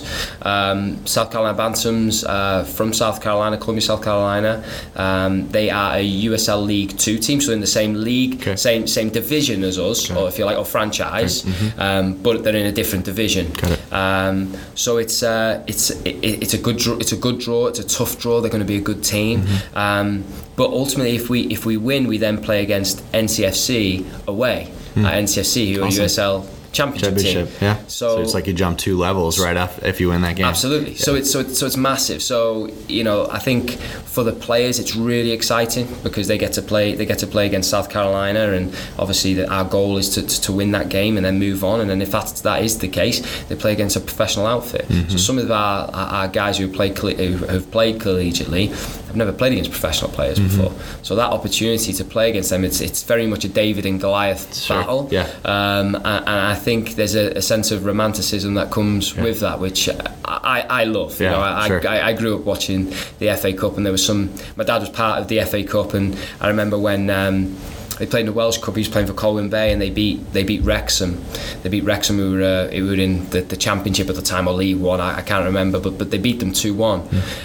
Um, 0.44 1.06
South 1.06 1.32
Carolina 1.32 1.56
Bantams 1.56 2.28
uh, 2.28 2.64
from 2.64 2.92
South 2.92 3.22
Carolina, 3.22 3.60
Columbia, 3.60 3.84
South 3.84 4.04
Carolina. 4.04 4.64
Um, 4.96 5.48
they 5.50 5.70
are 5.70 5.98
a 5.98 6.04
USL 6.26 6.66
League 6.66 6.98
Two 6.98 7.20
team, 7.20 7.42
so 7.42 7.52
in 7.52 7.60
the 7.60 7.68
same 7.68 7.94
league, 7.94 8.42
Okay. 8.42 8.56
same 8.56 8.88
same 8.88 9.10
division 9.10 9.64
as 9.64 9.78
us, 9.78 10.10
or 10.10 10.28
if 10.28 10.40
you 10.40 10.46
like, 10.46 10.58
or 10.58 10.66
franchise, 10.66 11.46
um, 11.78 12.18
but 12.24 12.44
they're 12.44 12.56
in 12.56 12.66
a 12.66 12.72
different 12.72 13.06
division. 13.06 13.46
Mm-hmm. 13.52 13.94
Um, 13.94 14.58
so 14.74 14.98
it's 14.98 15.22
uh, 15.22 15.64
it's 15.68 15.92
it, 15.92 16.18
it's 16.24 16.56
a 16.56 16.58
good 16.58 16.78
draw. 16.78 16.96
It's 16.98 17.12
a 17.12 17.18
good 17.18 17.38
draw. 17.40 17.68
It's 17.68 17.78
a 17.78 17.88
tough 17.88 18.18
draw. 18.18 18.42
They're 18.42 18.50
going 18.58 18.68
to 18.68 18.74
be 18.78 18.79
a 18.80 18.84
good 18.90 19.04
team. 19.04 19.42
Mm-hmm. 19.42 19.78
Um, 19.78 20.24
but 20.56 20.70
ultimately, 20.72 21.16
if 21.16 21.30
we 21.30 21.40
if 21.56 21.66
we 21.66 21.78
win, 21.78 22.08
we 22.08 22.18
then 22.18 22.38
play 22.42 22.64
against 22.64 22.96
NCFC 23.14 24.04
away. 24.28 24.72
Uh, 24.98 25.02
NCFC, 25.24 25.74
who 25.76 25.84
are 25.84 25.86
Hmm. 25.86 26.02
USL 26.02 26.36
championship, 26.72 27.16
Championship, 27.16 27.48
team. 27.50 27.58
yeah. 27.62 27.78
So, 27.88 28.22
it's 28.22 28.34
like 28.34 28.48
you 28.48 28.54
jump 28.54 28.78
two 28.78 28.98
levels 28.98 29.40
right 29.40 29.58
after 29.58 29.86
if 29.86 30.00
you 30.00 30.10
win 30.10 30.22
that 30.22 30.36
game. 30.36 30.46
Absolutely. 30.46 30.96
So 30.96 31.16
it's 31.16 31.32
so 31.32 31.40
it's, 31.40 31.58
so 31.60 31.66
it's 31.66 31.78
massive. 31.78 32.22
So 32.22 32.70
you 32.88 33.04
know, 33.04 33.28
I 33.30 33.40
think 33.40 33.72
for 33.72 34.24
the 34.24 34.32
players, 34.32 34.80
it's 34.80 34.96
really 34.96 35.32
exciting 35.32 35.88
because 36.04 36.28
they 36.28 36.38
get 36.38 36.54
to 36.54 36.62
play 36.62 36.96
they 36.96 37.06
get 37.06 37.20
to 37.20 37.28
play 37.28 37.46
against 37.46 37.70
South 37.70 37.90
Carolina, 37.90 38.52
and 38.52 38.74
obviously 38.98 39.34
that 39.36 39.50
our 39.50 39.66
goal 39.66 39.98
is 39.98 40.10
to, 40.16 40.22
to 40.42 40.52
win 40.52 40.72
that 40.72 40.90
game 40.90 41.18
and 41.18 41.26
then 41.26 41.40
move 41.40 41.64
on. 41.64 41.82
And 41.82 41.90
then 41.90 42.02
if 42.02 42.12
that's, 42.12 42.42
that 42.42 42.64
is 42.64 42.80
the 42.80 42.88
case, 42.88 43.20
they 43.46 43.56
play 43.56 43.74
against 43.74 43.96
a 43.96 44.00
professional 44.00 44.46
outfit. 44.48 44.88
Mm-hmm. 44.88 45.10
So 45.10 45.18
some 45.18 45.38
of 45.38 45.50
our, 45.52 45.88
our 45.92 46.10
our 46.20 46.28
guys 46.28 46.58
who 46.58 46.68
play 46.68 46.90
who 46.90 47.38
have 47.46 47.70
played 47.72 48.00
collegiately 48.00 48.70
have 49.10 49.16
never 49.18 49.34
played 49.34 49.52
against 49.54 49.72
professional 49.72 50.12
players 50.12 50.38
Mm-hmm. 50.40 50.62
before. 50.62 50.74
So 51.04 51.16
that 51.16 51.32
opportunity 51.32 51.92
to 51.94 52.04
play 52.06 52.30
against 52.30 52.50
them, 52.52 52.64
it's 52.64 52.80
it's 52.80 53.04
very 53.04 53.26
much 53.28 53.44
a 53.44 53.50
David 53.50 53.86
and 53.86 54.00
Goliath 54.00 54.56
Sure. 54.56 54.78
battle. 54.80 55.08
Yeah. 55.12 55.28
Um, 55.44 55.96
and, 55.96 56.06
and 56.06 56.30
I 56.54 56.56
think 56.56 56.96
there's 56.96 57.16
a, 57.16 57.32
a 57.32 57.42
sense 57.42 57.72
of 57.72 57.86
romanticism 57.86 58.54
that 58.54 58.70
comes 58.72 59.16
with 59.16 59.40
that, 59.42 59.60
which 59.60 59.90
I, 60.26 60.66
I 60.70 60.84
love. 60.86 61.20
You 61.20 61.26
Yeah, 61.26 61.32
know, 61.34 61.42
I, 61.42 61.68
sure. 61.68 61.88
I, 61.88 62.10
I 62.10 62.14
grew 62.14 62.38
up 62.38 62.46
watching 62.46 62.86
the 63.20 63.36
FA 63.36 63.52
Cup, 63.54 63.76
and 63.78 63.86
there 63.86 63.92
was 63.92 64.06
some. 64.06 64.30
My 64.56 64.64
dad 64.64 64.80
was 64.82 64.90
part 64.90 65.20
of 65.20 65.28
the 65.28 65.42
FA 65.42 65.64
Cup, 65.64 65.94
and 65.94 66.16
I 66.40 66.48
remember 66.48 66.78
when. 66.78 67.10
Um, 67.10 67.58
they 67.98 68.06
played 68.06 68.22
in 68.22 68.26
the 68.28 68.32
Welsh 68.32 68.60
Cup. 68.60 68.76
He 68.76 68.80
was 68.80 68.88
playing 68.88 69.08
for 69.08 69.14
Colwyn 69.14 69.50
Bay, 69.50 69.74
and 69.74 69.82
they 69.82 69.90
beat 69.90 70.32
they 70.32 70.46
beat 70.46 70.62
Wrexham. 70.62 71.22
They 71.64 71.70
beat 71.70 71.84
Wrexham, 71.84 72.16
who 72.18 72.32
were 72.36 72.44
uh, 72.44 72.68
who 72.70 72.86
were 72.88 72.94
in 72.94 73.30
the, 73.32 73.42
the 73.42 73.58
Championship 73.58 74.08
at 74.08 74.16
the 74.16 74.22
time 74.22 74.48
or 74.48 74.54
League 74.54 74.78
One. 74.78 75.02
I, 75.02 75.18
I 75.18 75.22
can't 75.22 75.44
remember, 75.44 75.82
but 75.82 75.98
but 75.98 76.10
they 76.10 76.18
beat 76.18 76.40
them 76.40 76.54
two 76.54 76.74
one, 76.74 77.02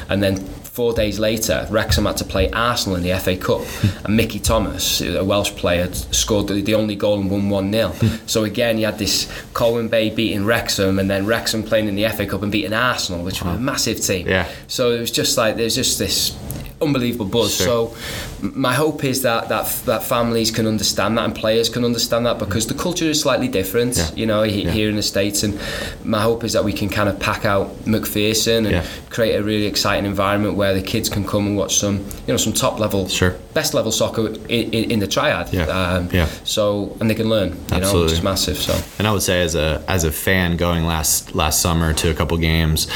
and 0.08 0.22
then 0.22 0.36
four 0.74 0.92
days 0.92 1.20
later, 1.20 1.68
Wrexham 1.70 2.04
had 2.04 2.16
to 2.16 2.24
play 2.24 2.50
Arsenal 2.50 2.96
in 2.96 3.04
the 3.04 3.16
FA 3.20 3.36
Cup, 3.36 3.60
and 4.04 4.16
Mickey 4.16 4.40
Thomas, 4.40 5.00
a 5.00 5.22
Welsh 5.22 5.52
player, 5.52 5.92
scored 5.94 6.48
the, 6.48 6.74
only 6.74 6.96
goal 6.96 7.20
and 7.20 7.30
won 7.30 7.48
1 7.48 7.72
0. 7.72 7.92
so 8.26 8.42
again, 8.42 8.76
you 8.78 8.86
had 8.86 8.98
this 8.98 9.30
Colwyn 9.52 9.86
Bay 9.86 10.10
beating 10.10 10.44
Wrexham, 10.44 10.98
and 10.98 11.08
then 11.08 11.26
Wrexham 11.26 11.62
playing 11.62 11.86
in 11.86 11.94
the 11.94 12.08
FA 12.08 12.26
Cup 12.26 12.42
and 12.42 12.50
beating 12.50 12.72
Arsenal, 12.72 13.24
which 13.24 13.40
was 13.40 13.54
a 13.54 13.56
oh. 13.56 13.60
massive 13.60 14.00
team. 14.00 14.26
Yeah. 14.26 14.50
So 14.66 14.90
it 14.90 14.98
was 14.98 15.12
just 15.12 15.38
like, 15.38 15.54
there's 15.54 15.76
just 15.76 15.96
this 16.00 16.36
unbelievable 16.84 17.26
buzz. 17.26 17.56
Sure. 17.56 17.66
So 17.66 17.96
my 18.40 18.74
hope 18.74 19.04
is 19.04 19.22
that, 19.22 19.48
that 19.48 19.66
that 19.86 20.02
families 20.04 20.50
can 20.50 20.66
understand 20.66 21.16
that 21.18 21.24
and 21.24 21.34
players 21.34 21.68
can 21.68 21.84
understand 21.84 22.26
that 22.26 22.38
because 22.38 22.66
the 22.66 22.74
culture 22.74 23.06
is 23.06 23.20
slightly 23.20 23.48
different, 23.48 23.96
Yeah. 23.96 24.10
you 24.14 24.26
know, 24.26 24.42
he, 24.42 24.62
Yeah. 24.64 24.70
here 24.70 24.88
in 24.90 24.96
the 24.96 25.02
States. 25.02 25.42
And 25.42 25.58
my 26.04 26.20
hope 26.20 26.44
is 26.44 26.52
that 26.52 26.64
we 26.64 26.72
can 26.72 26.88
kind 26.88 27.08
of 27.08 27.18
pack 27.18 27.44
out 27.44 27.66
McPherson 27.86 28.58
and 28.58 28.70
Yeah. 28.70 28.84
create 29.10 29.34
a 29.36 29.42
really 29.42 29.66
exciting 29.66 30.04
environment 30.06 30.56
where 30.56 30.74
the 30.74 30.82
kids 30.82 31.08
can 31.08 31.24
come 31.24 31.46
and 31.46 31.56
watch 31.56 31.76
some, 31.78 31.96
you 32.26 32.32
know, 32.32 32.36
some 32.36 32.52
top 32.52 32.78
level, 32.78 33.08
Sure. 33.08 33.34
best 33.54 33.74
level 33.74 33.92
soccer 33.92 34.26
in, 34.48 34.70
in, 34.72 34.90
in 34.92 34.98
the 35.00 35.06
triad. 35.06 35.48
Yeah. 35.52 35.66
Um, 35.66 36.08
Yeah. 36.12 36.26
So 36.44 36.96
and 37.00 37.08
they 37.10 37.14
can 37.14 37.28
learn, 37.28 37.48
you 37.48 37.54
know, 37.54 37.76
Absolutely. 37.78 38.02
which 38.04 38.12
is 38.12 38.22
massive. 38.22 38.58
So 38.58 38.74
And 38.98 39.06
I 39.08 39.12
would 39.12 39.22
say 39.22 39.42
as 39.42 39.54
a 39.54 39.82
as 39.88 40.04
a 40.04 40.10
fan 40.12 40.56
going 40.56 40.84
last 40.86 41.34
last 41.34 41.60
summer 41.60 41.92
to 41.94 42.10
a 42.10 42.14
couple 42.14 42.36
games, 42.36 42.86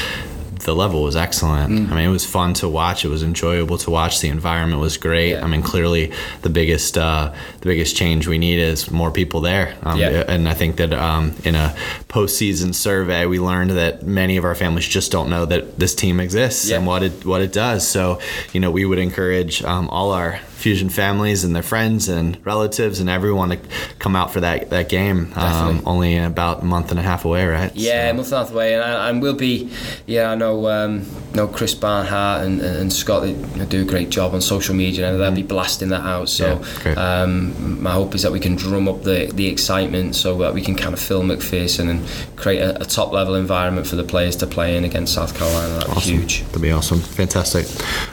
the 0.65 0.75
level 0.75 1.03
was 1.03 1.15
excellent. 1.15 1.71
Mm. 1.71 1.91
I 1.91 1.95
mean, 1.95 2.05
it 2.09 2.11
was 2.11 2.25
fun 2.25 2.53
to 2.55 2.67
watch. 2.69 3.05
It 3.05 3.07
was 3.09 3.23
enjoyable 3.23 3.77
to 3.79 3.89
watch. 3.91 4.19
The 4.21 4.29
environment 4.29 4.81
was 4.81 4.97
great. 4.97 5.31
Yeah. 5.31 5.43
I 5.43 5.47
mean, 5.47 5.61
clearly 5.61 6.11
the 6.41 6.49
biggest 6.49 6.97
uh, 6.97 7.33
the 7.61 7.65
biggest 7.65 7.95
change 7.95 8.27
we 8.27 8.37
need 8.37 8.59
is 8.59 8.91
more 8.91 9.11
people 9.11 9.41
there. 9.41 9.75
Um, 9.83 9.99
Yeah. 9.99 10.23
And 10.27 10.47
I 10.47 10.53
think 10.53 10.75
that 10.77 10.93
um, 10.93 11.33
in 11.43 11.55
a 11.55 11.75
postseason 12.09 12.73
survey, 12.73 13.25
we 13.25 13.39
learned 13.39 13.71
that 13.71 14.03
many 14.03 14.37
of 14.37 14.43
our 14.45 14.55
families 14.55 14.87
just 14.87 15.11
don't 15.11 15.29
know 15.29 15.45
that 15.45 15.79
this 15.79 15.95
team 15.95 16.19
exists 16.19 16.69
Yeah. 16.69 16.77
and 16.77 16.85
what 16.87 17.03
it 17.03 17.25
what 17.25 17.41
it 17.41 17.53
does. 17.53 17.87
So, 17.87 18.19
you 18.53 18.59
know, 18.59 18.71
we 18.71 18.85
would 18.85 18.99
encourage 18.99 19.63
um, 19.63 19.89
all 19.89 20.11
our 20.11 20.39
Fusion 20.59 20.89
families 20.89 21.45
and 21.45 21.55
their 21.55 21.63
friends 21.63 22.09
and 22.09 22.37
relatives 22.45 22.99
and 22.99 23.09
everyone 23.09 23.49
to 23.51 23.57
come 23.97 24.13
out 24.13 24.33
for 24.33 24.41
that 24.41 24.69
that 24.71 24.89
game. 24.89 25.31
Um, 25.37 25.81
only 25.85 26.17
about 26.17 26.63
a 26.63 26.65
month 26.65 26.91
and 26.91 26.99
a 26.99 27.03
half 27.03 27.23
away, 27.23 27.45
right? 27.47 27.71
Yeah, 27.75 28.09
So- 28.09 28.15
month 28.15 28.27
and 28.27 28.35
a 28.35 28.37
half 28.39 28.51
away, 28.51 28.73
and, 28.73 28.83
and 28.83 29.21
we'll 29.21 29.35
be. 29.35 29.69
Yeah, 30.05 30.31
I 30.31 30.35
know. 30.35 30.48
Um, 30.67 31.05
know 31.33 31.47
Chris 31.47 31.75
Barnhart 31.75 32.43
and, 32.45 32.59
and 32.61 32.91
Scott 32.91 33.21
they 33.21 33.31
you 33.33 33.55
know, 33.57 33.65
do 33.65 33.81
a 33.83 33.85
great 33.85 34.09
job 34.09 34.33
on 34.33 34.41
social 34.41 34.73
media, 34.75 35.09
and 35.11 35.19
they'll 35.21 35.31
be 35.31 35.43
blasting 35.43 35.89
that 35.89 36.01
out. 36.01 36.29
So, 36.29 36.57
Mm. 36.57 36.95
Yeah, 36.95 37.21
um, 37.21 37.83
my 37.83 37.91
hope 37.91 38.15
is 38.15 38.21
that 38.23 38.31
we 38.31 38.39
can 38.39 38.55
drum 38.55 38.87
up 38.87 39.03
the 39.03 39.31
the 39.33 39.47
excitement, 39.47 40.15
so 40.15 40.37
that 40.39 40.53
we 40.53 40.61
can 40.61 40.75
kind 40.75 40.93
of 40.93 40.99
fill 40.99 41.21
McPherson 41.23 41.89
and 41.89 41.99
create 42.37 42.59
a, 42.61 42.81
a 42.81 42.85
top 42.85 43.11
level 43.11 43.35
environment 43.35 43.85
for 43.87 43.95
the 43.95 44.03
players 44.03 44.35
to 44.37 44.47
play 44.47 44.75
in 44.77 44.83
against 44.85 45.13
South 45.13 45.37
Carolina. 45.37 45.79
That'd 45.79 45.95
be 45.95 45.99
huge. 46.01 46.43
That'd 46.45 46.61
be 46.61 46.71
awesome. 46.71 46.99
Fantastic. 46.99 47.65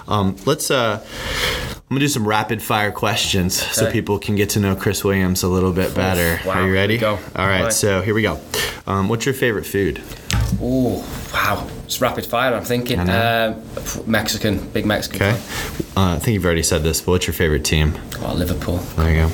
Um, 0.08 0.36
let's. 0.44 0.70
Uh, 0.70 1.04
I'm 1.88 1.94
gonna 1.94 2.00
do 2.00 2.08
some 2.08 2.26
rapid 2.26 2.60
fire 2.62 2.90
questions 2.90 3.54
so 3.54 3.90
people 3.92 4.18
can 4.18 4.34
get 4.34 4.50
to 4.50 4.60
know 4.60 4.74
Chris 4.74 5.04
Williams 5.04 5.44
a 5.44 5.48
little 5.48 5.72
bit 5.72 5.94
better. 5.94 6.40
wow, 6.44 6.54
Are 6.54 6.66
you 6.66 6.74
ready? 6.74 6.98
go. 6.98 7.12
All 7.36 7.46
right. 7.46 7.62
Right. 7.64 7.72
So 7.72 8.02
here 8.02 8.12
we 8.12 8.22
go. 8.22 8.40
Um, 8.88 9.08
what's 9.08 9.24
your 9.24 9.34
favorite 9.34 9.66
food? 9.66 10.02
Oh 10.60 11.30
wow, 11.32 11.68
it's 11.84 12.00
rapid 12.00 12.26
fire. 12.26 12.54
I'm 12.54 12.64
thinking 12.64 12.98
um, 13.00 13.62
Mexican, 14.06 14.68
big 14.70 14.86
Mexican. 14.86 15.22
Okay. 15.22 15.40
Uh, 15.96 16.14
I 16.14 16.18
think 16.18 16.34
you've 16.34 16.44
already 16.44 16.62
said 16.62 16.82
this, 16.82 17.00
but 17.00 17.12
what's 17.12 17.26
your 17.26 17.34
favorite 17.34 17.64
team? 17.64 17.98
Oh, 18.20 18.34
Liverpool. 18.34 18.78
There 18.96 19.10
you 19.10 19.16
go. 19.16 19.28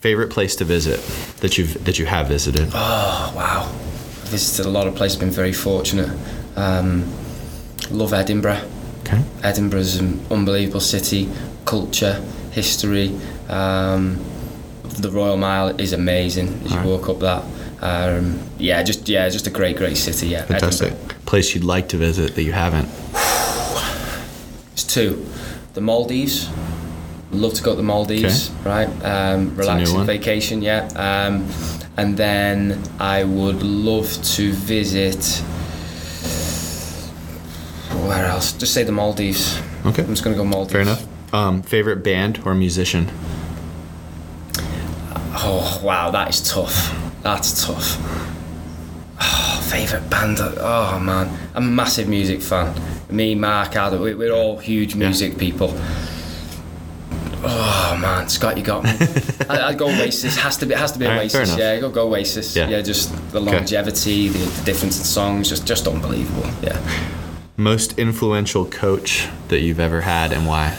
Favorite 0.00 0.30
place 0.30 0.56
to 0.56 0.64
visit 0.64 1.00
that 1.40 1.58
you've 1.58 1.84
that 1.84 1.98
you 1.98 2.06
have 2.06 2.28
visited? 2.28 2.68
Oh 2.74 3.32
wow, 3.36 3.68
I've 3.68 4.28
visited 4.28 4.66
a 4.66 4.70
lot 4.70 4.86
of 4.86 4.94
places. 4.94 5.18
Been 5.18 5.30
very 5.30 5.52
fortunate. 5.52 6.10
Um, 6.56 7.10
love 7.90 8.12
Edinburgh. 8.12 8.62
Okay. 9.00 9.22
Edinburgh's 9.42 9.96
an 9.96 10.24
unbelievable 10.30 10.80
city, 10.80 11.28
culture, 11.64 12.14
history. 12.52 13.18
Um, 13.48 14.24
the 14.84 15.10
Royal 15.10 15.36
Mile 15.36 15.68
is 15.80 15.92
amazing 15.92 16.48
as 16.64 16.70
you 16.70 16.78
Alright. 16.78 16.86
walk 16.86 17.08
up 17.08 17.18
that. 17.20 17.44
Um, 17.82 18.38
yeah, 18.58 18.82
just 18.84 19.08
yeah, 19.08 19.28
just 19.28 19.46
a 19.46 19.50
great, 19.50 19.76
great 19.76 19.96
city. 19.96 20.28
Yeah, 20.28 20.44
Fantastic. 20.44 20.92
Edinburgh. 20.92 21.16
Place 21.26 21.54
you'd 21.54 21.64
like 21.64 21.88
to 21.88 21.96
visit 21.96 22.34
that 22.34 22.42
you 22.42 22.52
haven't. 22.52 22.88
It's 24.72 24.84
two, 24.84 25.26
the 25.74 25.82
Maldives. 25.82 26.48
Love 27.30 27.52
to 27.54 27.62
go 27.62 27.72
to 27.72 27.76
the 27.76 27.82
Maldives, 27.82 28.50
right? 28.64 28.88
Um, 29.04 29.54
relaxing 29.54 30.06
vacation, 30.06 30.62
yeah. 30.62 30.88
Um, 30.96 31.46
and 31.98 32.16
then 32.16 32.82
I 32.98 33.24
would 33.24 33.62
love 33.62 34.10
to 34.36 34.52
visit. 34.52 35.22
Where 38.08 38.24
else? 38.24 38.52
Just 38.54 38.72
say 38.72 38.82
the 38.82 38.92
Maldives. 38.92 39.58
Okay. 39.84 40.02
I'm 40.02 40.08
just 40.08 40.24
gonna 40.24 40.36
go 40.36 40.44
Maldives. 40.44 40.72
Fair 40.72 40.80
enough. 40.82 41.06
Um, 41.34 41.62
favorite 41.62 42.02
band 42.02 42.40
or 42.46 42.54
musician? 42.54 43.10
Oh 45.34 45.80
wow, 45.82 46.10
that 46.10 46.30
is 46.30 46.40
tough. 46.48 47.01
That's 47.22 47.66
tough. 47.66 47.98
Oh, 49.20 49.66
favorite 49.70 50.08
band? 50.10 50.38
Oh 50.40 50.98
man, 51.00 51.28
I'm 51.54 51.64
a 51.68 51.70
massive 51.70 52.08
music 52.08 52.42
fan. 52.42 52.74
Me, 53.10 53.34
Mark, 53.34 53.76
Adam, 53.76 54.00
we- 54.00 54.14
we're 54.14 54.32
all 54.32 54.58
huge 54.58 54.94
music 54.94 55.38
people. 55.38 55.72
Oh 57.44 57.98
man, 58.00 58.28
Scott, 58.28 58.56
you 58.56 58.62
got 58.62 58.84
me. 58.84 58.90
I, 59.48 59.68
I'd 59.68 59.78
go 59.78 59.86
Oasis. 59.88 60.36
Has 60.36 60.56
to 60.58 60.66
be. 60.66 60.74
Has 60.74 60.92
to 60.92 60.98
be 60.98 61.06
All 61.06 61.18
Oasis. 61.18 61.56
Yeah, 61.56 61.80
go 61.80 61.90
go 61.90 62.08
Oasis. 62.08 62.54
Yeah. 62.54 62.68
Yeah, 62.68 62.80
just 62.82 63.12
the 63.32 63.40
longevity, 63.40 64.28
the, 64.28 64.38
the 64.38 64.64
difference 64.64 64.98
in 64.98 65.04
songs, 65.04 65.48
just 65.48 65.66
just 65.66 65.86
unbelievable. 65.88 66.48
Yeah. 66.62 66.78
Most 67.56 67.98
influential 67.98 68.64
coach 68.66 69.28
that 69.48 69.60
you've 69.60 69.80
ever 69.80 70.00
had 70.00 70.32
and 70.32 70.46
why? 70.46 70.76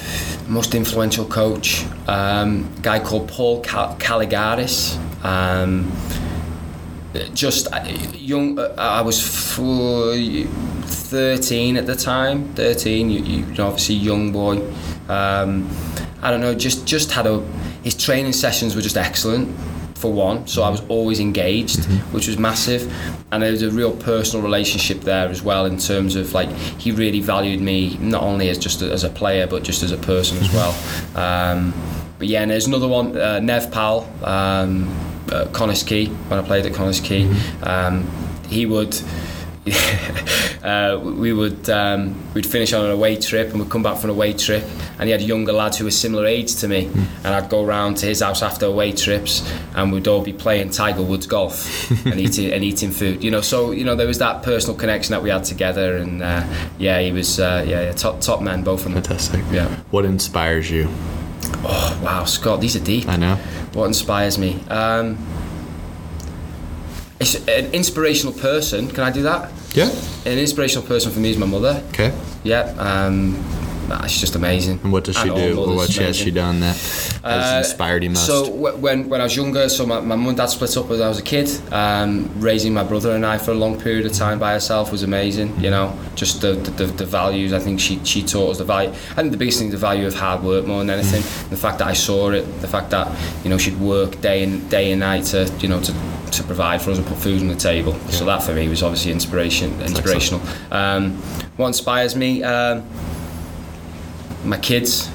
most 0.47 0.75
influential 0.75 1.25
coach, 1.25 1.85
um, 2.07 2.69
guy 2.81 2.99
called 2.99 3.29
Paul 3.29 3.61
Cal- 3.61 3.95
Caligaris. 3.95 4.97
Um, 5.23 5.89
just 7.33 7.71
uh, 7.73 7.83
young. 8.13 8.57
Uh, 8.59 8.73
I 8.77 9.01
was 9.01 9.21
four, 9.55 10.15
13 10.15 11.77
at 11.77 11.85
the 11.85 11.95
time. 11.95 12.53
13. 12.55 13.09
You, 13.09 13.19
you 13.19 13.45
know, 13.55 13.67
obviously 13.67 13.95
young 13.95 14.31
boy. 14.31 14.57
Um, 15.09 15.69
I 16.21 16.31
don't 16.31 16.41
know. 16.41 16.55
Just 16.55 16.85
just 16.85 17.11
had 17.11 17.27
a. 17.27 17.39
His 17.83 17.95
training 17.95 18.33
sessions 18.33 18.75
were 18.75 18.81
just 18.81 18.97
excellent. 18.97 19.49
for 19.95 20.11
one. 20.11 20.45
So 20.47 20.63
I 20.63 20.69
was 20.69 20.81
always 20.89 21.19
engaged, 21.21 21.85
which 22.11 22.27
was 22.27 22.37
massive, 22.37 22.91
and 23.31 23.41
there 23.41 23.51
was 23.51 23.61
a 23.63 23.71
real 23.71 23.95
personal 23.95 24.43
relationship 24.43 24.99
there 25.01 25.29
as 25.29 25.41
well 25.41 25.65
in 25.65 25.77
terms 25.77 26.15
of 26.17 26.33
like 26.33 26.49
he 26.77 26.91
really 26.91 27.21
valued 27.21 27.61
me 27.61 27.97
not 28.01 28.21
only 28.21 28.49
as 28.49 28.57
just 28.57 28.81
a, 28.81 28.91
as 28.91 29.03
a 29.05 29.09
player 29.09 29.47
but 29.47 29.63
just 29.63 29.81
as 29.81 29.91
a 29.93 29.97
person 29.97 30.37
as 30.39 30.51
well. 30.53 30.73
Um, 31.15 31.73
but 32.19 32.27
yeah, 32.27 32.41
and 32.41 32.51
there's 32.51 32.67
another 32.67 32.87
one, 32.87 33.17
uh, 33.17 33.39
Nev 33.39 33.71
Powell, 33.71 34.09
um, 34.23 34.89
uh, 35.31 35.45
Quay 35.85 36.07
when 36.07 36.39
I 36.39 36.41
played 36.43 36.65
at 36.65 36.73
Connah's 36.73 36.99
Quay. 36.99 37.29
Um, 37.63 38.07
he 38.47 38.65
would. 38.65 38.99
uh, 40.61 40.99
we 41.01 41.31
would 41.31 41.69
um, 41.69 42.15
we'd 42.33 42.45
finish 42.45 42.73
on 42.73 42.83
an 42.83 42.91
away 42.91 43.15
trip 43.15 43.49
and 43.51 43.61
we'd 43.61 43.69
come 43.69 43.81
back 43.81 43.97
from 43.97 44.09
an 44.09 44.15
away 44.17 44.33
trip 44.33 44.61
and 44.99 45.03
he 45.03 45.11
had 45.11 45.21
younger 45.21 45.53
lads 45.53 45.77
who 45.77 45.85
were 45.85 45.91
similar 45.91 46.25
age 46.25 46.53
to 46.57 46.67
me 46.67 46.87
and 47.23 47.27
I'd 47.27 47.49
go 47.49 47.63
round 47.63 47.95
to 47.99 48.05
his 48.05 48.19
house 48.21 48.43
after 48.43 48.65
away 48.65 48.91
trips 48.91 49.41
and 49.73 49.93
we'd 49.93 50.05
all 50.05 50.21
be 50.21 50.33
playing 50.33 50.71
Tiger 50.71 51.01
Woods 51.01 51.27
golf 51.27 51.89
and 52.05 52.19
eating 52.19 52.51
and 52.51 52.61
eating 52.61 52.91
food 52.91 53.23
you 53.23 53.31
know 53.31 53.39
so 53.39 53.71
you 53.71 53.85
know 53.85 53.95
there 53.95 54.05
was 54.07 54.17
that 54.19 54.43
personal 54.43 54.75
connection 54.77 55.13
that 55.13 55.23
we 55.23 55.29
had 55.29 55.45
together 55.45 55.95
and 55.95 56.21
uh, 56.21 56.43
yeah 56.77 56.99
he 56.99 57.13
was 57.13 57.39
uh, 57.39 57.63
yeah, 57.65 57.83
yeah 57.83 57.91
top 57.93 58.19
top 58.19 58.41
men 58.41 58.63
both 58.65 58.85
of 58.85 58.93
them 58.93 59.01
Fantastic. 59.01 59.41
yeah 59.49 59.67
What 59.91 60.03
inspires 60.03 60.69
you? 60.69 60.89
Oh 61.63 62.01
wow 62.03 62.23
Scott 62.25 62.61
these 62.61 62.75
are 62.75 62.83
deep 62.83 63.07
I 63.07 63.15
know. 63.17 63.35
what 63.73 63.85
inspires 63.85 64.37
me 64.37 64.59
um, 64.69 65.17
it's 67.19 67.35
an 67.47 67.71
inspirational 67.73 68.33
person 68.33 68.87
can 68.89 69.03
I 69.03 69.11
do 69.11 69.23
that 69.23 69.51
Yeah. 69.73 69.89
an 70.25 70.37
inspirational 70.37 70.85
person 70.87 71.11
for 71.11 71.19
me 71.19 71.31
is 71.31 71.37
my 71.37 71.45
mother 71.45 71.81
Okay. 71.89 72.11
Yeah, 72.43 72.73
um, 72.77 73.35
nah, 73.87 74.05
she's 74.07 74.21
just 74.21 74.35
amazing. 74.35 74.79
And 74.83 74.91
what 74.91 75.03
does 75.03 75.15
she 75.17 75.29
And 75.29 75.37
do, 75.37 75.59
or 75.59 75.75
what 75.75 75.89
has 75.89 76.15
she 76.15 76.31
done 76.31 76.59
that 76.61 76.75
has 76.75 77.23
Uh, 77.23 77.57
inspired 77.59 78.03
you 78.03 78.09
most? 78.09 78.25
So 78.25 78.45
w- 78.45 78.77
when 78.77 79.09
when 79.09 79.21
I 79.21 79.25
was 79.25 79.35
younger, 79.35 79.69
so 79.69 79.85
my, 79.85 79.99
my 79.99 80.15
mum 80.15 80.27
and 80.29 80.37
dad 80.37 80.47
split 80.47 80.75
up 80.77 80.89
when 80.89 81.01
I 81.01 81.07
was 81.07 81.19
a 81.19 81.23
kid. 81.23 81.49
Um, 81.71 82.29
raising 82.37 82.73
my 82.73 82.83
brother 82.83 83.11
and 83.11 83.25
I 83.25 83.37
for 83.37 83.51
a 83.51 83.55
long 83.55 83.79
period 83.79 84.05
of 84.05 84.13
time 84.13 84.39
by 84.39 84.53
herself 84.53 84.91
was 84.91 85.03
amazing. 85.03 85.59
You 85.59 85.69
know, 85.69 85.97
just 86.15 86.41
the 86.41 86.53
the, 86.53 86.85
the, 86.85 87.05
values. 87.05 87.53
I 87.53 87.59
think 87.59 87.79
she 87.79 87.99
she 88.03 88.23
taught 88.23 88.51
us 88.51 88.57
the 88.57 88.63
value. 88.65 88.89
I 88.89 89.15
think 89.21 89.31
the 89.31 89.37
biggest 89.37 89.59
thing 89.59 89.67
is 89.67 89.73
the 89.73 89.79
value 89.79 90.07
of 90.07 90.13
hard 90.15 90.43
work 90.43 90.65
more 90.65 90.79
than 90.79 90.89
anything. 90.89 91.21
The 91.49 91.57
fact 91.57 91.79
that 91.79 91.87
I 91.87 91.93
saw 91.93 92.31
it, 92.31 92.43
the 92.61 92.67
fact 92.67 92.89
that 92.91 93.07
you 93.43 93.49
know 93.49 93.57
she'd 93.57 93.79
work 93.79 94.19
day 94.21 94.43
and 94.43 94.69
day 94.69 94.91
and 94.91 94.99
night 94.99 95.25
to 95.25 95.51
you 95.59 95.67
know 95.67 95.81
to 95.81 95.93
to 96.31 96.43
provide 96.43 96.81
for 96.81 96.89
us 96.89 96.97
and 96.97 97.05
put 97.05 97.17
food 97.17 97.41
on 97.41 97.47
the 97.47 97.55
table. 97.55 97.93
So 98.09 98.25
that 98.25 98.41
for 98.41 98.53
me 98.53 98.67
was 98.67 98.81
obviously 98.81 99.11
inspiration 99.11 99.79
inspirational. 99.81 100.41
Um, 100.71 101.17
what 101.57 101.67
inspires 101.67 102.15
me. 102.15 102.41
Um, 102.43 102.83
my 104.43 104.57
kids. 104.57 105.09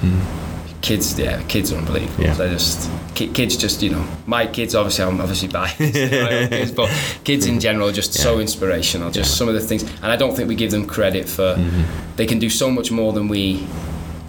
Kids, 0.80 1.18
yeah, 1.18 1.42
kids 1.48 1.72
are 1.72 1.76
unbelievable. 1.76 2.22
Yeah. 2.22 2.34
They're 2.34 2.50
just 2.50 2.88
kids. 3.14 3.56
Just 3.56 3.82
you 3.82 3.90
know, 3.90 4.06
my 4.26 4.46
kids. 4.46 4.74
Obviously, 4.74 5.04
I'm 5.04 5.20
obviously 5.20 5.48
biased, 5.58 5.78
kids, 5.78 6.70
but 6.72 6.88
kids 7.24 7.46
in 7.46 7.58
general 7.58 7.88
are 7.88 7.92
just 7.92 8.14
so 8.14 8.38
inspirational. 8.38 9.10
Just 9.10 9.36
some 9.36 9.48
of 9.48 9.54
the 9.54 9.60
things, 9.60 9.82
and 9.82 10.06
I 10.06 10.16
don't 10.16 10.36
think 10.36 10.48
we 10.48 10.54
give 10.54 10.70
them 10.70 10.86
credit 10.86 11.28
for. 11.28 11.56
Mm-hmm. 11.56 12.16
They 12.16 12.26
can 12.26 12.38
do 12.38 12.48
so 12.48 12.70
much 12.70 12.90
more 12.90 13.12
than 13.12 13.28
we. 13.28 13.66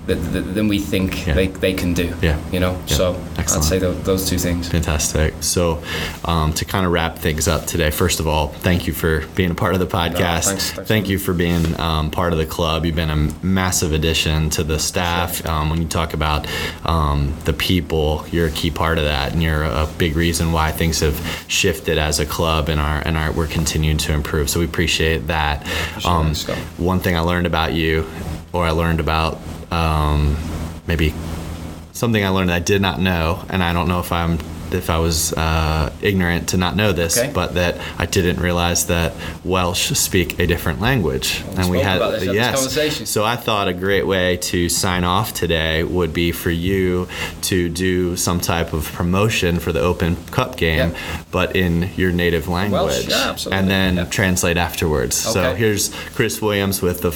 Than 0.08 0.68
we 0.68 0.80
think 0.80 1.28
Yeah. 1.28 1.34
they, 1.36 1.48
they 1.48 1.74
can 1.74 1.94
do. 1.94 2.12
Yeah. 2.22 2.38
You 2.52 2.60
know, 2.60 2.80
Yeah. 2.88 2.96
so 2.96 3.22
Excellent. 3.38 3.64
I'd 3.66 3.70
say 3.70 3.78
tho- 3.80 3.94
those 3.94 4.28
two 4.28 4.40
things. 4.40 4.68
Fantastic. 4.68 5.36
So, 5.42 5.84
um, 6.26 6.52
to 6.54 6.66
kind 6.66 6.84
of 6.84 6.92
wrap 6.92 7.20
things 7.20 7.48
up 7.48 7.68
today, 7.68 7.92
first 7.92 8.20
of 8.20 8.26
all, 8.28 8.48
thank 8.48 8.88
you 8.88 8.94
for 8.94 9.24
being 9.36 9.52
a 9.52 9.56
part 9.56 9.76
of 9.76 9.80
the 9.80 9.86
podcast. 9.86 10.46
thanks- 10.46 10.72
thanks 10.72 10.88
thank 10.88 11.06
for- 11.06 11.12
you 11.12 11.20
for 11.20 11.34
being 11.34 11.80
um, 11.80 12.10
part 12.10 12.34
of 12.34 12.40
the 12.40 12.46
club. 12.48 12.86
You've 12.88 12.96
been 12.96 13.12
a 13.12 13.30
massive 13.46 13.94
addition 13.94 14.50
to 14.52 14.64
the 14.64 14.80
staff. 14.80 15.46
Um, 15.48 15.70
when 15.70 15.80
you 15.80 15.88
talk 15.88 16.16
about 16.16 16.48
um, 16.86 17.34
the 17.46 17.54
people, 17.54 18.26
you're 18.32 18.48
a 18.48 18.52
key 18.52 18.72
part 18.72 18.98
of 18.98 19.04
that, 19.04 19.34
and 19.34 19.44
you're 19.44 19.64
a 19.64 19.88
big 20.00 20.16
reason 20.16 20.52
why 20.52 20.72
things 20.72 21.02
have 21.02 21.20
shifted 21.48 22.00
as 22.00 22.20
a 22.20 22.26
club 22.26 22.68
and 22.70 22.80
our 22.82 23.00
and 23.06 23.16
our 23.16 23.32
we're 23.32 23.46
continuing 23.48 23.98
to 24.00 24.14
improve. 24.14 24.50
So 24.50 24.60
we 24.60 24.66
appreciate 24.66 25.28
that. 25.28 25.68
Um, 26.04 26.34
one 26.78 27.00
thing 27.00 27.16
I 27.16 27.20
learned 27.20 27.46
about 27.46 27.74
you, 27.74 28.08
or 28.54 28.66
I 28.66 28.72
learned 28.72 29.00
about 29.00 29.40
um, 29.72 30.38
maybe 30.88 31.14
something 31.94 32.24
I 32.24 32.30
learned 32.30 32.50
that 32.50 32.56
I 32.56 32.60
did 32.60 32.82
not 32.82 33.00
know, 33.00 33.44
and 33.50 33.64
I 33.64 33.74
don't 33.74 33.88
know 33.88 34.00
if 34.00 34.12
I'm 34.12 34.40
if 34.72 34.92
I 34.92 35.00
was 35.00 35.34
uh, 35.34 35.92
ignorant 36.00 36.50
to 36.50 36.58
not 36.58 36.76
know 36.76 36.92
this, 36.92 37.18
Okay. 37.18 37.32
but 37.34 37.56
that 37.56 37.80
I 37.98 38.06
didn't 38.06 38.40
realize 38.40 38.86
that 38.86 39.14
Welsh 39.44 39.92
speak 39.98 40.38
a 40.38 40.46
different 40.46 40.80
language, 40.80 41.44
and 41.58 41.72
we 41.72 41.80
had 41.80 41.98
about 41.98 42.20
this 42.20 42.32
yes. 42.32 42.54
conversation. 42.54 43.08
So 43.08 43.26
I 43.26 43.36
thought 43.36 43.68
a 43.68 43.74
great 43.74 44.06
way 44.06 44.38
to 44.38 44.70
sign 44.70 45.06
off 45.06 45.34
today 45.34 45.84
would 45.84 46.14
be 46.14 46.32
for 46.32 46.52
you 46.52 47.08
to 47.44 47.68
do 47.68 48.16
some 48.16 48.40
type 48.40 48.72
of 48.72 48.86
promotion 48.94 49.58
for 49.58 49.72
the 49.72 49.82
Open 49.82 50.18
Cup 50.28 50.56
game, 50.56 50.90
Yep. 50.92 50.96
but 51.32 51.56
in 51.56 51.90
your 51.98 52.12
native 52.12 52.48
language, 52.48 53.08
yeah, 53.10 53.32
absolutely. 53.32 53.58
and 53.60 53.70
then 53.72 53.96
Yeah. 53.96 54.06
translate 54.06 54.58
afterwards. 54.58 55.16
So 55.16 55.56
here's 55.56 55.90
Chris 56.14 56.44
Williams 56.44 56.80
with 56.84 57.02
the 57.02 57.12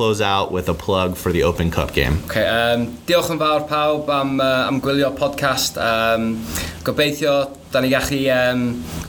close 0.00 0.22
out 0.22 0.50
with 0.50 0.66
a 0.70 0.72
plug 0.72 1.14
for 1.14 1.30
the 1.30 1.42
Open 1.42 1.70
Cup 1.70 1.92
game. 1.92 2.14
Okay, 2.24 2.46
um, 2.48 2.86
diolch 3.04 3.26
yn 3.28 3.36
fawr 3.36 3.66
pawb 3.68 4.06
am, 4.08 4.38
uh, 4.40 4.62
am 4.64 4.78
gwylio 4.80 5.10
podcast. 5.12 5.76
Um, 5.76 6.38
gobeithio, 6.86 7.34
da 7.68 7.82
ni 7.84 7.90
gallu 7.92 8.20
um, 8.32 8.62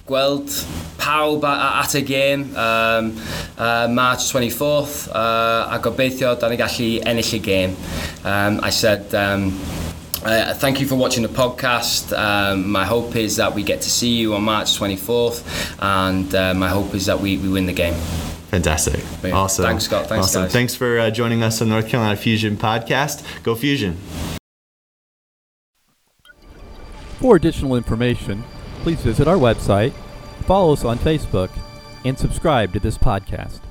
gweld 0.09 0.51
pawb 0.99 1.45
at 1.47 1.95
y 1.95 2.01
gêm 2.09 2.43
um, 2.59 3.07
uh, 3.55 3.87
March 3.87 4.27
24th 4.33 5.07
uh, 5.15 5.71
a 5.71 5.79
gobeithio 5.79 6.33
da 6.35 6.49
ni 6.51 6.59
gallu 6.59 6.89
ennill 7.07 7.31
y 7.37 7.39
gêm. 7.45 7.77
Um, 8.25 8.59
I 8.59 8.75
said 8.81 9.15
um, 9.15 9.47
Uh, 10.21 10.53
thank 10.53 10.79
you 10.79 10.85
for 10.85 10.93
watching 10.95 11.23
the 11.23 11.33
podcast. 11.33 12.13
Um, 12.15 12.69
my 12.69 12.85
hope 12.85 13.15
is 13.15 13.37
that 13.37 13.55
we 13.55 13.63
get 13.63 13.81
to 13.81 13.89
see 13.89 14.17
you 14.21 14.35
on 14.35 14.43
March 14.43 14.77
24th, 14.77 15.41
and 15.81 16.35
uh, 16.35 16.53
my 16.53 16.69
hope 16.69 16.93
is 16.93 17.07
that 17.07 17.19
we, 17.19 17.37
we 17.37 17.49
win 17.49 17.65
the 17.65 17.73
game. 17.73 17.95
Fantastic. 18.51 19.01
Yeah. 19.23 19.31
Awesome. 19.31 19.63
Thanks, 19.63 19.85
Scott. 19.85 20.07
Thanks, 20.07 20.27
awesome. 20.27 20.43
guys. 20.43 20.51
Thanks 20.51 20.75
for 20.75 20.99
uh, 20.99 21.09
joining 21.09 21.41
us 21.41 21.61
on 21.61 21.69
North 21.69 21.87
Carolina 21.87 22.17
Fusion 22.17 22.57
podcast. 22.57 23.23
Go 23.43 23.55
Fusion. 23.55 23.97
For 27.19 27.37
additional 27.37 27.77
information, 27.77 28.43
please 28.81 28.99
visit 29.01 29.25
our 29.25 29.37
website, 29.37 29.93
follow 30.47 30.73
us 30.73 30.83
on 30.83 30.97
Facebook, 30.97 31.49
and 32.03 32.19
subscribe 32.19 32.73
to 32.73 32.79
this 32.81 32.97
podcast. 32.97 33.61